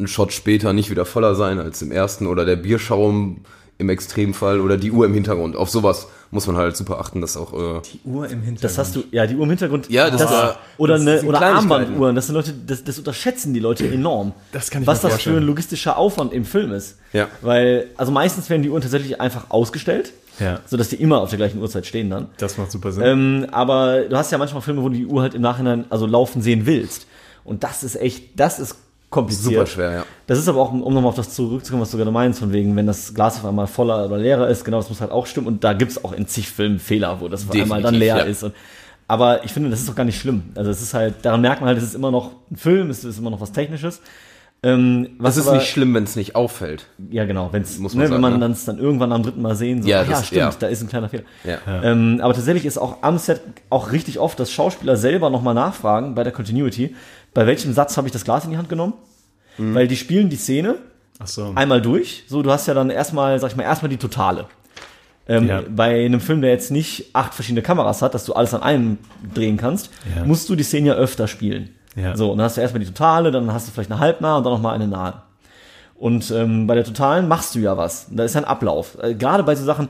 ein 0.00 0.08
Shot 0.08 0.32
später 0.32 0.72
nicht 0.72 0.90
wieder 0.90 1.04
voller 1.04 1.34
sein 1.34 1.58
als 1.58 1.82
im 1.82 1.92
ersten 1.92 2.26
oder 2.26 2.44
der 2.44 2.56
Bierschaum 2.56 3.42
im 3.78 3.88
Extremfall 3.88 4.60
oder 4.60 4.76
die 4.76 4.90
Uhr 4.90 5.06
im 5.06 5.14
Hintergrund. 5.14 5.56
Auf 5.56 5.70
sowas 5.70 6.08
muss 6.30 6.46
man 6.46 6.56
halt 6.56 6.76
super 6.76 7.00
achten, 7.00 7.20
dass 7.22 7.36
auch 7.36 7.52
äh, 7.54 7.80
Die 7.92 8.00
Uhr 8.04 8.24
im 8.24 8.42
Hintergrund. 8.42 8.64
Das 8.64 8.78
hast 8.78 8.94
du, 8.94 9.04
ja, 9.10 9.26
die 9.26 9.34
Uhr 9.34 9.42
im 9.44 9.48
Hintergrund. 9.48 9.88
Ja, 9.90 10.10
das 10.10 10.20
war- 10.22 10.58
oder 10.76 10.94
das 10.94 11.02
eine, 11.02 11.18
sind 11.20 11.28
oder. 11.28 11.40
Armbanduhren. 11.40 12.14
Das 12.14 12.26
sind 12.26 12.34
Leute, 12.34 12.52
das, 12.66 12.84
das 12.84 12.98
unterschätzen 12.98 13.54
die 13.54 13.60
Leute 13.60 13.88
enorm. 13.88 14.32
Das 14.52 14.70
kann 14.70 14.82
ich 14.82 14.88
Was 14.88 15.00
das 15.00 15.22
für 15.22 15.30
ein 15.36 15.42
logistischer 15.42 15.96
Aufwand 15.96 16.32
im 16.32 16.44
Film 16.44 16.72
ist. 16.72 16.98
Ja. 17.12 17.28
Weil, 17.40 17.88
also 17.96 18.12
meistens 18.12 18.50
werden 18.50 18.62
die 18.62 18.68
Uhren 18.70 18.82
tatsächlich 18.82 19.20
einfach 19.20 19.46
ausgestellt. 19.48 20.12
Ja. 20.38 20.60
Sodass 20.66 20.88
die 20.88 20.96
immer 20.96 21.20
auf 21.20 21.30
der 21.30 21.36
gleichen 21.38 21.60
Uhrzeit 21.60 21.86
stehen 21.86 22.08
dann. 22.10 22.28
Das 22.38 22.56
macht 22.56 22.70
super 22.70 22.92
Sinn. 22.92 23.02
Ähm, 23.04 23.46
aber 23.50 24.02
du 24.02 24.16
hast 24.16 24.30
ja 24.30 24.38
manchmal 24.38 24.62
Filme, 24.62 24.82
wo 24.82 24.88
du 24.88 24.94
die 24.96 25.06
Uhr 25.06 25.20
halt 25.22 25.34
im 25.34 25.42
Nachhinein, 25.42 25.84
also 25.90 26.06
laufen 26.06 26.40
sehen 26.42 26.64
willst. 26.64 27.06
Und 27.44 27.64
das 27.64 27.82
ist 27.82 27.96
echt, 27.96 28.38
das 28.38 28.58
ist 28.58 28.76
kompliziert. 29.10 29.54
super 29.54 29.66
schwer, 29.66 29.92
ja. 29.92 30.04
Das 30.26 30.38
ist 30.38 30.48
aber 30.48 30.60
auch, 30.60 30.72
um 30.72 30.80
nochmal 30.80 31.06
auf 31.06 31.16
das 31.16 31.34
zurückzukommen, 31.34 31.82
was 31.82 31.90
du 31.90 31.96
gerade 31.96 32.10
meinst, 32.10 32.38
von 32.38 32.52
wegen, 32.52 32.74
wenn 32.76 32.86
das 32.86 33.12
Glas 33.12 33.38
auf 33.38 33.44
einmal 33.44 33.66
voller 33.66 34.06
oder 34.06 34.16
leerer 34.16 34.48
ist, 34.48 34.64
genau, 34.64 34.78
das 34.78 34.88
muss 34.88 35.00
halt 35.00 35.10
auch 35.10 35.26
stimmen. 35.26 35.48
Und 35.48 35.64
da 35.64 35.72
gibt's 35.72 36.02
auch 36.04 36.12
in 36.12 36.26
zig 36.26 36.48
Filmen 36.48 36.78
Fehler, 36.78 37.20
wo 37.20 37.28
das 37.28 37.48
auf 37.48 37.54
einmal 37.54 37.82
dann 37.82 37.94
leer 37.94 38.18
ja. 38.18 38.22
ist. 38.22 38.44
Und, 38.44 38.54
aber 39.08 39.44
ich 39.44 39.52
finde, 39.52 39.70
das 39.70 39.80
ist 39.80 39.88
doch 39.88 39.96
gar 39.96 40.04
nicht 40.04 40.20
schlimm. 40.20 40.44
Also 40.54 40.70
es 40.70 40.80
ist 40.80 40.94
halt, 40.94 41.16
daran 41.22 41.40
merkt 41.40 41.60
man 41.60 41.68
halt, 41.68 41.78
es 41.78 41.84
ist 41.84 41.94
immer 41.94 42.12
noch 42.12 42.30
ein 42.50 42.56
Film, 42.56 42.90
es 42.90 43.04
ist 43.04 43.18
immer 43.18 43.30
noch 43.30 43.40
was 43.40 43.52
Technisches. 43.52 44.00
Ähm, 44.62 45.12
was 45.18 45.36
Das 45.36 45.44
ist 45.44 45.48
aber, 45.48 45.56
nicht 45.56 45.70
schlimm, 45.70 45.94
wenn 45.94 46.04
es 46.04 46.16
nicht 46.16 46.36
auffällt. 46.36 46.84
Ja, 47.10 47.24
genau, 47.24 47.48
wenn's, 47.50 47.78
Muss 47.78 47.94
ne, 47.94 48.00
man 48.00 48.04
wenn 48.04 48.10
sagen, 48.22 48.38
man 48.38 48.50
ne? 48.50 48.54
es 48.54 48.64
dann 48.66 48.78
irgendwann 48.78 49.10
am 49.10 49.22
dritten 49.22 49.40
Mal 49.40 49.56
sehen, 49.56 49.82
so, 49.82 49.88
ja 49.88 50.04
das- 50.04 50.26
stimmt, 50.26 50.38
ja. 50.38 50.50
da 50.58 50.66
ist 50.66 50.82
ein 50.82 50.88
kleiner 50.88 51.08
Fehler. 51.08 51.22
Ja. 51.44 51.58
Ähm, 51.82 52.20
aber 52.22 52.34
tatsächlich 52.34 52.66
ist 52.66 52.76
auch 52.76 52.98
am 53.00 53.16
Set 53.16 53.40
auch 53.70 53.90
richtig 53.90 54.18
oft, 54.18 54.38
dass 54.38 54.52
Schauspieler 54.52 54.96
selber 54.96 55.30
nochmal 55.30 55.54
nachfragen 55.54 56.14
bei 56.14 56.24
der 56.24 56.32
Continuity, 56.32 56.94
bei 57.34 57.46
welchem 57.46 57.72
Satz 57.72 57.96
habe 57.96 58.06
ich 58.08 58.12
das 58.12 58.24
Glas 58.24 58.44
in 58.44 58.50
die 58.50 58.56
Hand 58.56 58.68
genommen? 58.68 58.94
Mhm. 59.58 59.74
Weil 59.74 59.88
die 59.88 59.96
spielen 59.96 60.28
die 60.30 60.36
Szene 60.36 60.76
so. 61.24 61.52
einmal 61.54 61.80
durch. 61.82 62.24
So, 62.28 62.42
du 62.42 62.50
hast 62.50 62.66
ja 62.66 62.74
dann 62.74 62.90
erstmal, 62.90 63.38
sag 63.38 63.50
ich 63.50 63.56
mal, 63.56 63.62
erstmal 63.64 63.88
die 63.90 63.96
Totale. 63.98 64.46
Ähm, 65.28 65.46
Ja. 65.46 65.62
Bei 65.68 66.04
einem 66.04 66.20
Film, 66.20 66.40
der 66.40 66.50
jetzt 66.50 66.70
nicht 66.70 67.14
acht 67.14 67.34
verschiedene 67.34 67.62
Kameras 67.62 68.02
hat, 68.02 68.14
dass 68.14 68.24
du 68.24 68.32
alles 68.32 68.54
an 68.54 68.62
einem 68.62 68.98
drehen 69.34 69.56
kannst, 69.56 69.90
Ja. 70.16 70.24
musst 70.24 70.48
du 70.48 70.56
die 70.56 70.62
Szene 70.64 70.88
ja 70.88 70.94
öfter 70.94 71.28
spielen. 71.28 71.70
Ja. 71.96 72.16
So, 72.16 72.30
und 72.32 72.38
dann 72.38 72.44
hast 72.46 72.56
du 72.56 72.60
erstmal 72.60 72.80
die 72.80 72.86
Totale, 72.86 73.30
dann 73.30 73.52
hast 73.52 73.68
du 73.68 73.72
vielleicht 73.72 73.90
eine 73.90 74.00
halbnahe 74.00 74.38
und 74.38 74.44
dann 74.44 74.52
nochmal 74.52 74.74
eine 74.74 74.86
nahe. 74.88 75.22
Und 75.96 76.30
ähm, 76.30 76.66
bei 76.66 76.74
der 76.74 76.84
Totalen 76.84 77.28
machst 77.28 77.54
du 77.54 77.58
ja 77.58 77.76
was. 77.76 78.06
Da 78.10 78.24
ist 78.24 78.34
ja 78.34 78.40
ein 78.40 78.46
Ablauf. 78.46 78.96
Äh, 79.02 79.14
Gerade 79.14 79.42
bei 79.42 79.54
so 79.54 79.64
Sachen, 79.64 79.88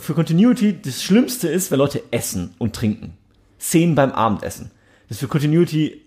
für 0.00 0.14
Continuity, 0.14 0.78
das 0.80 1.02
Schlimmste 1.02 1.48
ist, 1.48 1.70
wenn 1.70 1.78
Leute 1.78 2.02
essen 2.10 2.54
und 2.58 2.76
trinken. 2.76 3.14
Szenen 3.58 3.94
beim 3.94 4.12
Abendessen. 4.12 4.70
Das 5.08 5.16
ist 5.16 5.20
für 5.20 5.28
Continuity 5.28 6.02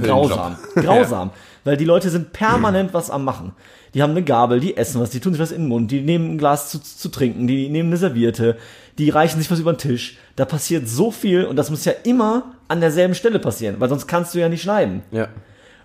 grausam. 0.00 0.56
Grausam. 0.74 1.30
Weil 1.64 1.76
die 1.76 1.84
Leute 1.84 2.10
sind 2.10 2.32
permanent 2.32 2.94
was 2.94 3.10
am 3.10 3.24
Machen. 3.24 3.52
Die 3.94 4.02
haben 4.02 4.10
eine 4.10 4.22
Gabel, 4.22 4.60
die 4.60 4.76
essen 4.76 5.00
was, 5.00 5.10
die 5.10 5.20
tun 5.20 5.32
sich 5.32 5.40
was 5.40 5.52
in 5.52 5.62
den 5.62 5.68
Mund, 5.68 5.90
die 5.90 6.00
nehmen 6.00 6.32
ein 6.32 6.38
Glas 6.38 6.70
zu, 6.70 6.80
zu 6.80 7.08
trinken, 7.10 7.46
die 7.46 7.68
nehmen 7.68 7.90
eine 7.90 7.98
Serviette, 7.98 8.56
die 8.98 9.10
reichen 9.10 9.38
sich 9.38 9.50
was 9.50 9.60
über 9.60 9.72
den 9.72 9.78
Tisch. 9.78 10.16
Da 10.34 10.44
passiert 10.44 10.88
so 10.88 11.10
viel 11.10 11.44
und 11.44 11.56
das 11.56 11.70
muss 11.70 11.84
ja 11.84 11.92
immer 12.04 12.54
an 12.68 12.80
derselben 12.80 13.14
Stelle 13.14 13.38
passieren, 13.38 13.76
weil 13.78 13.88
sonst 13.88 14.06
kannst 14.06 14.34
du 14.34 14.40
ja 14.40 14.48
nicht 14.48 14.62
schneiden. 14.62 15.02
Ja. 15.10 15.28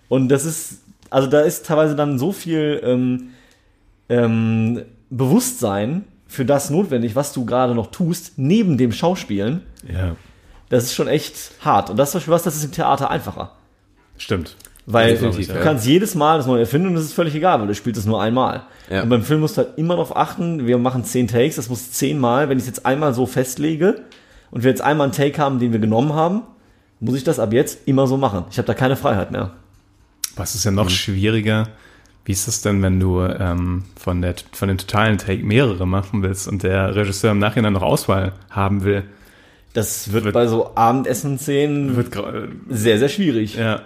Und 0.07 0.29
das 0.29 0.45
ist, 0.45 0.81
also 1.09 1.27
da 1.27 1.41
ist 1.41 1.65
teilweise 1.65 1.95
dann 1.95 2.17
so 2.17 2.31
viel 2.31 2.79
ähm, 2.83 3.29
ähm, 4.09 4.83
Bewusstsein 5.09 6.05
für 6.27 6.45
das 6.45 6.69
notwendig, 6.69 7.15
was 7.15 7.33
du 7.33 7.45
gerade 7.45 7.75
noch 7.75 7.87
tust, 7.87 8.33
neben 8.37 8.77
dem 8.77 8.91
Schauspielen. 8.91 9.63
Ja. 9.91 10.15
Das 10.69 10.83
ist 10.83 10.95
schon 10.95 11.07
echt 11.07 11.51
hart. 11.61 11.89
Und 11.89 11.97
das 11.97 12.09
ist 12.09 12.11
zum 12.11 12.19
Beispiel 12.19 12.33
was, 12.33 12.43
das 12.43 12.55
ist 12.55 12.65
im 12.65 12.71
Theater 12.71 13.09
einfacher. 13.09 13.51
Stimmt. 14.17 14.55
Weil 14.85 15.11
Definitiv, 15.11 15.47
du 15.47 15.53
ja. 15.53 15.61
kannst 15.61 15.85
jedes 15.85 16.15
Mal 16.15 16.37
das 16.37 16.47
neu 16.47 16.59
erfinden 16.59 16.87
und 16.87 16.95
es 16.95 17.03
ist 17.03 17.13
völlig 17.13 17.35
egal, 17.35 17.59
weil 17.59 17.67
du 17.67 17.75
spielst 17.75 17.99
es 17.99 18.05
nur 18.05 18.21
einmal. 18.21 18.63
Ja. 18.89 19.03
Und 19.03 19.09
beim 19.09 19.21
Film 19.21 19.41
musst 19.41 19.57
du 19.57 19.63
halt 19.63 19.77
immer 19.77 19.95
darauf 19.95 20.15
achten, 20.15 20.65
wir 20.65 20.77
machen 20.77 21.03
zehn 21.03 21.27
Takes, 21.27 21.57
das 21.57 21.67
muss 21.67 21.91
zehnmal, 21.91 22.47
wenn 22.47 22.57
ich 22.57 22.63
es 22.63 22.67
jetzt 22.67 22.85
einmal 22.85 23.13
so 23.13 23.25
festlege 23.25 24.05
und 24.49 24.63
wir 24.63 24.69
jetzt 24.69 24.81
einmal 24.81 25.05
einen 25.05 25.13
Take 25.13 25.37
haben, 25.41 25.59
den 25.59 25.73
wir 25.73 25.79
genommen 25.79 26.13
haben, 26.13 26.43
muss 27.01 27.15
ich 27.15 27.25
das 27.25 27.37
ab 27.37 27.51
jetzt 27.51 27.85
immer 27.85 28.07
so 28.07 28.15
machen. 28.15 28.45
Ich 28.49 28.57
habe 28.57 28.65
da 28.65 28.73
keine 28.73 28.95
Freiheit 28.95 29.31
mehr. 29.31 29.51
Was 30.37 30.55
ist 30.55 30.63
ja 30.63 30.71
noch 30.71 30.89
schwieriger? 30.89 31.67
Wie 32.23 32.31
ist 32.31 32.47
es 32.47 32.61
denn, 32.61 32.81
wenn 32.81 32.99
du 32.99 33.21
ähm, 33.21 33.83
von, 33.99 34.21
der, 34.21 34.35
von 34.53 34.69
den 34.69 34.77
totalen 34.77 35.17
Take 35.17 35.43
mehrere 35.43 35.85
machen 35.85 36.23
willst 36.23 36.47
und 36.47 36.63
der 36.63 36.95
Regisseur 36.95 37.31
im 37.31 37.39
Nachhinein 37.39 37.73
noch 37.73 37.81
Auswahl 37.81 38.33
haben 38.49 38.85
will? 38.85 39.03
Das 39.77 40.11
wird, 40.11 40.23
Wird- 40.23 40.33
bei 40.33 40.47
so 40.47 40.71
Abendessen-Szenen 40.73 42.03
sehr, 42.67 42.97
sehr 42.97 43.09
schwierig. 43.09 43.55
ja, 43.55 43.81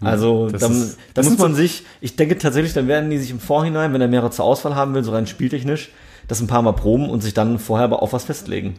Also 0.00 0.48
Das 0.50 0.60
dann, 0.62 0.72
ist- 0.72 0.96
da 1.14 1.22
das 1.22 1.30
muss 1.30 1.38
man 1.38 1.52
so- 1.52 1.58
sich, 1.58 1.84
ich 2.00 2.16
denke 2.16 2.36
tatsächlich, 2.38 2.72
dann 2.72 2.88
werden 2.88 3.08
die 3.08 3.18
sich 3.18 3.30
im 3.30 3.38
Vorhinein, 3.38 3.92
wenn 3.92 4.00
er 4.00 4.08
mehrere 4.08 4.30
zur 4.30 4.44
Auswahl 4.44 4.74
haben 4.74 4.92
will, 4.94 5.04
so 5.04 5.12
rein 5.12 5.26
spieltechnisch, 5.28 5.90
das 6.26 6.40
ein 6.40 6.48
paar 6.48 6.62
Mal 6.62 6.72
proben 6.72 7.08
und 7.08 7.22
sich 7.22 7.34
dann 7.34 7.58
vorher 7.60 7.84
aber 7.84 8.02
auf 8.02 8.12
was 8.12 8.24
festlegen. 8.24 8.74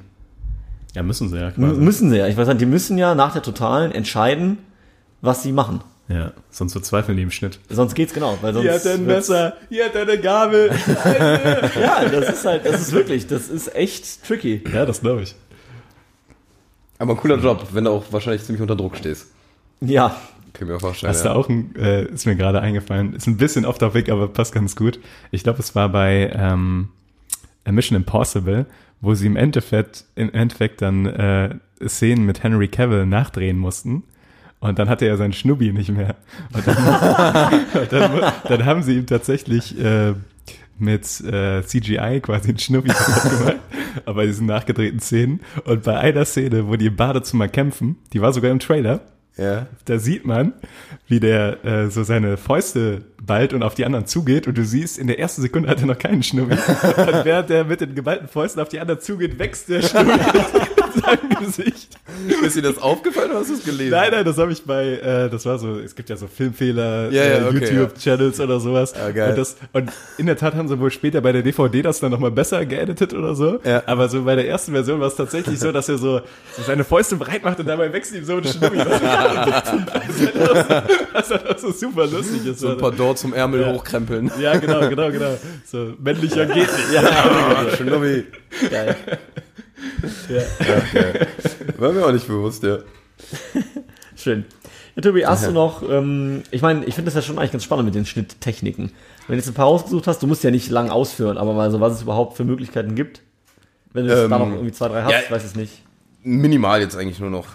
ja, 0.93 1.01
müssen 1.03 1.29
sie 1.29 1.37
ja 1.39 1.51
quasi. 1.51 1.79
müssen 1.79 2.09
sie 2.09 2.17
ja. 2.17 2.27
Ich 2.27 2.35
weiß 2.37 2.47
nicht, 2.49 2.59
die 2.61 2.65
müssen 2.65 2.97
ja 2.97 3.15
nach 3.15 3.31
der 3.33 3.41
Totalen 3.41 3.91
entscheiden, 3.93 4.57
was 5.21 5.43
sie 5.43 5.51
machen. 5.53 5.81
Ja, 6.07 6.33
sonst 6.51 6.73
verzweifeln 6.73 7.17
die 7.17 7.23
im 7.23 7.31
Schnitt. 7.31 7.57
Sonst 7.69 7.95
geht's 7.95 8.13
genau, 8.13 8.37
weil 8.41 8.53
sonst. 8.53 8.63
Hier 8.65 8.73
hat 8.75 8.85
er 8.85 8.93
ein 8.95 9.05
Messer, 9.05 9.53
hier 9.69 9.85
hat 9.85 9.95
er 9.95 10.01
eine 10.03 10.17
Gabel. 10.19 10.69
Ja, 11.81 12.05
das 12.11 12.29
ist 12.35 12.45
halt, 12.45 12.65
das 12.65 12.81
ist 12.81 12.91
wirklich, 12.91 13.27
das 13.27 13.47
ist 13.47 13.73
echt 13.75 14.23
tricky. 14.27 14.61
ja, 14.73 14.85
das 14.85 14.99
glaube 15.01 15.23
ich. 15.23 15.35
Aber 16.97 17.13
ein 17.13 17.17
cooler 17.17 17.37
Job, 17.37 17.67
wenn 17.71 17.83
du 17.83 17.91
auch 17.91 18.05
wahrscheinlich 18.11 18.43
ziemlich 18.43 18.61
unter 18.61 18.75
Druck 18.75 18.95
stehst. 18.97 19.27
Ja, 19.81 20.15
mir 20.63 20.75
auch 20.75 20.79
vorstellen. 20.79 21.11
Hast 21.11 21.25
ja. 21.25 21.33
du 21.33 21.39
auch 21.39 21.49
ein, 21.49 21.75
äh, 21.75 22.05
ist 22.05 22.25
mir 22.25 22.35
gerade 22.35 22.61
eingefallen, 22.61 23.13
ist 23.13 23.27
ein 23.27 23.37
bisschen 23.37 23.65
off 23.65 23.77
topic, 23.77 24.11
aber 24.11 24.27
passt 24.29 24.53
ganz 24.53 24.75
gut. 24.75 24.99
Ich 25.31 25.43
glaube, 25.43 25.59
es 25.59 25.75
war 25.75 25.89
bei 25.89 26.31
ähm, 26.33 26.89
Mission 27.69 27.97
Impossible, 27.97 28.65
wo 29.01 29.13
sie 29.13 29.27
im 29.27 29.35
Endeffekt, 29.35 30.05
im 30.15 30.33
Endeffekt 30.33 30.81
dann 30.81 31.05
äh, 31.05 31.55
Szenen 31.85 32.25
mit 32.25 32.43
Henry 32.43 32.69
Cavill 32.69 33.05
nachdrehen 33.05 33.57
mussten. 33.57 34.03
Und 34.59 34.79
dann 34.79 34.89
hatte 34.89 35.05
er 35.05 35.17
seinen 35.17 35.33
Schnubbi 35.33 35.73
nicht 35.73 35.89
mehr. 35.89 36.15
Und 36.53 36.65
dann, 36.65 36.77
und 37.73 37.91
dann, 37.91 38.33
dann 38.47 38.65
haben 38.65 38.83
sie 38.83 38.97
ihm 38.97 39.05
tatsächlich 39.05 39.77
äh, 39.79 40.13
mit 40.77 41.03
äh, 41.21 41.61
CGI 41.63 42.19
quasi 42.21 42.49
einen 42.49 42.57
kaputt 42.87 43.23
gemacht, 43.39 43.55
aber 44.05 44.15
bei 44.15 44.25
diesen 44.25 44.45
nachgedrehten 44.47 44.99
Szenen. 44.99 45.39
Und 45.65 45.83
bei 45.83 45.97
einer 45.97 46.25
Szene, 46.25 46.67
wo 46.67 46.75
die 46.75 46.87
im 46.87 46.95
Badezimmer 46.95 47.47
kämpfen, 47.47 47.97
die 48.13 48.21
war 48.21 48.33
sogar 48.33 48.51
im 48.51 48.59
Trailer, 48.59 49.01
Ja. 49.37 49.67
da 49.85 49.99
sieht 49.99 50.25
man, 50.25 50.53
wie 51.07 51.19
der 51.19 51.63
äh, 51.65 51.89
so 51.89 52.03
seine 52.03 52.37
Fäuste 52.37 53.01
ballt 53.21 53.53
und 53.53 53.63
auf 53.63 53.73
die 53.73 53.85
anderen 53.85 54.05
zugeht 54.05 54.47
und 54.47 54.57
du 54.57 54.63
siehst, 54.65 54.97
in 54.97 55.07
der 55.07 55.17
ersten 55.19 55.41
Sekunde 55.41 55.69
hat 55.69 55.79
er 55.81 55.87
noch 55.87 55.97
keinen 55.97 56.23
Schnubbi. 56.23 56.53
und 56.97 57.25
während 57.25 57.49
der 57.49 57.63
mit 57.65 57.81
den 57.81 57.95
geballten 57.95 58.27
Fäusten 58.27 58.61
auf 58.61 58.69
die 58.69 58.79
anderen 58.79 59.01
zugeht, 59.01 59.39
wächst 59.39 59.69
der 59.69 59.81
Schnubbi 59.81 60.11
in 60.11 60.74
seinem 61.01 61.29
Gesicht. 61.45 61.97
Ist 62.43 62.55
dir 62.55 62.61
das 62.61 62.77
aufgefallen 62.77 63.31
oder 63.31 63.39
hast 63.41 63.49
du 63.49 63.55
es 63.55 63.63
gelesen? 63.63 63.91
Nein, 63.91 64.09
nein, 64.11 64.25
das 64.25 64.37
habe 64.37 64.51
ich 64.51 64.63
bei, 64.63 64.85
äh, 64.93 65.29
das 65.29 65.45
war 65.45 65.57
so, 65.59 65.77
es 65.79 65.95
gibt 65.95 66.09
ja 66.09 66.15
so 66.17 66.27
Filmfehler, 66.27 67.09
Ja, 67.11 67.23
ja, 67.23 67.37
äh, 67.37 67.43
okay, 67.47 67.73
YouTube-Channels 67.73 68.39
oder 68.39 68.59
sowas. 68.59 68.93
Ah, 68.95 69.11
geil. 69.11 69.29
Und, 69.31 69.37
das, 69.37 69.57
und 69.73 69.91
in 70.17 70.25
der 70.27 70.37
Tat 70.37 70.55
haben 70.55 70.67
sie 70.67 70.79
wohl 70.79 70.91
später 70.91 71.21
bei 71.21 71.31
der 71.31 71.41
DVD 71.41 71.81
das 71.81 71.99
dann 71.99 72.11
nochmal 72.11 72.31
besser 72.31 72.65
geeditet 72.65 73.13
oder 73.13 73.35
so. 73.35 73.59
Ja. 73.63 73.83
Aber 73.85 74.07
so 74.09 74.23
bei 74.23 74.35
der 74.35 74.47
ersten 74.47 74.71
Version 74.71 74.99
war 74.99 75.07
es 75.07 75.15
tatsächlich 75.15 75.59
so, 75.59 75.71
dass 75.71 75.89
er 75.89 75.97
so, 75.97 76.19
so 76.55 76.63
seine 76.65 76.83
Fäuste 76.83 77.15
breit 77.15 77.43
macht 77.43 77.59
und 77.59 77.67
dabei 77.67 77.91
wächst 77.91 78.13
ihm 78.15 78.23
so 78.25 78.37
ein 78.37 78.43
Schnubbi. 78.43 78.77
Was 81.13 81.31
auch 81.31 81.57
so 81.57 81.71
super 81.71 82.07
lustig 82.07 82.45
ist. 82.45 82.59
So 82.59 82.69
ein 82.69 82.77
Pardon 82.77 83.15
zum 83.15 83.33
Ärmel 83.33 83.65
hochkrempeln. 83.73 84.31
ja, 84.39 84.55
genau, 84.57 84.87
genau, 84.89 85.11
genau. 85.11 85.37
So 85.65 85.93
männlicher 85.99 86.45
geht 86.45 86.55
nicht. 86.57 86.91
Ja, 86.93 87.01
Ah, 87.03 87.75
Schnubbi. 87.75 88.25
geil. 88.69 88.95
War 91.77 91.91
mir 91.91 92.05
auch 92.05 92.11
nicht 92.11 92.27
bewusst, 92.27 92.63
ja. 92.63 92.79
Schön. 94.15 94.45
Ja, 94.95 95.01
Tobi, 95.01 95.25
hast 95.25 95.45
du 95.47 95.51
noch, 95.51 95.83
ähm, 95.89 96.43
ich 96.51 96.61
meine, 96.61 96.85
ich 96.85 96.95
finde 96.95 97.07
das 97.11 97.15
ja 97.15 97.21
schon 97.21 97.37
eigentlich 97.37 97.51
ganz 97.51 97.63
spannend 97.65 97.85
mit 97.85 97.95
den 97.95 98.05
Schnitttechniken. 98.05 98.91
Wenn 99.27 99.33
du 99.33 99.35
jetzt 99.35 99.47
ein 99.47 99.53
paar 99.53 99.65
ausgesucht 99.65 100.07
hast, 100.07 100.23
du 100.23 100.27
musst 100.27 100.43
ja 100.43 100.51
nicht 100.51 100.69
lang 100.69 100.89
ausführen, 100.89 101.37
aber 101.37 101.53
mal 101.53 101.69
so, 101.71 101.81
was 101.81 101.93
es 101.93 102.01
überhaupt 102.03 102.37
für 102.37 102.45
Möglichkeiten 102.45 102.95
gibt. 102.95 103.21
Wenn 103.91 104.07
du 104.07 104.13
Ähm, 104.23 104.29
da 104.29 104.39
noch 104.39 104.49
irgendwie 104.51 104.71
zwei, 104.71 104.87
drei 104.87 105.03
hast, 105.03 105.11
ja. 105.11 105.19
ich 105.19 105.31
weiß 105.31 105.43
es 105.43 105.55
nicht. 105.55 105.81
Minimal 106.23 106.79
jetzt 106.81 106.95
eigentlich 106.95 107.19
nur 107.19 107.29
noch. 107.29 107.47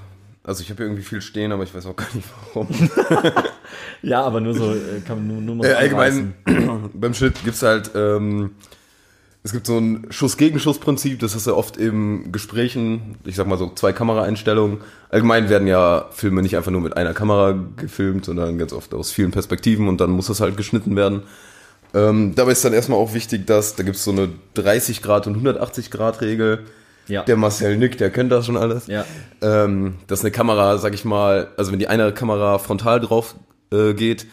Also 0.44 0.62
ich 0.62 0.70
habe 0.70 0.78
hier 0.78 0.86
irgendwie 0.86 1.02
viel 1.02 1.20
stehen, 1.22 1.52
aber 1.52 1.62
ich 1.62 1.74
weiß 1.74 1.86
auch 1.86 1.96
gar 1.96 2.08
nicht 2.14 2.28
warum. 2.54 2.68
Ja, 4.02 4.22
aber 4.22 4.40
nur 4.40 4.54
so, 4.54 4.72
äh, 4.72 5.00
kann 5.06 5.18
man 5.18 5.28
nur, 5.28 5.40
nur 5.42 5.54
mal 5.56 5.66
Äh, 5.66 5.74
allgemein, 5.74 6.34
beim 6.94 7.14
Schnitt 7.14 7.34
gibt's 7.44 7.62
halt, 7.62 7.90
ähm, 7.94 8.52
es 9.42 9.52
gibt 9.52 9.66
so 9.66 9.78
ein 9.78 10.06
Schuss-Gegenschuss-Prinzip, 10.10 11.18
das 11.20 11.34
ist 11.34 11.46
ja 11.46 11.54
oft 11.54 11.78
in 11.78 12.30
Gesprächen, 12.30 13.16
ich 13.24 13.36
sag 13.36 13.46
mal 13.46 13.56
so 13.56 13.72
zwei 13.74 13.92
Kameraeinstellungen. 13.92 14.78
Allgemein 15.08 15.48
werden 15.48 15.66
ja 15.66 16.08
Filme 16.10 16.42
nicht 16.42 16.56
einfach 16.56 16.70
nur 16.70 16.82
mit 16.82 16.96
einer 16.96 17.14
Kamera 17.14 17.58
gefilmt, 17.76 18.26
sondern 18.26 18.58
ganz 18.58 18.74
oft 18.74 18.92
aus 18.92 19.10
vielen 19.10 19.30
Perspektiven 19.30 19.88
und 19.88 20.00
dann 20.00 20.10
muss 20.10 20.26
das 20.26 20.40
halt 20.40 20.58
geschnitten 20.58 20.94
werden. 20.94 21.22
Ähm, 21.94 22.34
dabei 22.34 22.52
ist 22.52 22.64
dann 22.64 22.74
erstmal 22.74 22.98
auch 22.98 23.14
wichtig, 23.14 23.46
dass, 23.46 23.76
da 23.76 23.82
gibt's 23.82 24.04
so 24.04 24.10
eine 24.10 24.28
30 24.54 25.00
Grad 25.00 25.26
und 25.26 25.34
180 25.34 25.90
Grad 25.90 26.20
Regel. 26.20 26.66
Ja. 27.08 27.24
Der 27.24 27.36
Marcel 27.36 27.78
Nick, 27.78 27.96
der 27.96 28.10
kennt 28.10 28.30
das 28.30 28.46
schon 28.46 28.58
alles. 28.58 28.86
Ja. 28.88 29.04
Ähm, 29.40 29.96
dass 30.06 30.20
eine 30.20 30.30
Kamera, 30.30 30.76
sag 30.78 30.94
ich 30.94 31.04
mal, 31.04 31.48
also 31.56 31.72
wenn 31.72 31.78
die 31.78 31.88
eine 31.88 32.12
Kamera 32.12 32.58
frontal 32.58 33.00
drauf 33.00 33.34
äh, 33.72 33.94
geht, 33.94 34.26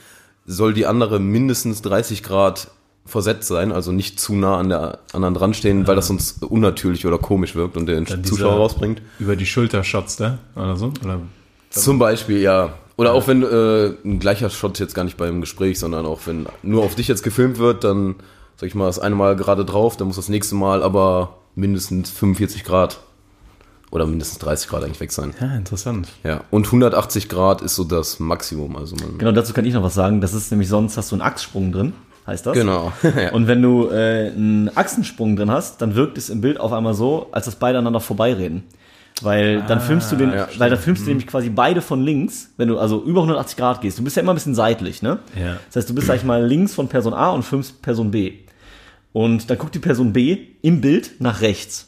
soll 0.45 0.73
die 0.73 0.85
andere 0.85 1.19
mindestens 1.19 1.81
30 1.81 2.23
Grad 2.23 2.69
versetzt 3.07 3.47
sein, 3.47 3.71
also 3.71 3.91
nicht 3.91 4.19
zu 4.19 4.35
nah 4.35 4.57
an 4.57 4.69
der 4.69 4.99
anderen 5.13 5.33
dran 5.33 5.53
stehen, 5.53 5.87
weil 5.87 5.95
das 5.95 6.07
sonst 6.07 6.43
unnatürlich 6.43 7.07
oder 7.07 7.17
komisch 7.17 7.55
wirkt 7.55 7.77
und 7.77 7.87
den 7.87 8.05
Dann 8.05 8.23
Zuschauer 8.23 8.55
rausbringt. 8.57 9.01
Über 9.19 9.35
die 9.35 9.45
Schulter-Shots 9.45 10.17
da 10.17 10.37
oder 10.55 10.75
so? 10.75 10.91
Oder? 11.03 11.21
Zum 11.69 11.99
Beispiel, 11.99 12.39
ja. 12.39 12.73
Oder 12.97 13.13
auch 13.13 13.27
wenn 13.27 13.43
äh, 13.43 13.93
ein 14.03 14.19
gleicher 14.19 14.49
Shot 14.49 14.79
jetzt 14.79 14.95
gar 14.95 15.03
nicht 15.03 15.17
beim 15.17 15.41
Gespräch, 15.41 15.79
sondern 15.79 16.05
auch 16.05 16.21
wenn 16.25 16.47
nur 16.63 16.83
auf 16.83 16.95
dich 16.95 17.07
jetzt 17.07 17.23
gefilmt 17.23 17.59
wird, 17.59 17.83
dann 17.83 18.15
sag 18.57 18.67
ich 18.67 18.75
mal, 18.75 18.87
das 18.87 18.99
eine 18.99 19.15
Mal 19.15 19.35
gerade 19.35 19.63
drauf, 19.65 19.97
dann 19.97 20.07
muss 20.07 20.15
das 20.15 20.29
nächste 20.29 20.55
Mal 20.55 20.81
aber 20.83 21.37
mindestens 21.55 22.09
45 22.09 22.63
Grad 22.63 22.99
oder 23.91 24.05
mindestens 24.05 24.39
30 24.39 24.67
Grad 24.67 24.83
eigentlich 24.83 24.99
weg 24.99 25.11
sein. 25.11 25.33
Ja, 25.39 25.55
interessant. 25.55 26.09
Ja. 26.23 26.41
Und 26.51 26.65
180 26.65 27.29
Grad 27.29 27.61
ist 27.61 27.75
so 27.75 27.83
das 27.83 28.19
Maximum. 28.19 28.75
Also 28.75 28.95
man, 28.95 29.17
Genau, 29.17 29.31
dazu 29.31 29.53
kann 29.53 29.65
ich 29.65 29.73
noch 29.73 29.83
was 29.83 29.93
sagen. 29.93 30.19
Das 30.19 30.33
ist 30.33 30.51
nämlich 30.51 30.67
sonst 30.67 30.97
hast 30.97 31.11
du 31.11 31.15
einen 31.15 31.21
Achssprung 31.21 31.71
drin, 31.71 31.93
heißt 32.27 32.45
das. 32.45 32.53
Genau. 32.53 32.91
ja. 33.03 33.31
Und 33.31 33.47
wenn 33.47 33.61
du 33.61 33.89
äh, 33.89 34.27
einen 34.27 34.69
Achsensprung 34.75 35.35
drin 35.35 35.49
hast, 35.49 35.81
dann 35.81 35.95
wirkt 35.95 36.17
es 36.17 36.29
im 36.29 36.41
Bild 36.41 36.59
auf 36.59 36.73
einmal 36.73 36.93
so, 36.93 37.29
als 37.31 37.45
dass 37.45 37.55
beide 37.55 37.77
aneinander 37.77 38.01
vorbeireden. 38.01 38.63
Weil 39.21 39.63
dann 39.63 39.81
filmst 39.81 40.11
du 40.11 40.15
den, 40.15 40.31
ja, 40.31 40.47
weil 40.57 40.69
dann 40.69 40.77
filmst 40.77 41.03
du 41.03 41.09
nämlich 41.09 41.25
quasi 41.25 41.49
beide 41.49 41.81
von 41.81 42.03
links, 42.03 42.51
wenn 42.57 42.67
du 42.67 42.77
also 42.77 43.03
über 43.03 43.21
180 43.21 43.57
Grad 43.57 43.81
gehst. 43.81 43.97
Du 43.97 44.03
bist 44.03 44.15
ja 44.15 44.21
immer 44.21 44.33
ein 44.33 44.35
bisschen 44.35 44.53
seitlich, 44.53 45.01
ne? 45.01 45.19
Ja. 45.35 45.57
Das 45.67 45.77
heißt, 45.77 45.89
du 45.89 45.95
bist, 45.95 46.05
sag 46.05 46.17
ich 46.17 46.23
mal, 46.23 46.45
links 46.45 46.75
von 46.75 46.87
Person 46.87 47.13
A 47.15 47.31
und 47.31 47.41
filmst 47.41 47.81
Person 47.81 48.11
B. 48.11 48.33
Und 49.13 49.49
dann 49.49 49.57
guckt 49.57 49.73
die 49.73 49.79
Person 49.79 50.13
B 50.13 50.37
im 50.61 50.81
Bild 50.81 51.19
nach 51.19 51.41
rechts. 51.41 51.87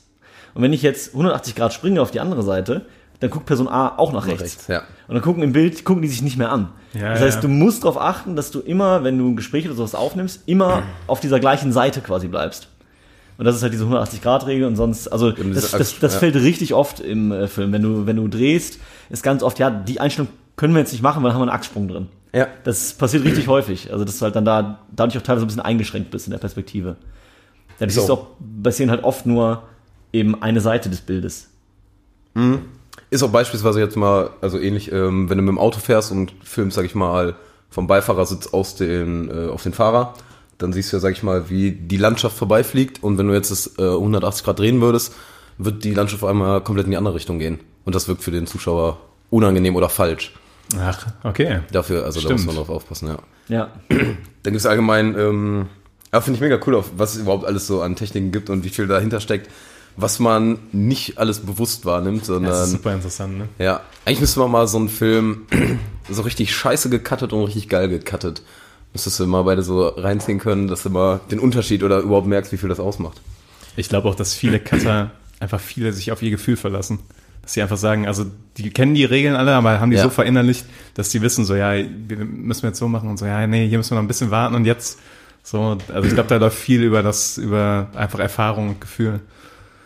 Und 0.56 0.64
wenn 0.64 0.74
ich 0.74 0.82
jetzt 0.82 1.10
180 1.10 1.54
Grad 1.54 1.74
springe 1.74 2.02
auf 2.02 2.10
die 2.10 2.20
andere 2.20 2.42
Seite, 2.42 2.88
dann 3.20 3.30
guckt 3.30 3.46
Person 3.46 3.68
A 3.68 3.98
auch 3.98 4.12
nach 4.12 4.26
rechts. 4.26 4.42
rechts, 4.42 4.68
ja. 4.68 4.84
Und 5.10 5.16
dann 5.16 5.24
gucken 5.24 5.42
im 5.42 5.54
Bild, 5.54 5.86
gucken 5.86 6.04
die 6.04 6.08
sich 6.08 6.22
nicht 6.22 6.38
mehr 6.38 6.52
an. 6.52 6.70
Ja, 6.94 7.14
das 7.14 7.22
heißt, 7.22 7.36
ja. 7.38 7.42
du 7.42 7.48
musst 7.48 7.84
darauf 7.84 8.00
achten, 8.00 8.36
dass 8.36 8.52
du 8.52 8.60
immer, 8.60 9.04
wenn 9.04 9.18
du 9.18 9.28
ein 9.28 9.36
Gespräch 9.36 9.66
oder 9.66 9.74
sowas 9.74 9.96
aufnimmst, 9.96 10.44
immer 10.46 10.84
auf 11.08 11.20
dieser 11.20 11.40
gleichen 11.40 11.72
Seite 11.74 12.02
quasi 12.02 12.28
bleibst. 12.28 12.70
Und 13.40 13.46
das 13.46 13.56
ist 13.56 13.64
halt 13.64 13.74
diese 13.74 13.86
180-Grad-Regel 13.86 14.68
und 14.68 14.76
sonst, 14.76 15.08
also 15.08 15.32
diese 15.32 15.50
das, 15.50 15.72
das, 15.72 15.98
das 15.98 16.14
ja. 16.14 16.20
fällt 16.20 16.36
richtig 16.36 16.76
oft 16.76 17.00
im 17.00 17.32
äh, 17.32 17.48
Film. 17.48 17.74
Wenn 17.74 17.82
du, 17.82 18.06
wenn 18.06 18.18
du 18.18 18.28
drehst, 18.28 18.80
ist 19.10 19.24
ganz 19.24 19.42
oft, 19.42 19.58
ja, 19.58 19.72
die 19.72 20.00
Einstellung 20.00 20.30
können 20.58 20.76
wir 20.76 20.82
jetzt 20.82 20.92
nicht 20.92 21.02
machen, 21.02 21.24
weil 21.24 21.30
da 21.30 21.34
haben 21.34 21.42
wir 21.42 21.52
einen 21.52 21.58
Achssprung 21.60 21.88
drin. 21.88 22.08
Ja. 22.32 22.48
Das 22.64 22.94
passiert 22.94 23.24
richtig 23.24 23.48
häufig. 23.48 23.92
Also, 23.92 24.06
dass 24.06 24.20
du 24.20 24.26
halt 24.26 24.36
dann 24.36 24.46
da 24.46 24.82
dadurch 24.96 25.18
auch 25.18 25.24
teilweise 25.24 25.46
ein 25.46 25.48
bisschen 25.48 25.64
eingeschränkt 25.64 26.12
bist 26.12 26.28
in 26.28 26.32
der 26.32 26.38
Perspektive. 26.38 26.98
Dadurch 27.80 27.88
Ist 27.90 27.96
siehst 27.96 28.10
du 28.10 28.14
auch- 28.14 28.28
bei 28.40 28.70
Szenen 28.70 28.92
halt 28.92 29.04
oft 29.04 29.26
nur 29.26 29.64
eben 30.14 30.40
eine 30.44 30.62
Seite 30.62 30.90
des 30.90 31.02
Bildes. 31.02 31.50
Ist 33.10 33.24
auch 33.24 33.32
beispielsweise 33.32 33.80
jetzt 33.80 33.96
mal, 33.96 34.30
also 34.42 34.60
ähnlich, 34.60 34.92
ähm, 34.92 35.30
wenn 35.30 35.38
du 35.38 35.44
mit 35.44 35.52
dem 35.52 35.60
Auto 35.60 35.80
fährst 35.80 36.12
und 36.12 36.34
filmst, 36.44 36.76
sag 36.76 36.86
ich 36.86 36.96
mal, 36.96 37.36
vom 37.70 37.88
Beifahrersitz 37.88 38.48
aus 38.48 38.76
den, 38.76 39.30
äh, 39.30 39.50
auf 39.50 39.64
den 39.64 39.74
Fahrer, 39.74 40.14
dann 40.58 40.74
siehst 40.74 40.92
du 40.92 40.98
ja, 40.98 41.02
sag 41.02 41.14
ich 41.14 41.24
mal, 41.24 41.50
wie 41.50 41.72
die 41.72 41.98
Landschaft 41.98 42.38
vorbeifliegt 42.38 43.04
und 43.04 43.18
wenn 43.18 43.28
du 43.28 43.34
jetzt 43.34 43.52
das 43.52 43.78
äh, 43.80 43.84
180 43.84 44.44
Grad 44.44 44.60
drehen 44.60 44.82
würdest, 44.82 45.16
wird 45.58 45.84
die 45.84 45.94
Landschaft 45.94 46.24
auf 46.24 46.30
einmal 46.30 46.62
komplett 46.62 46.86
in 46.86 46.92
die 46.92 46.98
andere 46.98 47.16
Richtung 47.16 47.40
gehen. 47.40 47.60
Und 47.86 47.96
das 47.96 48.08
wirkt 48.08 48.24
für 48.24 48.32
den 48.32 48.48
Zuschauer 48.48 49.00
unangenehm 49.30 49.76
oder 49.76 49.90
falsch. 49.90 50.34
Ach, 50.78 51.08
okay. 51.24 51.62
Dafür, 51.72 52.06
also 52.06 52.20
da 52.20 52.26
Stimmt. 52.26 52.46
muss 52.46 52.46
man 52.46 52.56
drauf 52.56 52.70
aufpassen, 52.70 53.08
ja. 53.08 53.18
Ja. 53.48 53.72
Dann 53.90 54.14
gibt 54.44 54.58
es 54.58 54.66
allgemein, 54.66 55.18
ähm, 55.18 55.66
ja, 56.14 56.22
finde 56.22 56.38
ich 56.38 56.42
mega 56.42 56.60
cool, 56.66 56.76
auf 56.76 56.92
was 56.96 57.16
es 57.16 57.22
überhaupt 57.22 57.46
alles 57.46 57.68
so 57.68 57.82
an 57.82 57.96
Techniken 57.96 58.32
gibt 58.32 58.50
und 58.50 58.64
wie 58.64 58.70
viel 58.70 58.88
dahinter 58.88 59.20
steckt, 59.20 59.50
was 60.02 60.20
man 60.20 60.60
nicht 60.72 61.18
alles 61.18 61.40
bewusst 61.40 61.86
wahrnimmt, 61.86 62.26
sondern 62.26 62.52
Das 62.52 62.68
ist 62.68 62.72
super 62.72 62.94
interessant, 62.94 63.38
ne? 63.38 63.50
ja, 63.58 63.82
eigentlich 64.06 64.22
müsste 64.22 64.40
man 64.40 64.52
mal 64.52 64.68
so 64.68 64.78
einen 64.78 64.90
Film 64.90 65.42
so 66.10 66.22
richtig 66.22 66.56
scheiße 66.56 66.90
gecuttet 66.90 67.34
und 67.34 67.44
richtig 67.46 67.70
geil 67.70 67.90
gecuttet. 67.90 68.42
Müsstest 68.94 69.20
du 69.20 69.28
mal 69.28 69.44
beide 69.44 69.62
so 69.62 69.88
reinziehen 69.88 70.40
können, 70.40 70.68
dass 70.68 70.84
du 70.84 70.90
mal 70.90 71.20
den 71.30 71.40
Unterschied 71.40 71.84
oder 71.84 72.00
überhaupt 72.00 72.28
merkst, 72.28 72.52
wie 72.52 72.58
viel 72.58 72.70
das 72.70 72.80
ausmacht. 72.80 73.22
Ich 73.76 73.88
glaube 73.90 74.10
auch, 74.10 74.16
dass 74.16 74.34
viele 74.34 74.60
Cutter 74.60 75.12
einfach 75.40 75.60
viele 75.60 75.94
sich 75.94 76.12
auf 76.12 76.22
ihr 76.22 76.32
Gefühl 76.32 76.58
verlassen. 76.58 77.00
Dass 77.44 77.54
sie 77.54 77.62
einfach 77.62 77.78
sagen, 77.78 78.08
also 78.08 78.26
die 78.58 78.70
kennen 78.72 78.96
die 78.96 79.06
Regeln 79.06 79.36
alle, 79.36 79.54
aber 79.54 79.80
haben 79.80 79.92
die 79.92 79.98
Ja. 79.98 80.04
so 80.04 80.10
verinnerlicht, 80.10 80.66
dass 80.96 81.10
die 81.10 81.22
wissen 81.22 81.46
so, 81.46 81.56
ja, 81.56 81.74
wir 81.74 82.18
müssen 82.18 82.64
wir 82.64 82.70
jetzt 82.70 82.80
so 82.80 82.88
machen 82.88 83.10
und 83.10 83.18
so, 83.18 83.26
ja, 83.26 83.46
nee, 83.48 83.68
hier 83.68 83.78
müssen 83.78 83.92
wir 83.92 83.96
noch 83.96 84.04
ein 84.04 84.08
bisschen 84.08 84.32
warten 84.32 84.56
und 84.56 84.66
jetzt 84.66 85.00
so, 85.44 85.78
also 85.88 86.08
ich 86.08 86.14
glaube, 86.14 86.30
da 86.30 86.36
läuft 86.38 86.58
viel 86.60 86.84
über 86.84 87.02
das, 87.02 87.38
über 87.38 87.88
einfach 87.96 88.20
Erfahrung 88.20 88.70
und 88.70 88.82
Gefühl. 88.82 89.20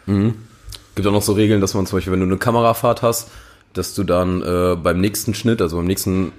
Gibt 0.05 1.07
auch 1.07 1.11
noch 1.11 1.21
so 1.21 1.33
Regeln, 1.33 1.61
dass 1.61 1.73
man 1.73 1.85
zum 1.85 1.97
Beispiel, 1.97 2.13
wenn 2.13 2.19
du 2.19 2.25
eine 2.25 2.37
Kamerafahrt 2.37 3.01
hast, 3.01 3.29
dass 3.73 3.95
du 3.95 4.03
dann 4.03 4.41
äh, 4.43 4.75
beim 4.75 4.99
nächsten 5.01 5.33
Schnitt, 5.33 5.61
also 5.61 5.77
beim 5.77 5.85
nächsten 5.85 6.31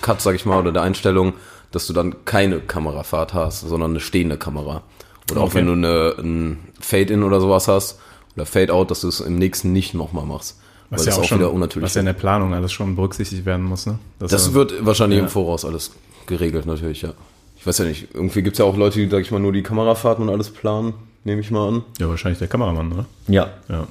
Cut, 0.00 0.20
sag 0.20 0.34
ich 0.34 0.44
mal, 0.46 0.58
oder 0.58 0.72
der 0.72 0.82
Einstellung, 0.82 1.34
dass 1.70 1.86
du 1.86 1.92
dann 1.92 2.24
keine 2.24 2.60
Kamerafahrt 2.60 3.34
hast, 3.34 3.60
sondern 3.60 3.90
eine 3.92 4.00
stehende 4.00 4.36
Kamera. 4.36 4.82
Oder 5.30 5.40
auch 5.42 5.46
Okay. 5.46 5.58
wenn 5.58 5.66
du 5.66 5.72
eine, 5.74 6.14
ein 6.18 6.58
Fade-In 6.80 7.22
oder 7.22 7.40
sowas 7.40 7.68
hast, 7.68 7.98
oder 8.34 8.46
Fade-Out, 8.46 8.90
dass 8.90 9.02
du 9.02 9.08
es 9.08 9.20
im 9.20 9.36
nächsten 9.36 9.72
nicht 9.72 9.94
nochmal 9.94 10.24
machst. 10.26 10.58
Was 10.90 11.00
weil 11.00 11.06
ja 11.06 11.10
das 11.10 11.18
auch, 11.18 11.22
auch 11.22 11.28
schon, 11.28 11.38
wieder 11.38 11.52
unnatürlich 11.52 11.86
was 11.90 11.94
ja 11.94 12.00
in 12.00 12.06
der 12.06 12.12
Planung 12.14 12.54
alles 12.54 12.72
schon 12.72 12.96
berücksichtigt 12.96 13.44
werden 13.46 13.64
muss, 13.64 13.86
ne? 13.86 13.98
Das 14.18 14.32
er- 14.32 14.54
wird 14.54 14.84
wahrscheinlich 14.84 15.18
Ja. 15.18 15.24
im 15.24 15.30
Voraus 15.30 15.64
alles 15.64 15.92
geregelt, 16.26 16.66
natürlich, 16.66 17.02
ja. 17.02 17.12
Ich 17.56 17.66
weiß 17.66 17.78
ja 17.78 17.84
nicht, 17.84 18.08
irgendwie 18.14 18.42
gibt 18.42 18.54
es 18.54 18.58
ja 18.58 18.64
auch 18.64 18.76
Leute, 18.76 18.98
die, 18.98 19.08
sag 19.08 19.20
ich 19.20 19.30
mal, 19.30 19.38
nur 19.38 19.52
die 19.52 19.62
Kamerafahrten 19.62 20.24
und 20.26 20.30
alles 20.34 20.50
planen, 20.50 20.94
nehme 21.24 21.40
ich 21.40 21.50
mal 21.50 21.68
an. 21.68 21.82
ja 21.98 22.08
wahrscheinlich 22.08 22.38
der 22.38 22.48
Kameramann, 22.48 22.92
oder? 22.92 23.06
Ja. 23.28 23.48
Ja. 23.68 23.86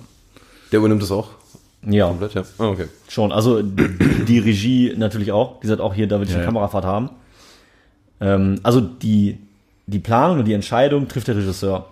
Der 0.72 0.80
übernimmt 0.80 1.02
das 1.02 1.12
auch 1.12 1.30
Ja. 1.88 2.08
komplett, 2.08 2.34
ja. 2.34 2.44
Ah, 2.58 2.68
okay. 2.70 2.86
Schon, 3.08 3.32
also 3.32 3.62
die, 3.62 4.40
Regie 4.40 4.94
natürlich 4.98 5.32
auch. 5.32 5.60
Die 5.62 5.68
sagt 5.68 5.82
auch 5.82 5.94
hier, 5.94 6.08
da 6.08 6.18
will 6.20 6.24
ich 6.26 6.30
Ja, 6.32 6.38
eine 6.38 6.44
ja. 6.46 6.52
Kamerafahrt 6.52 6.86
haben. 6.86 7.10
Ähm, 8.20 8.60
also 8.64 8.82
die, 8.82 9.38
die 9.88 10.00
Planung 10.00 10.40
und 10.40 10.46
die 10.46 10.54
Entscheidung 10.54 11.08
trifft 11.08 11.28
der 11.28 11.36
Regisseur, 11.38 11.88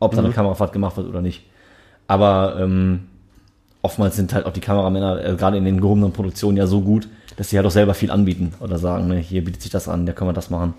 ob 0.00 0.12
da 0.14 0.20
Mhm. 0.20 0.26
eine 0.26 0.34
Kamerafahrt 0.34 0.72
gemacht 0.72 0.96
wird 0.96 1.08
oder 1.08 1.20
nicht. 1.22 1.42
Aber 2.06 2.56
ähm, 2.60 3.00
oftmals 3.82 4.16
sind 4.16 4.32
halt 4.34 4.46
auch 4.46 4.52
die 4.52 4.60
Kameramänner, 4.60 5.24
äh, 5.24 5.34
gerade 5.36 5.56
in 5.56 5.64
den 5.64 5.80
gehobenen 5.80 6.12
Produktionen, 6.12 6.56
ja 6.56 6.66
so 6.66 6.80
gut, 6.82 7.08
dass 7.36 7.50
sie 7.50 7.56
halt 7.56 7.66
auch 7.66 7.70
selber 7.72 7.94
viel 7.94 8.10
anbieten 8.10 8.52
oder 8.60 8.78
sagen, 8.78 9.08
ne, 9.08 9.16
hier 9.16 9.44
bietet 9.44 9.62
sich 9.62 9.70
das 9.70 9.88
an, 9.88 10.06
da 10.06 10.12
können 10.12 10.28
wir 10.30 10.34
das 10.34 10.50
machen. 10.50 10.74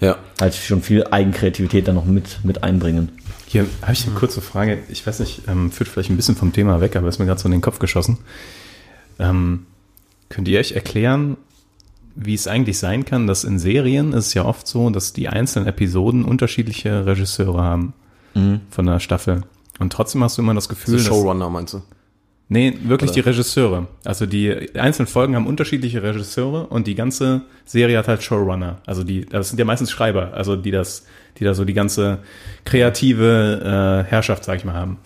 Ja. 0.00 0.16
Halt 0.40 0.54
schon 0.54 0.80
viel 0.82 1.04
Eigenkreativität 1.10 1.86
dann 1.88 1.96
noch 1.96 2.04
mit, 2.04 2.38
mit 2.44 2.62
einbringen. 2.62 3.10
Hier 3.48 3.66
habe 3.82 3.92
ich 3.92 4.06
eine 4.06 4.14
kurze 4.14 4.40
Frage. 4.42 4.78
Ich 4.88 5.06
weiß 5.06 5.20
nicht, 5.20 5.42
ähm, 5.48 5.70
führt 5.70 5.88
vielleicht 5.88 6.10
ein 6.10 6.16
bisschen 6.16 6.36
vom 6.36 6.52
Thema 6.52 6.80
weg, 6.82 6.96
aber 6.96 7.08
ist 7.08 7.18
mir 7.18 7.24
gerade 7.24 7.40
so 7.40 7.46
in 7.46 7.52
den 7.52 7.62
Kopf 7.62 7.78
geschossen. 7.78 8.18
Ähm, 9.18 9.66
könnt 10.28 10.48
ihr 10.48 10.60
euch 10.60 10.72
erklären, 10.72 11.38
wie 12.14 12.34
es 12.34 12.46
eigentlich 12.46 12.78
sein 12.78 13.04
kann, 13.06 13.26
dass 13.26 13.44
in 13.44 13.58
Serien 13.58 14.12
ist 14.12 14.26
es 14.26 14.34
ja 14.34 14.44
oft 14.44 14.66
so, 14.66 14.90
dass 14.90 15.14
die 15.14 15.28
einzelnen 15.28 15.66
Episoden 15.66 16.24
unterschiedliche 16.24 17.06
Regisseure 17.06 17.62
haben 17.62 17.94
von 18.70 18.86
der 18.86 19.00
Staffel. 19.00 19.42
Und 19.78 19.92
trotzdem 19.92 20.22
hast 20.22 20.36
du 20.36 20.42
immer 20.42 20.54
das 20.54 20.68
Gefühl, 20.68 20.96
Das 20.96 21.06
Showrunner 21.06 21.48
meinst 21.48 21.74
du? 21.74 21.82
Nee, 22.48 22.74
wirklich 22.84 23.10
Oder? 23.10 23.22
die 23.22 23.28
Regisseure. 23.28 23.86
Also 24.04 24.26
die 24.26 24.74
einzelnen 24.74 25.06
Folgen 25.06 25.34
haben 25.36 25.46
unterschiedliche 25.46 26.02
Regisseure 26.02 26.66
und 26.68 26.86
die 26.86 26.94
ganze 26.94 27.42
Serie 27.64 27.98
hat 27.98 28.08
halt 28.08 28.22
Showrunner. 28.22 28.78
Also 28.86 29.04
die, 29.04 29.24
das 29.26 29.48
sind 29.50 29.58
ja 29.58 29.64
meistens 29.64 29.90
Schreiber, 29.90 30.32
also 30.34 30.56
die 30.56 30.70
das, 30.70 31.06
die 31.38 31.44
da 31.44 31.54
so 31.54 31.64
die 31.64 31.74
ganze 31.74 32.18
kreative 32.64 34.04
äh, 34.06 34.10
Herrschaft, 34.10 34.44
sag 34.44 34.56
ich 34.58 34.64
mal, 34.64 34.74
haben. 34.74 34.98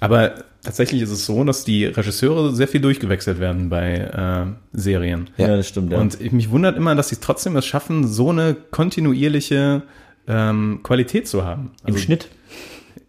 Aber 0.00 0.34
tatsächlich 0.62 1.02
ist 1.02 1.10
es 1.10 1.24
so, 1.26 1.42
dass 1.44 1.64
die 1.64 1.84
Regisseure 1.86 2.54
sehr 2.54 2.68
viel 2.68 2.80
durchgewechselt 2.80 3.38
werden 3.40 3.68
bei 3.68 3.96
äh, 3.98 4.46
Serien. 4.72 5.30
Ja, 5.36 5.56
das 5.56 5.68
stimmt, 5.68 5.92
ja. 5.92 5.98
Und 5.98 6.20
ich- 6.20 6.32
mich 6.32 6.50
wundert 6.50 6.76
immer, 6.76 6.94
dass 6.94 7.08
sie 7.08 7.16
trotzdem 7.16 7.56
es 7.56 7.64
schaffen, 7.66 8.06
so 8.06 8.30
eine 8.30 8.54
kontinuierliche 8.70 9.82
ähm, 10.28 10.80
Qualität 10.82 11.28
zu 11.28 11.44
haben. 11.44 11.70
Im 11.82 11.94
Also- 11.94 11.98
Schnitt. 11.98 12.28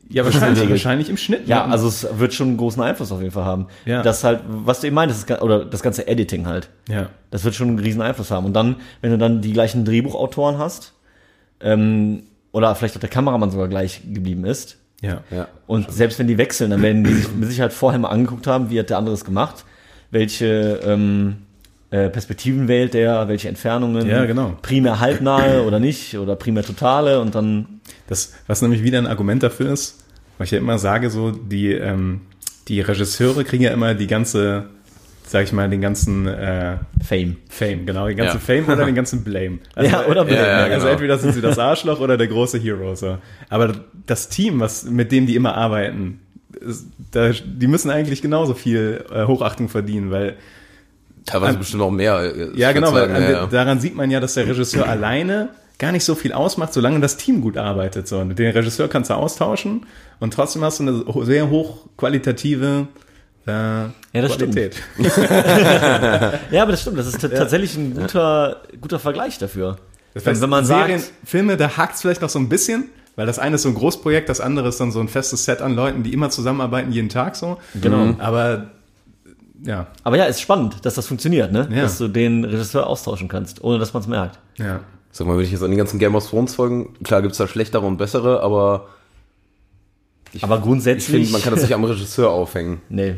Ja, 0.10 0.24
wahrscheinlich, 0.24 0.70
wahrscheinlich 0.70 1.10
im 1.10 1.18
Schnitt. 1.18 1.48
Ja, 1.48 1.66
ne? 1.68 1.72
also 1.74 1.88
es 1.88 2.08
wird 2.18 2.34
schon 2.34 2.48
einen 2.50 2.58
großen 2.58 2.82
Einfluss 2.82 3.12
auf 3.12 3.20
jeden 3.20 3.34
Fall 3.34 3.46
haben. 3.46 3.68
Ja. 3.86 4.02
Das 4.04 4.24
halt, 4.24 4.40
was 4.48 4.80
du 4.82 4.88
eben 4.88 4.96
meintest, 4.96 5.30
das 5.30 5.42
oder 5.42 5.66
das 5.66 5.82
ganze 5.84 6.08
Editing 6.08 6.46
halt. 6.48 6.70
ja. 6.90 7.10
Das 7.30 7.44
wird 7.44 7.56
schon 7.56 7.68
einen 7.68 7.80
riesen 7.80 8.02
Einfluss 8.02 8.32
haben. 8.32 8.46
Und 8.46 8.54
dann, 8.54 8.78
wenn 9.02 9.12
du 9.12 9.18
dann 9.18 9.42
die 9.42 9.52
gleichen 9.52 9.84
Drehbuchautoren 9.84 10.58
hast, 10.60 10.94
ähm, 11.60 12.24
oder 12.54 12.74
vielleicht 12.76 12.96
auch 12.96 13.00
der 13.02 13.10
Kameramann 13.10 13.52
sogar 13.52 13.68
gleich 13.68 14.02
geblieben 14.14 14.46
ist, 14.46 14.78
Ja. 15.02 15.22
Ja. 15.30 15.48
und 15.68 15.92
selbst 15.92 16.18
wenn 16.20 16.28
die 16.28 16.38
wechseln, 16.38 16.72
dann 16.72 16.82
werden 16.82 17.04
die 17.04 17.14
sich 17.14 17.32
mit 17.36 17.50
Sicherheit 17.50 17.74
vorher 17.74 18.00
mal 18.00 18.10
angeguckt 18.10 18.48
haben, 18.48 18.70
wie 18.70 18.80
hat 18.80 18.90
der 18.90 18.98
andere 18.98 19.14
es 19.14 19.26
gemacht, 19.26 19.66
welche 20.10 20.80
ähm, 20.86 21.38
äh, 21.90 22.10
Perspektiven 22.10 22.68
wählt 22.68 22.94
der, 22.94 23.28
welche 23.28 23.50
Entfernungen, 23.50 24.08
Ja, 24.08 24.26
genau. 24.26 24.54
primär 24.62 25.00
halbnahe 25.00 25.64
oder 25.64 25.80
nicht, 25.80 26.18
oder 26.18 26.36
primär 26.36 26.64
totale 26.64 27.20
und 27.22 27.36
dann, 27.36 27.77
Das, 28.08 28.34
was 28.48 28.62
nämlich 28.62 28.84
wieder 28.84 28.98
ein 28.98 29.08
Argument 29.08 29.44
dafür 29.44 29.72
ist, 29.72 30.04
weil 30.38 30.46
ich 30.46 30.52
ja 30.52 30.58
immer 30.60 30.78
sage, 30.78 31.10
so, 31.10 31.32
die, 31.32 31.72
ähm, 31.74 32.22
die 32.68 32.82
Regisseure 32.82 33.44
kriegen 33.44 33.64
ja 33.64 33.72
immer 33.72 33.94
die 33.96 34.08
ganze, 34.08 34.66
sag 35.26 35.44
ich 35.46 35.54
mal, 35.54 35.70
den 35.70 35.82
ganzen 35.82 36.28
äh, 36.28 36.78
Fame. 37.06 37.38
Fame, 37.50 37.86
genau, 37.86 38.08
den 38.08 38.18
ganzen 38.18 38.38
Ja. 38.38 38.40
Fame 38.40 38.68
oder 38.74 38.86
den 38.86 38.96
ganzen 39.02 39.24
Blame. 39.24 39.60
Also, 39.76 39.92
Ja, 39.92 40.06
oder 40.06 40.26
Blame, 40.26 40.40
Ja, 40.42 40.48
ja, 40.48 40.64
also 40.66 40.80
genau. 40.80 40.92
entweder 40.92 41.18
sind 41.18 41.34
sie 41.34 41.42
das 41.42 41.58
Arschloch 41.60 42.00
oder 42.00 42.18
der 42.18 42.28
große 42.28 42.58
Hero. 42.60 42.96
So. 42.96 43.18
Aber 43.50 43.74
das 44.06 44.30
Team, 44.30 44.60
was, 44.60 44.86
mit 44.86 45.12
dem 45.12 45.26
die 45.26 45.36
immer 45.36 45.56
arbeiten, 45.56 46.20
ist, 46.62 46.86
da, 47.12 47.32
die 47.32 47.68
müssen 47.68 47.90
eigentlich 47.92 48.22
genauso 48.22 48.54
viel 48.54 49.04
äh, 49.14 49.26
Hochachtung 49.26 49.70
verdienen, 49.70 50.12
weil 50.12 50.36
Teilweise 51.26 51.58
bestimmt 51.58 51.84
auch 51.84 51.92
mehr. 51.92 52.20
äh, 52.36 52.58
ja, 52.58 52.72
genau, 52.72 52.94
weil 52.94 53.12
an 53.12 53.50
daran 53.50 53.80
sieht 53.82 53.96
man 53.96 54.10
ja, 54.10 54.20
dass 54.22 54.36
der 54.36 54.48
Regisseur 54.48 54.88
alleine 54.90 55.50
gar 55.78 55.92
nicht 55.92 56.04
so 56.04 56.16
viel 56.16 56.34
ausmacht, 56.34 56.74
solange 56.74 57.00
das 57.00 57.18
Team 57.18 57.42
gut 57.42 57.58
arbeitet. 57.58 58.08
So. 58.08 58.24
Den 58.24 58.52
Regisseur 58.52 58.88
kannst 58.88 59.10
du 59.10 59.14
austauschen 59.14 59.86
und 60.20 60.34
trotzdem 60.34 60.64
hast 60.64 60.80
du 60.80 60.84
eine 60.84 61.26
sehr 61.26 61.50
hochqualitative 61.50 62.88
äh, 63.46 63.52
ja, 63.52 63.92
das 64.14 64.38
Qualität. 64.38 64.76
Ja, 66.52 66.64
aber 66.64 66.72
das 66.72 66.82
stimmt. 66.82 66.98
Das 66.98 67.08
ist 67.08 67.22
tatsächlich 67.22 67.76
ein 67.78 67.94
guter, 67.94 68.62
guter 68.82 69.00
Vergleich 69.00 69.38
dafür. 69.38 69.78
Das 70.14 70.26
Wenn, 70.26 70.32
heißt, 70.32 70.42
wenn 70.42 70.50
man 70.50 70.66
Serien, 70.66 71.00
sagt, 71.00 71.14
Filme, 71.24 71.58
da 71.58 71.78
hakt 71.78 71.96
es 71.96 72.02
vielleicht 72.02 72.22
noch 72.22 72.30
so 72.30 72.40
ein 72.40 72.50
bisschen, 72.50 72.90
weil 73.16 73.26
das 73.26 73.40
eine 73.40 73.56
ist 73.56 73.62
so 73.62 73.70
ein 73.70 73.76
Großprojekt, 73.76 74.28
das 74.30 74.42
andere 74.42 74.68
ist 74.68 74.80
dann 74.80 74.92
so 74.92 75.00
ein 75.00 75.08
festes 75.08 75.46
Set 75.46 75.62
an 75.62 75.76
Leuten, 75.76 76.04
die 76.04 76.12
immer 76.14 76.30
zusammenarbeiten, 76.30 76.92
jeden 76.92 77.10
Tag 77.10 77.36
so. 77.36 77.58
Genau. 77.80 78.16
Aber 78.20 78.72
ja, 79.64 79.88
aber 80.04 80.18
ja, 80.18 80.26
ist 80.26 80.42
spannend, 80.42 80.86
dass 80.86 80.96
das 80.96 81.08
funktioniert, 81.08 81.52
ne? 81.52 81.68
Ja. 81.72 81.84
Dass 81.84 81.98
du 81.98 82.08
den 82.08 82.44
Regisseur 82.44 82.86
austauschen 82.88 83.28
kannst, 83.28 83.64
ohne 83.64 83.80
dass 83.80 83.94
man 83.94 84.02
es 84.02 84.08
merkt. 84.08 84.40
ja. 84.58 84.82
Sag 85.18 85.26
mal, 85.26 85.36
wenn 85.36 85.46
ich 85.46 85.52
jetzt 85.52 85.64
an 85.64 85.72
die 85.72 85.78
ganzen 85.78 85.98
Game 85.98 86.14
of 86.14 86.30
Thrones 86.30 86.54
Folgen, 86.54 86.94
klar 87.04 87.24
gibt's 87.24 87.40
da 87.40 87.48
schlechtere 87.48 87.84
und 87.84 87.98
bessere, 87.98 88.44
aber 88.44 88.90
aber 90.44 90.58
ich 90.58 90.62
grundsätzlich. 90.62 91.22
finde, 91.22 91.32
man 91.32 91.42
kann 91.42 91.54
das 91.56 91.64
nicht 91.64 91.74
am 91.74 91.84
Regisseur 91.84 92.30
aufhängen. 92.30 92.82
Nee, 92.90 93.16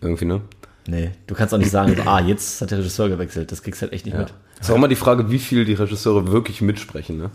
Irgendwie, 0.00 0.26
ne? 0.26 0.42
nee. 0.86 1.10
Du 1.26 1.34
kannst 1.34 1.52
auch 1.52 1.58
nicht 1.58 1.72
sagen, 1.72 1.96
so, 1.96 2.02
ah, 2.08 2.20
jetzt 2.20 2.60
hat 2.60 2.70
der 2.70 2.78
Regisseur 2.78 3.08
gewechselt. 3.08 3.50
Das 3.50 3.64
kriegst 3.64 3.82
du 3.82 3.86
halt 3.86 3.92
echt 3.94 4.06
nicht 4.06 4.14
Ja. 4.14 4.20
mit. 4.20 4.34
Ist 4.60 4.70
auch 4.70 4.76
immer 4.76 4.86
die 4.86 4.94
Frage, 4.94 5.28
wie 5.32 5.40
viel 5.40 5.64
die 5.64 5.72
Regisseure 5.74 6.30
wirklich 6.30 6.60
mitsprechen, 6.62 7.18
ne? 7.18 7.30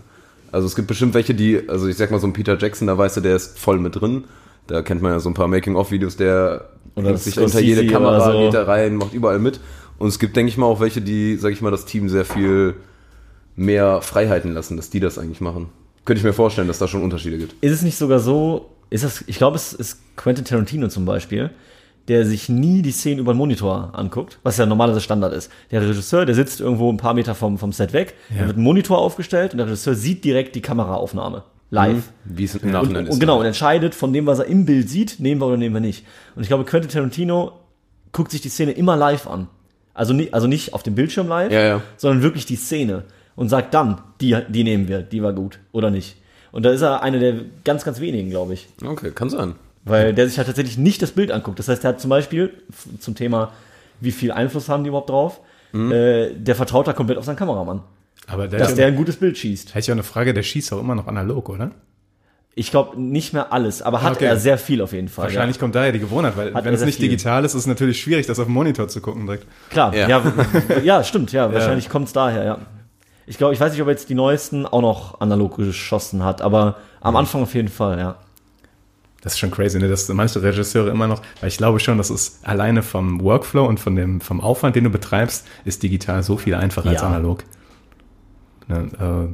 Also 0.49 0.66
es 0.66 0.78
gibt 0.78 0.88
bestimmt 0.88 1.13
welche, 1.13 1.34
die, 1.34 1.68
also 1.68 1.86
ich 1.89 1.97
sag 1.97 2.09
mal 2.09 2.22
so 2.22 2.28
ein 2.28 2.32
Peter 2.32 2.57
Jackson, 2.57 2.88
da 2.88 2.97
weißt 2.97 3.18
du, 3.18 3.22
der 3.22 3.36
ist 3.36 3.59
voll 3.59 3.80
mit 3.80 3.99
drin. 3.99 4.24
Da 4.68 4.82
kennt 4.82 5.01
man 5.01 5.11
ja 5.11 5.20
so 5.20 5.30
ein 5.30 5.34
paar 5.34 5.49
Making-of-Videos, 5.49 6.16
der 6.16 6.70
Oder 6.95 7.18
sich 7.18 7.38
unter 7.38 7.59
jede 7.59 7.86
Kamera, 7.88 8.32
so. 8.32 8.39
geht 8.39 8.53
da 8.53 8.63
rein, 8.63 8.95
macht 8.95 9.13
überall 9.13 9.39
mit. 9.39 9.59
Und 9.97 10.07
es 10.07 10.20
gibt, 10.20 10.38
denke 10.38 10.49
ich 10.51 10.57
mal, 10.57 10.68
auch 10.68 10.80
welche, 10.80 11.01
die, 11.01 11.36
sag 11.36 11.51
ich 11.51 11.61
mal, 11.61 11.72
das 11.72 11.84
Team 11.84 12.07
sehr 12.07 12.24
viel 12.24 12.76
mehr 13.56 14.01
Freiheiten 14.01 14.53
lassen, 14.53 14.78
dass 14.78 14.89
die 14.89 14.99
das 14.99 15.18
eigentlich 15.18 15.41
machen. 15.41 15.68
Könnte 16.03 16.20
ich 16.20 16.24
mir 16.26 16.34
vorstellen, 16.34 16.68
dass 16.68 16.78
da 16.80 16.88
schon 16.88 17.01
Unterschiede 17.03 17.38
gibt. 17.38 17.56
Ist 17.64 17.72
es 17.72 17.82
nicht 17.82 17.97
sogar 17.97 18.20
so, 18.20 18.70
ist 18.89 19.03
das, 19.03 19.24
ich 19.28 19.38
glaube, 19.38 19.56
es 19.56 19.74
ist 19.74 19.99
Quentin 20.16 20.45
Tarantino 20.45 20.88
zum 20.88 21.06
Beispiel, 21.06 21.49
der 22.08 22.26
sich 22.26 22.49
nie 22.49 22.84
die 22.84 22.91
Szenen 22.91 23.20
über 23.20 23.34
den 23.34 23.38
Monitor 23.38 23.89
anguckt, 23.93 24.38
was 24.43 24.58
ja 24.58 24.66
normalerweise 24.68 25.01
Standard 25.01 25.34
ist. 25.34 25.51
Der 25.72 25.82
Regisseur, 25.82 26.26
der 26.28 26.36
sitzt 26.36 26.60
irgendwo 26.62 26.91
ein 26.91 26.97
paar 26.97 27.16
Meter 27.16 27.34
vom, 27.34 27.58
vom 27.58 27.72
Set 27.74 27.93
weg, 27.93 28.14
da 28.38 28.45
wird 28.45 28.58
ein 28.58 28.62
Monitor 28.64 28.99
aufgestellt 28.99 29.53
und 29.53 29.58
der 29.58 29.66
Regisseur 29.68 29.95
sieht 29.95 30.24
direkt 30.24 30.53
die 30.56 30.62
Kameraaufnahme. 30.62 31.43
Live. 31.72 32.03
Wie 32.26 32.43
es 32.43 32.53
im 32.56 32.62
Und, 32.68 32.72
Nachhinein 32.74 33.06
ist. 33.08 33.14
und 33.14 33.20
genau, 33.20 33.39
und 33.39 33.45
entscheidet 33.47 33.95
von 33.95 34.14
dem, 34.14 34.28
was 34.28 34.38
er 34.38 34.45
im 34.45 34.66
Bild 34.66 34.88
sieht, 34.88 35.20
nehmen 35.20 35.41
wir 35.41 35.47
oder 35.47 35.58
nehmen 35.58 35.74
wir 35.74 35.82
nicht. 35.82 36.06
Und 36.36 36.43
ich 36.43 36.47
glaube, 36.47 36.64
Quentin 36.64 36.91
Tarantino 36.91 37.53
guckt 38.12 38.30
sich 38.32 38.41
die 38.41 38.49
Szene 38.49 38.74
immer 38.74 38.95
live 38.95 39.26
an. 39.26 39.47
Also, 39.95 40.14
nie, 40.14 40.32
also 40.32 40.45
nicht 40.45 40.76
auf 40.76 40.84
dem 40.84 40.93
Bildschirm 40.93 41.28
live, 41.28 41.51
Ja, 41.51 41.62
ja. 41.66 41.82
sondern 41.97 42.22
wirklich 42.22 42.45
die 42.45 42.56
Szene. 42.56 43.03
Und 43.36 43.49
sagt 43.49 43.73
dann, 43.73 44.01
die, 44.21 44.38
die 44.47 44.63
nehmen 44.63 44.88
wir, 44.88 45.01
die 45.01 45.21
war 45.21 45.33
gut 45.33 45.59
oder 45.73 45.91
nicht. 45.91 46.15
Und 46.51 46.63
da 46.63 46.69
ist 46.71 46.81
er 46.81 47.03
einer 47.03 47.19
der 47.19 47.36
ganz, 47.65 47.83
ganz 47.83 47.99
wenigen, 47.99 48.29
glaube 48.29 48.53
ich. 48.53 48.67
Okay, 48.86 49.11
kann 49.11 49.29
sein. 49.29 49.55
Weil 49.83 50.13
der 50.13 50.27
sich 50.27 50.38
halt 50.38 50.47
tatsächlich 50.47 50.77
nicht 50.77 51.01
das 51.01 51.11
Bild 51.11 51.31
anguckt. 51.31 51.59
Das 51.59 51.67
heißt, 51.67 51.83
er 51.83 51.89
hat 51.89 51.99
zum 52.01 52.09
Beispiel 52.09 52.53
zum 52.99 53.13
Thema, 53.15 53.51
wie 53.99 54.11
viel 54.11 54.31
Einfluss 54.31 54.69
haben 54.69 54.83
die 54.83 54.88
überhaupt 54.88 55.09
drauf, 55.09 55.41
äh, 55.73 56.29
der 56.33 56.55
vertraut 56.55 56.88
da 56.88 56.93
komplett 56.93 57.17
auf 57.17 57.25
seinen 57.25 57.36
Kameramann. 57.36 57.81
Aber 58.27 58.47
der, 58.47 58.59
Dass 58.59 58.69
der 58.69 58.77
der 58.77 58.88
ein 58.88 58.95
gutes 58.95 59.17
Bild 59.17 59.38
schießt. 59.38 59.69
hätte 59.75 59.79
ich 59.79 59.89
auch 59.91 59.95
eine 59.95 60.03
Frage, 60.03 60.33
der 60.33 60.41
schießt 60.41 60.71
auch 60.73 60.79
immer 60.79 60.95
noch 60.95 61.07
analog, 61.07 61.49
oder? 61.49 61.71
Ich 62.57 62.71
glaube 62.71 62.99
nicht 62.99 63.33
mehr 63.33 63.51
alles, 63.51 63.81
aber 63.81 64.01
hat 64.01 64.13
Okay. 64.13 64.25
er 64.25 64.38
sehr 64.38 64.57
viel 64.57 64.81
auf 64.81 64.93
jeden 64.93 65.09
Fall. 65.09 65.25
Wahrscheinlich 65.25 65.59
kommt 65.59 65.75
daher 65.75 65.91
die 65.91 65.99
Gewohnheit, 65.99 66.38
weil 66.38 66.53
Hat 66.53 66.63
wenn 66.63 66.73
es 66.73 66.86
nicht 66.86 66.99
viel. 66.99 67.09
digital 67.09 67.43
ist, 67.43 67.53
ist 67.53 67.61
es 67.61 67.67
natürlich 67.67 67.99
schwierig, 68.01 68.25
das 68.27 68.39
auf 68.39 68.45
dem 68.45 68.53
Monitor 68.53 68.88
zu 68.88 69.01
gucken 69.01 69.25
direkt. 69.25 69.45
Klar, 69.69 69.93
Ja. 69.93 70.07
ja, 70.07 70.23
ja, 70.23 70.77
ja 70.83 71.03
stimmt, 71.03 71.33
ja, 71.33 71.51
wahrscheinlich 71.53 71.89
kommt's 71.89 72.13
daher, 72.13 72.43
ja. 72.45 72.57
Ich 73.28 73.38
glaube, 73.38 73.53
ich 73.53 73.59
weiß 73.59 73.71
nicht, 73.71 73.82
ob 73.82 73.88
er 73.88 73.91
jetzt 73.91 74.09
die 74.09 74.15
neuesten 74.15 74.65
auch 74.65 74.82
noch 74.82 75.19
analog 75.21 75.57
geschossen 75.57 76.23
hat, 76.23 76.41
aber 76.41 76.78
am 77.01 77.15
Anfang 77.15 77.41
auf 77.43 77.53
jeden 77.55 77.69
Fall, 77.69 77.97
ja. 77.97 78.15
Das 79.21 79.34
ist 79.34 79.39
schon 79.39 79.49
crazy, 79.49 79.80
ne? 79.80 79.88
dass 79.88 80.07
manche 80.09 80.43
Regisseure 80.43 80.91
immer 80.91 81.07
noch, 81.07 81.21
weil 81.41 81.49
ich 81.49 81.57
glaube 81.57 81.80
schon, 81.80 81.97
dass 81.97 82.11
es 82.11 82.39
alleine 82.43 82.84
vom 82.84 83.21
Workflow 83.23 83.65
und 83.65 83.80
von 83.80 83.95
dem, 83.95 84.21
vom 84.21 84.39
Aufwand, 84.39 84.76
den 84.76 84.84
du 84.84 84.91
betreibst, 84.91 85.47
ist 85.65 85.82
digital 85.82 86.21
so 86.21 86.38
viel 86.38 86.53
einfacher 86.53 86.89
als 86.89 87.01
Ja. 87.01 87.07
analog. 87.07 87.43
Ne, 88.67 89.34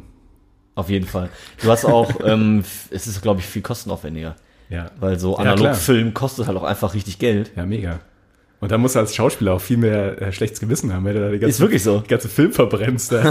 Auf 0.76 0.90
jeden 0.90 1.08
Fall. 1.08 1.30
Du 1.62 1.70
hast 1.70 1.84
auch, 1.86 2.10
ähm, 2.26 2.64
es 2.90 3.08
ist, 3.08 3.22
glaube 3.22 3.42
ich, 3.42 3.46
viel 3.46 3.62
kostenaufwendiger. 3.62 4.36
äh, 4.70 4.76
ja. 4.76 4.92
Weil 5.00 5.20
so 5.20 5.32
Ja, 5.32 5.44
klar. 5.44 5.54
Analogfilm 5.54 6.14
kostet 6.14 6.48
halt 6.48 6.58
auch 6.58 6.64
einfach 6.64 6.94
richtig 6.94 7.20
Geld. 7.20 7.52
ja, 7.58 7.66
mega. 7.66 8.00
Und 8.62 8.72
da 8.72 8.78
musst 8.78 8.96
du 8.96 9.00
als 9.00 9.14
Schauspieler 9.14 9.54
auch 9.54 9.62
viel 9.62 9.78
mehr 9.78 10.22
äh, 10.22 10.32
schlechtes 10.32 10.60
Gewissen 10.60 10.94
haben, 10.94 11.04
wenn 11.04 11.16
du 11.16 11.22
da 11.22 11.32
die 11.32 11.40
ganze, 11.40 11.56
Ist 11.56 11.60
wirklich 11.60 11.84
so. 11.84 12.04
ganze 12.08 12.30
Film 12.30 12.54
verbrennst. 12.54 13.14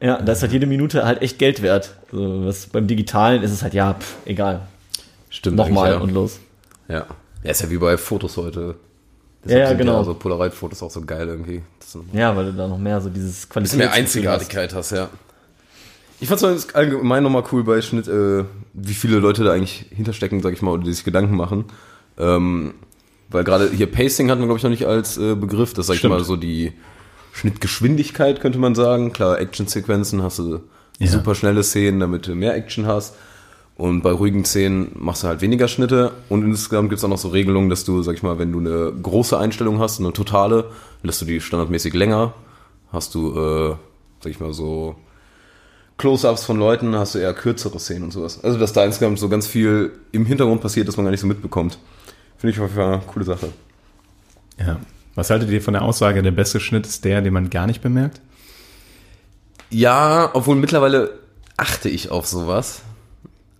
Ja, 0.00 0.20
da 0.20 0.32
ist 0.32 0.42
halt 0.42 0.52
jede 0.52 0.66
Minute 0.66 1.06
halt 1.06 1.22
echt 1.22 1.38
Geld 1.38 1.62
wert. 1.62 1.94
So, 2.12 2.44
was, 2.44 2.66
beim 2.66 2.86
Digitalen 2.86 3.42
ist 3.42 3.52
es 3.52 3.62
halt, 3.62 3.72
ja, 3.72 3.94
pff, 3.94 4.16
egal. 4.26 4.68
Stimmt. 5.30 5.56
Nochmal 5.56 5.92
eigentlich, 5.94 6.02
und 6.02 6.10
los. 6.12 6.40
Ja. 6.88 7.06
ja. 7.42 7.50
Ist 7.50 7.62
ja 7.62 7.70
wie 7.70 7.78
bei 7.78 7.96
Fotos 7.96 8.36
heute. 8.36 8.74
Ja, 9.46 9.58
ja, 9.58 9.68
sind 9.68 9.78
genau. 9.78 9.98
Also 9.98 10.12
Polaroid-Fotos 10.12 10.82
auch 10.82 10.90
so 10.90 11.00
geil 11.00 11.26
irgendwie. 11.28 11.62
Das 11.78 11.96
Ja, 12.12 12.36
weil 12.36 12.46
du 12.46 12.52
da 12.52 12.68
noch 12.68 12.76
mehr 12.76 13.00
so 13.00 13.08
dieses 13.08 13.48
Qualität. 13.48 13.78
bisschen 13.78 13.78
mehr 13.78 13.92
Einzigartigkeit 13.92 14.74
hast, 14.74 14.90
ja. 14.90 15.08
Ich 16.20 16.28
fand 16.28 16.42
es 16.42 16.74
allgemein 16.74 17.22
nochmal 17.22 17.44
cool 17.52 17.64
bei 17.64 17.80
Schnitt, 17.80 18.06
äh, 18.06 18.44
wie 18.74 18.94
viele 18.94 19.18
Leute 19.18 19.42
da 19.42 19.52
eigentlich 19.52 19.86
hinterstecken, 19.90 20.42
sag 20.42 20.52
ich 20.52 20.60
mal, 20.60 20.72
oder 20.72 20.84
die 20.84 20.92
sich 20.92 21.04
Gedanken 21.04 21.34
machen. 21.34 21.64
Ähm, 22.18 22.74
weil 23.34 23.44
gerade 23.44 23.70
hier 23.70 23.86
Pacing 23.90 24.30
hat 24.30 24.38
man, 24.38 24.48
glaube 24.48 24.58
ich, 24.58 24.62
noch 24.62 24.70
nicht 24.70 24.86
als 24.86 25.18
äh, 25.18 25.34
Begriff. 25.34 25.74
Das 25.74 25.86
sag 25.88 25.94
ich 25.94 25.98
Stimmt. 25.98 26.14
mal 26.14 26.24
so 26.24 26.36
die 26.36 26.72
Schnittgeschwindigkeit, 27.32 28.40
könnte 28.40 28.58
man 28.58 28.74
sagen. 28.74 29.12
Klar, 29.12 29.38
Actionsequenzen 29.38 30.22
hast 30.22 30.38
du 30.38 30.60
Ja. 30.98 31.08
super 31.08 31.34
schnelle 31.34 31.62
Szenen, 31.62 32.00
damit 32.00 32.26
du 32.26 32.34
mehr 32.34 32.54
Action 32.54 32.86
hast. 32.86 33.14
Und 33.76 34.02
bei 34.02 34.12
ruhigen 34.12 34.44
Szenen 34.44 34.92
machst 34.94 35.24
du 35.24 35.26
halt 35.26 35.40
weniger 35.40 35.66
Schnitte. 35.66 36.12
Und 36.28 36.44
insgesamt 36.44 36.90
gibt 36.90 36.98
es 36.98 37.04
auch 37.04 37.08
noch 37.08 37.18
so 37.18 37.28
Regelungen, 37.28 37.68
dass 37.70 37.84
du, 37.84 38.02
sag 38.02 38.14
ich 38.14 38.22
mal, 38.22 38.38
wenn 38.38 38.52
du 38.52 38.60
eine 38.60 38.92
große 39.02 39.36
Einstellung 39.36 39.80
hast, 39.80 39.98
eine 39.98 40.12
totale, 40.12 40.66
lässt 41.02 41.20
du 41.20 41.24
die 41.26 41.40
standardmäßig 41.40 41.92
länger. 41.92 42.34
Hast 42.92 43.14
du, 43.16 43.30
äh, 43.36 43.74
sag 44.20 44.30
ich 44.30 44.38
mal, 44.38 44.52
so 44.52 44.94
Close-ups 45.98 46.44
von 46.44 46.56
Leuten, 46.58 46.94
hast 46.96 47.14
du 47.14 47.18
eher 47.18 47.34
kürzere 47.34 47.78
Szenen 47.80 48.04
und 48.04 48.12
sowas. 48.12 48.42
Also, 48.42 48.58
dass 48.58 48.72
da 48.72 48.84
insgesamt 48.84 49.18
so 49.18 49.28
ganz 49.28 49.46
viel 49.46 49.92
im 50.12 50.24
Hintergrund 50.26 50.60
passiert, 50.60 50.86
dass 50.88 50.96
man 50.96 51.04
gar 51.04 51.10
nicht 51.10 51.20
so 51.20 51.26
mitbekommt. 51.26 51.78
Finde 52.44 52.56
ich 52.58 52.60
auf 52.60 52.66
jeden 52.72 52.74
Fall 52.76 52.92
eine 52.92 53.02
coole 53.06 53.24
Sache. 53.24 53.48
ja. 54.58 54.78
Was 55.14 55.30
haltet 55.30 55.48
ihr 55.48 55.62
von 55.62 55.72
der 55.72 55.80
Aussage, 55.82 56.20
der 56.22 56.30
beste 56.30 56.60
Schnitt 56.60 56.86
ist 56.86 57.06
der, 57.06 57.22
den 57.22 57.32
man 57.32 57.48
gar 57.48 57.66
nicht 57.66 57.80
bemerkt? 57.80 58.20
Ja, 59.70 60.28
obwohl 60.34 60.56
mittlerweile 60.56 61.18
achte 61.56 61.88
ich 61.88 62.10
auf 62.10 62.26
sowas. 62.26 62.82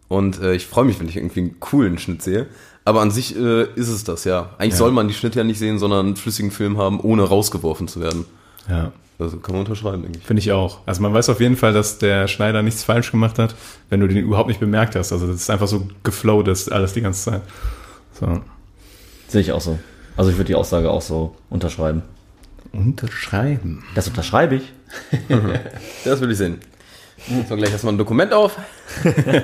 Und 0.09 0.39
äh, 0.43 0.53
ich 0.55 0.66
freue 0.66 0.85
mich, 0.85 1.01
wenn 1.01 1.09
ich 1.09 1.16
irgendwie 1.16 1.41
einen 1.41 1.61
coolen 1.61 1.97
Schnitt 1.99 2.20
sehe. 2.22 2.49
Aber 2.85 3.01
an 3.01 3.11
sich 3.11 3.35
äh, 3.35 3.62
ist 3.74 3.89
es 3.89 4.05
das, 4.05 4.24
ja. 4.24 4.51
Eigentlich 4.59 4.72
Ja. 4.74 4.78
soll 4.78 4.93
man 4.93 5.09
die 5.09 5.14
Schnitte 5.14 5.39
ja 5.39 5.45
nicht 5.45 5.59
sehen, 5.59 5.78
sondern 5.78 6.05
einen 6.05 6.16
flüssigen 6.16 6.51
Film 6.51 6.76
haben, 6.76 7.01
ohne 7.01 7.22
rausgeworfen 7.22 7.89
zu 7.89 8.01
werden. 8.01 8.26
Ja. 8.68 8.93
Also 9.18 9.39
kann 9.39 9.55
man 9.55 9.64
unterschreiben, 9.64 10.03
denke 10.03 10.18
ich. 10.18 10.26
Finde 10.26 10.41
ich 10.41 10.53
auch. 10.53 10.80
Also 10.87 11.01
man 11.01 11.14
weiß 11.14 11.30
auf 11.30 11.41
jeden 11.41 11.57
Fall, 11.57 11.72
dass 11.72 11.97
der 11.97 12.28
Schneider 12.28 12.62
nichts 12.62 12.85
falsch 12.85 13.11
gemacht 13.12 13.39
hat, 13.39 13.55
wenn 13.89 14.01
du 14.01 14.09
den 14.09 14.18
überhaupt 14.18 14.49
nicht 14.49 14.61
bemerkt 14.61 14.95
hast. 14.97 15.11
Also 15.12 15.26
das 15.26 15.37
ist 15.37 15.49
einfach 15.51 15.68
so 15.68 15.89
geflowt, 16.03 16.49
das 16.49 16.68
alles 16.68 16.93
die 16.93 17.01
ganze 17.01 17.30
Zeit. 17.30 17.43
So. 18.20 18.41
Sehe 19.29 19.41
ich 19.41 19.53
auch 19.53 19.61
so. 19.61 19.79
Also 20.16 20.31
ich 20.31 20.37
würde 20.37 20.49
die 20.49 20.55
Aussage 20.55 20.91
auch 20.91 21.03
so 21.03 21.37
unterschreiben. 21.51 22.03
Unterschreiben. 22.72 23.85
Das 23.95 24.09
unterschreibe 24.09 24.57
ich. 24.57 24.72
Das 26.05 26.20
will 26.20 26.31
ich 26.31 26.39
sehen. 26.39 26.61
So, 27.49 27.57
gleich 27.57 27.72
erstmal 27.72 27.95
ein 27.95 27.99
Dokument 27.99 28.33
auf. 28.33 28.59
Da 29.03 29.43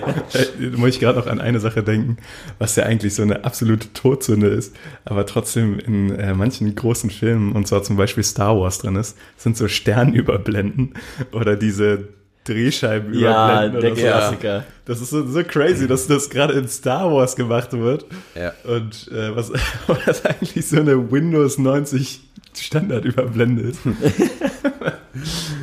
muss 0.77 0.91
ich 0.91 1.01
gerade 1.01 1.19
noch 1.19 1.27
an 1.27 1.41
eine 1.41 1.61
Sache 1.61 1.83
denken, 1.83 2.19
was 2.59 2.77
ja 2.77 2.85
eigentlich 2.85 3.15
so 3.15 3.23
eine 3.23 3.45
absolute 3.45 3.93
Todsünde 3.95 4.49
ist, 4.49 4.77
aber 5.07 5.25
trotzdem 5.25 5.79
in 5.79 6.15
äh, 6.15 6.35
manchen 6.35 6.75
großen 6.75 7.11
Filmen, 7.11 7.53
und 7.53 7.67
zwar 7.67 7.83
zum 7.83 7.97
Beispiel 7.97 8.23
Star 8.23 8.61
Wars 8.61 8.79
drin 8.79 8.97
ist, 8.97 9.17
sind 9.37 9.57
so 9.57 9.67
Sternüberblenden 9.67 10.95
oder 11.33 11.57
diese 11.57 12.09
Drehscheiben 12.51 13.15
Ja, 13.15 13.65
überblenden 13.65 13.81
der 13.81 13.93
oder 13.93 14.01
so. 14.01 14.07
Klassiker. 14.07 14.65
Das 14.85 15.01
ist 15.01 15.11
so, 15.11 15.27
so 15.27 15.45
crazy, 15.45 15.87
dass 15.87 16.07
das 16.07 16.31
gerade 16.31 16.55
in 16.55 16.69
Star 16.69 17.13
Wars 17.13 17.37
gemacht 17.37 17.73
wird. 17.73 18.07
Ja. 18.35 18.53
Und 18.65 19.09
äh, 19.13 19.35
was 19.35 19.53
was 19.87 20.25
eigentlich 20.25 20.67
so 20.67 20.81
eine 20.81 21.11
Windows 21.11 21.59
90 21.59 22.21
Standardüberblende 22.55 23.63
ist. 23.63 23.81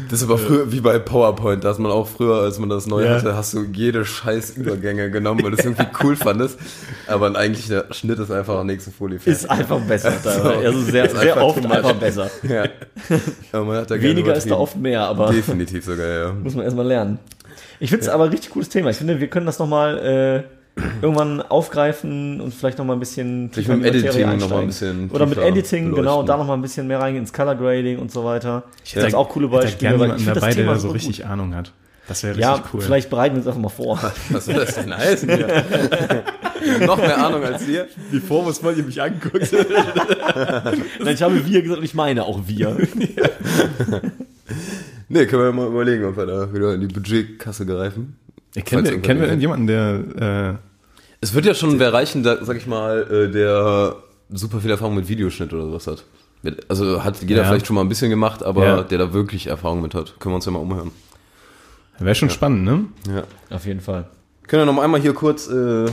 Das 0.09 0.21
ist 0.21 0.23
aber 0.29 0.37
früher 0.37 0.71
wie 0.71 0.79
bei 0.79 0.99
PowerPoint, 0.99 1.63
da 1.63 1.69
hat 1.69 1.79
man 1.79 1.91
auch 1.91 2.07
früher, 2.07 2.35
als 2.41 2.59
man 2.59 2.69
das 2.69 2.87
neu 2.87 3.03
Ja. 3.03 3.15
hatte, 3.15 3.35
hast 3.35 3.53
du 3.53 3.63
jede 3.73 4.05
scheiß 4.05 4.51
Übergänge 4.51 5.11
genommen, 5.11 5.43
weil 5.43 5.51
du 5.51 5.57
es 5.57 5.65
irgendwie 5.65 5.87
cool 6.03 6.15
fandest. 6.15 6.57
Aber 7.07 7.35
eigentlich 7.35 7.67
der 7.67 7.85
Schnitt 7.91 8.19
ist 8.19 8.31
einfach 8.31 8.63
nächste 8.63 8.91
Folie 8.91 9.19
fertig. 9.19 9.43
Ist 9.43 9.49
einfach 9.49 9.79
besser. 9.81 10.13
teilweise. 10.23 10.65
Also 10.65 10.81
sehr, 10.81 11.05
Ist 11.05 11.11
sehr 11.19 11.21
einfach 11.35 11.41
oft 11.41 11.65
einfach 11.71 11.93
besser. 11.95 12.29
Ja. 12.43 13.63
Man 13.63 13.77
hat 13.77 13.91
da 13.91 14.01
Weniger 14.01 14.33
ist 14.35 14.49
da 14.49 14.55
oft 14.55 14.77
mehr, 14.77 15.01
aber 15.01 15.31
Definitiv 15.31 15.85
sogar, 15.85 16.07
ja. 16.07 16.33
muss 16.43 16.55
man 16.55 16.63
erstmal 16.63 16.87
lernen. 16.87 17.19
Ich 17.79 17.89
finde 17.89 18.03
es 18.05 18.09
aber 18.09 18.23
ein 18.25 18.29
richtig 18.31 18.51
cooles 18.51 18.69
Thema. 18.69 18.89
Ich 18.89 18.97
finde, 18.97 19.19
wir 19.19 19.27
können 19.27 19.45
das 19.45 19.59
nochmal 19.59 19.97
äh, 20.47 20.56
irgendwann 21.01 21.41
aufgreifen 21.41 22.39
und 22.41 22.53
vielleicht 22.53 22.77
noch 22.77 22.85
mal 22.85 22.93
ein 22.93 22.99
bisschen 22.99 23.49
Vielleicht 23.51 23.69
mit 23.69 23.79
dem 23.79 23.85
Editing 23.85 24.37
noch 24.37 24.49
mal 24.49 24.59
ein 24.61 24.67
bisschen 24.67 25.09
Oder 25.11 25.25
mit 25.25 25.37
Editing, 25.37 25.85
genau, 25.85 25.95
beleuchten. 25.97 26.25
da 26.27 26.37
noch 26.37 26.47
mal 26.47 26.53
ein 26.53 26.61
bisschen 26.61 26.87
mehr 26.87 26.99
reingehen 26.99 27.23
ins 27.23 27.33
Color 27.33 27.55
Grading 27.55 27.99
und 27.99 28.11
so 28.11 28.23
weiter. 28.23 28.63
Ich 28.83 28.95
hätte 28.95 29.05
das 29.05 29.13
auch 29.13 29.29
coole 29.29 29.47
Ich 29.47 29.51
hätte 29.53 29.61
Beispiele, 29.63 29.79
gerne 29.89 29.99
weil 29.99 30.07
jemanden 30.07 30.27
ich 30.27 30.33
dabei, 30.33 30.53
der 30.53 30.65
da 30.65 30.75
so 30.79 30.87
gut. 30.87 30.95
richtig 30.95 31.25
Ahnung 31.25 31.55
hat. 31.55 31.71
Das 32.07 32.23
wäre 32.23 32.35
richtig 32.35 32.49
Ja, 32.49 32.63
cool. 32.73 32.79
vielleicht 32.81 33.09
bereiten 33.09 33.35
wir 33.35 33.39
uns 33.39 33.47
einfach 33.47 33.61
mal 33.61 33.69
vor. 33.69 33.99
Was 34.29 34.45
soll 34.45 34.55
das 34.55 34.75
denn 34.75 34.95
heißen? 34.95 35.29
Hier? 35.29 35.63
noch 36.85 36.97
mehr 36.97 37.17
Ahnung 37.25 37.43
als 37.43 37.65
dir? 37.65 37.87
Bevor 38.11 38.45
was 38.45 38.61
mal 38.61 38.75
ihr 38.77 38.83
mich 38.83 39.01
anguckt. 39.01 39.51
Nein, 41.03 41.13
ich 41.13 41.21
habe 41.21 41.45
wir 41.45 41.61
gesagt 41.61 41.79
und 41.79 41.85
ich 41.85 41.93
meine 41.93 42.23
auch 42.25 42.41
wir. 42.45 42.77
Nee, 45.09 45.25
können 45.25 45.41
wir 45.41 45.45
ja 45.47 45.51
mal 45.53 45.67
überlegen, 45.67 46.03
ob 46.05 46.17
wir 46.17 46.25
da 46.25 46.53
wieder 46.53 46.73
in 46.73 46.81
die 46.81 46.87
Budgetkasse 46.87 47.65
greifen. 47.65 48.17
Kennen 48.61 48.85
wir, 48.85 49.01
kennen 49.01 49.19
wir 49.19 49.27
irgendjemanden, 49.27 49.67
der, 49.67 50.53
äh, 50.53 50.57
Es 51.21 51.33
wird 51.33 51.45
ja 51.45 51.53
schon 51.53 51.79
wer 51.79 51.93
reichen, 51.93 52.23
da, 52.23 52.43
sag 52.43 52.57
ich 52.57 52.67
mal, 52.67 53.01
äh, 53.11 53.31
der 53.31 53.95
super 54.29 54.59
viel 54.59 54.71
Erfahrung 54.71 54.95
mit 54.95 55.07
Videoschnitt 55.07 55.51
oder 55.53 55.63
sowas 55.63 55.87
hat. 55.87 56.03
Also 56.69 57.03
hat 57.03 57.21
jeder 57.21 57.41
Ja. 57.41 57.47
vielleicht 57.47 57.65
schon 57.67 57.75
mal 57.75 57.81
ein 57.81 57.89
bisschen 57.89 58.09
gemacht, 58.09 58.43
aber 58.43 58.65
Ja. 58.65 58.81
der 58.83 58.97
da 58.99 59.13
wirklich 59.13 59.47
Erfahrung 59.47 59.81
mit 59.81 59.95
hat. 59.95 60.19
Können 60.19 60.33
wir 60.33 60.35
uns 60.37 60.45
ja 60.45 60.51
mal 60.51 60.59
umhören. 60.59 60.91
wäre 61.99 62.13
schon 62.15 62.29
spannend, 62.29 62.63
ne? 62.63 62.85
Ja. 63.11 63.23
Auf 63.55 63.65
jeden 63.65 63.79
Fall. 63.81 64.07
Können 64.47 64.61
wir 64.61 64.65
noch 64.67 64.73
mal 64.73 64.83
einmal 64.83 65.01
hier 65.01 65.13
kurz 65.13 65.47
äh, 65.49 65.87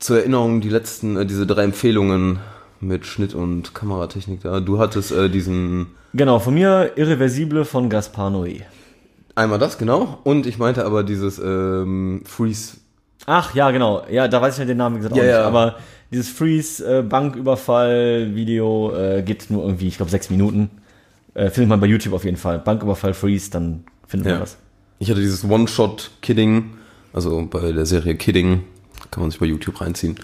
zur 0.00 0.18
Erinnerung 0.18 0.60
die 0.60 0.68
letzten, 0.68 1.16
äh, 1.16 1.24
diese 1.24 1.46
drei 1.46 1.62
Empfehlungen 1.64 2.40
mit 2.80 3.06
Schnitt 3.06 3.34
und 3.34 3.74
Kameratechnik 3.74 4.42
da. 4.42 4.58
Du 4.60 4.78
hattest 4.80 5.12
äh, 5.12 5.28
diesen, 5.30 5.86
Genau, 6.14 6.38
von 6.40 6.54
mir 6.54 6.92
Irreversible 6.96 7.64
von 7.64 7.88
Gaspar 7.88 8.30
Noé. 8.30 8.62
Einmal 9.38 9.58
das, 9.58 9.78
genau. 9.78 10.18
Und 10.24 10.46
ich 10.46 10.58
meinte 10.58 10.84
aber 10.84 11.02
dieses 11.04 11.38
ähm, 11.38 12.22
Freeze. 12.26 12.76
Ach, 13.26 13.54
ja, 13.54 13.70
genau. 13.70 14.02
Ja, 14.10 14.28
da 14.28 14.40
weiß 14.42 14.54
ich 14.54 14.60
ja 14.60 14.64
den 14.66 14.76
Namen 14.78 14.96
wie 14.96 15.00
gesagt 15.00 15.14
auch 15.14 15.18
Ja, 15.18 15.22
nicht. 15.24 15.32
ja. 15.32 15.46
Aber 15.46 15.76
dieses 16.10 16.28
Freeze, 16.30 16.98
äh, 16.98 17.02
Banküberfall, 17.02 18.34
Video 18.34 18.92
äh, 18.96 19.22
geht 19.22 19.50
nur 19.50 19.64
irgendwie, 19.64 19.88
ich 19.88 19.96
glaube, 19.96 20.10
sechs 20.10 20.30
Minuten. 20.30 20.70
Äh, 21.34 21.50
findet 21.50 21.68
man 21.68 21.80
bei 21.80 21.86
YouTube 21.86 22.14
auf 22.14 22.24
jeden 22.24 22.36
Fall. 22.36 22.58
Banküberfall, 22.58 23.14
Freeze, 23.14 23.50
dann 23.50 23.84
findet 24.06 24.26
man 24.26 24.34
Ja. 24.36 24.40
das. 24.40 24.56
Ich 24.98 25.10
hatte 25.10 25.20
dieses 25.20 25.44
One-Shot-Kidding, 25.44 26.70
also 27.12 27.46
bei 27.50 27.72
der 27.72 27.86
Serie 27.86 28.16
Kidding, 28.16 28.64
kann 29.10 29.22
man 29.22 29.30
sich 29.30 29.38
bei 29.38 29.46
YouTube 29.46 29.80
reinziehen. 29.80 30.16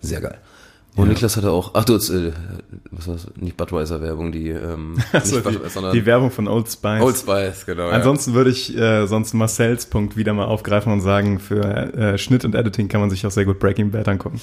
Sehr 0.00 0.20
geil. 0.20 0.38
Und 0.94 1.08
Niklas 1.08 1.38
hatte 1.38 1.50
auch, 1.50 1.70
ach 1.72 1.84
du 1.86 1.94
äh, 1.94 2.32
was 2.90 3.08
war's, 3.08 3.26
nicht 3.36 3.56
Budweiser-Werbung, 3.56 4.30
die, 4.30 4.50
ähm, 4.50 4.98
Also 5.12 5.36
nicht 5.36 5.46
die, 5.46 5.52
Budweiser, 5.52 5.70
sondern 5.70 5.92
die 5.94 6.04
Werbung 6.04 6.30
von 6.30 6.48
Old 6.48 6.70
Spice. 6.70 7.00
Old 7.00 7.16
Spice, 7.16 7.64
genau. 7.64 7.88
ja. 7.88 7.92
Ansonsten 7.92 8.34
würde 8.34 8.50
ich 8.50 8.76
äh, 8.76 9.06
sonst 9.06 9.32
Marcells 9.32 9.86
Punkt 9.86 10.16
wieder 10.18 10.34
mal 10.34 10.44
aufgreifen 10.44 10.92
und 10.92 11.00
sagen, 11.00 11.38
für 11.38 11.64
äh, 11.64 12.18
Schnitt 12.18 12.44
und 12.44 12.54
Editing 12.54 12.88
kann 12.88 13.00
man 13.00 13.08
sich 13.08 13.26
auch 13.26 13.30
sehr 13.30 13.46
gut 13.46 13.58
Breaking 13.58 13.90
Bad 13.90 14.06
angucken. 14.08 14.40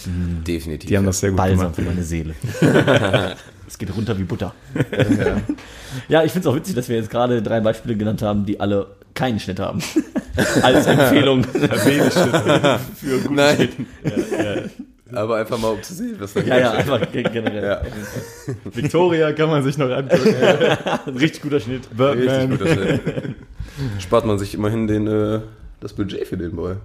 Definitiv. 0.48 0.88
Die 0.90 0.98
haben 0.98 1.06
das 1.06 1.20
sehr 1.20 1.30
gut 1.30 1.38
Balsam 1.38 1.60
gemacht. 1.60 1.76
für 1.76 1.82
meine 1.84 2.04
Seele. 2.04 2.34
Es 3.68 3.78
geht 3.78 3.96
runter 3.96 4.18
wie 4.18 4.24
Butter. 4.24 4.56
ja, 6.08 6.24
ich 6.24 6.32
finde 6.32 6.48
es 6.48 6.52
auch 6.52 6.56
witzig, 6.56 6.74
dass 6.74 6.90
wir 6.90 6.96
jetzt 6.96 7.12
gerade 7.12 7.44
drei 7.44 7.60
Beispiele 7.60 7.96
genannt 7.96 8.24
haben, 8.24 8.44
die 8.44 8.60
alle 8.60 8.88
keinen 9.14 9.40
Schnitt 9.40 9.60
haben. 9.60 9.80
Als 10.64 10.88
Empfehlung. 10.88 11.44
für 11.44 13.20
guten 13.22 13.36
Nein. 13.36 13.70
Schnitt. 14.02 14.72
Aber 15.14 15.38
einfach 15.38 15.58
mal, 15.58 15.70
um 15.74 15.82
zu 15.84 15.94
sehen, 15.94 16.16
was 16.20 16.34
da 16.34 16.42
Ja, 16.42 16.58
ja, 16.60 16.72
einfach 16.72 17.12
ge- 17.12 17.24
generell. 17.24 17.64
Ja. 17.64 17.82
Victoria 18.74 19.32
kann 19.34 19.50
man 19.50 19.64
sich 19.64 19.78
noch 19.78 19.90
angucken. 19.90 20.36
Richtig 21.20 21.42
guter 21.42 21.60
Schnitt. 21.60 21.82
Richtig 21.90 21.98
Birdman. 21.98 22.50
guter 22.52 22.68
Schnitt. 22.74 23.02
Spart 24.00 24.26
man 24.26 24.38
sich 24.40 24.54
immerhin 24.54 24.88
den, 24.88 25.08
äh, 25.08 25.40
das 25.80 25.94
Budget 25.94 26.28
für 26.28 26.38
den 26.38 26.56
Boy. 26.56 26.76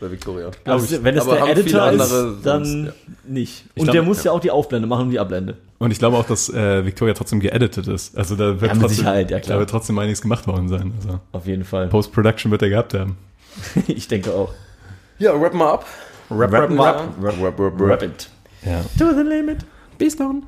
Bei 0.00 0.10
Victoria. 0.10 0.50
Aber 0.64 0.82
ich. 0.82 1.04
wenn 1.04 1.16
es 1.16 1.22
Aber 1.28 1.36
der 1.36 1.48
Editor 1.56 1.92
ist, 1.92 2.12
dann 2.42 2.64
sonst, 2.64 2.74
ja. 2.86 2.92
nicht. 3.28 3.64
Ich 3.74 3.80
Und 3.80 3.84
glaub- 3.84 3.92
der 3.92 4.02
muss 4.02 4.24
ja. 4.24 4.32
auch 4.32 4.40
die 4.40 4.50
Aufblende 4.50 4.88
machen 4.88 5.04
und 5.06 5.10
die 5.10 5.20
Ablende. 5.20 5.56
Und 5.78 5.90
ich 5.92 5.98
glaube 5.98 6.16
auch, 6.16 6.26
dass 6.26 6.48
äh, 6.48 6.84
Victoria 6.84 7.14
trotzdem 7.14 7.38
geeditet 7.40 7.86
ist. 7.88 8.16
Also 8.16 8.34
da 8.36 8.60
wird 8.60 8.62
Ja, 8.62 8.74
mit 8.74 8.80
trotzdem, 8.82 8.96
Sicherheit, 8.98 9.30
ja, 9.30 9.40
klar. 9.40 9.54
Da 9.56 9.60
wird 9.60 9.70
trotzdem 9.70 9.98
einiges 9.98 10.20
gemacht 10.22 10.46
worden 10.46 10.68
sein. 10.68 10.92
Also 10.96 11.20
Auf 11.32 11.46
jeden 11.46 11.64
Fall. 11.64 11.88
Post-Production 11.88 12.50
wird 12.50 12.62
er 12.62 12.68
gehabt 12.70 12.94
haben. 12.94 13.16
Ich 13.86 14.08
denke 14.08 14.32
auch. 14.32 14.52
Ja, 15.18 15.40
wrap 15.40 15.54
mal 15.54 15.72
ab. 15.74 15.86
Rap, 16.30 16.52
Rap, 16.52 16.70
rap, 16.70 17.14
rap, 17.18 17.34
rap, 17.40 17.58
rap. 17.58 17.80
Rap 17.80 18.02
it. 18.02 18.28
Ja. 18.64 18.80
To 18.98 19.12
the 19.14 19.22
limit. 19.22 19.64
Bis 19.98 20.16
dann. 20.16 20.44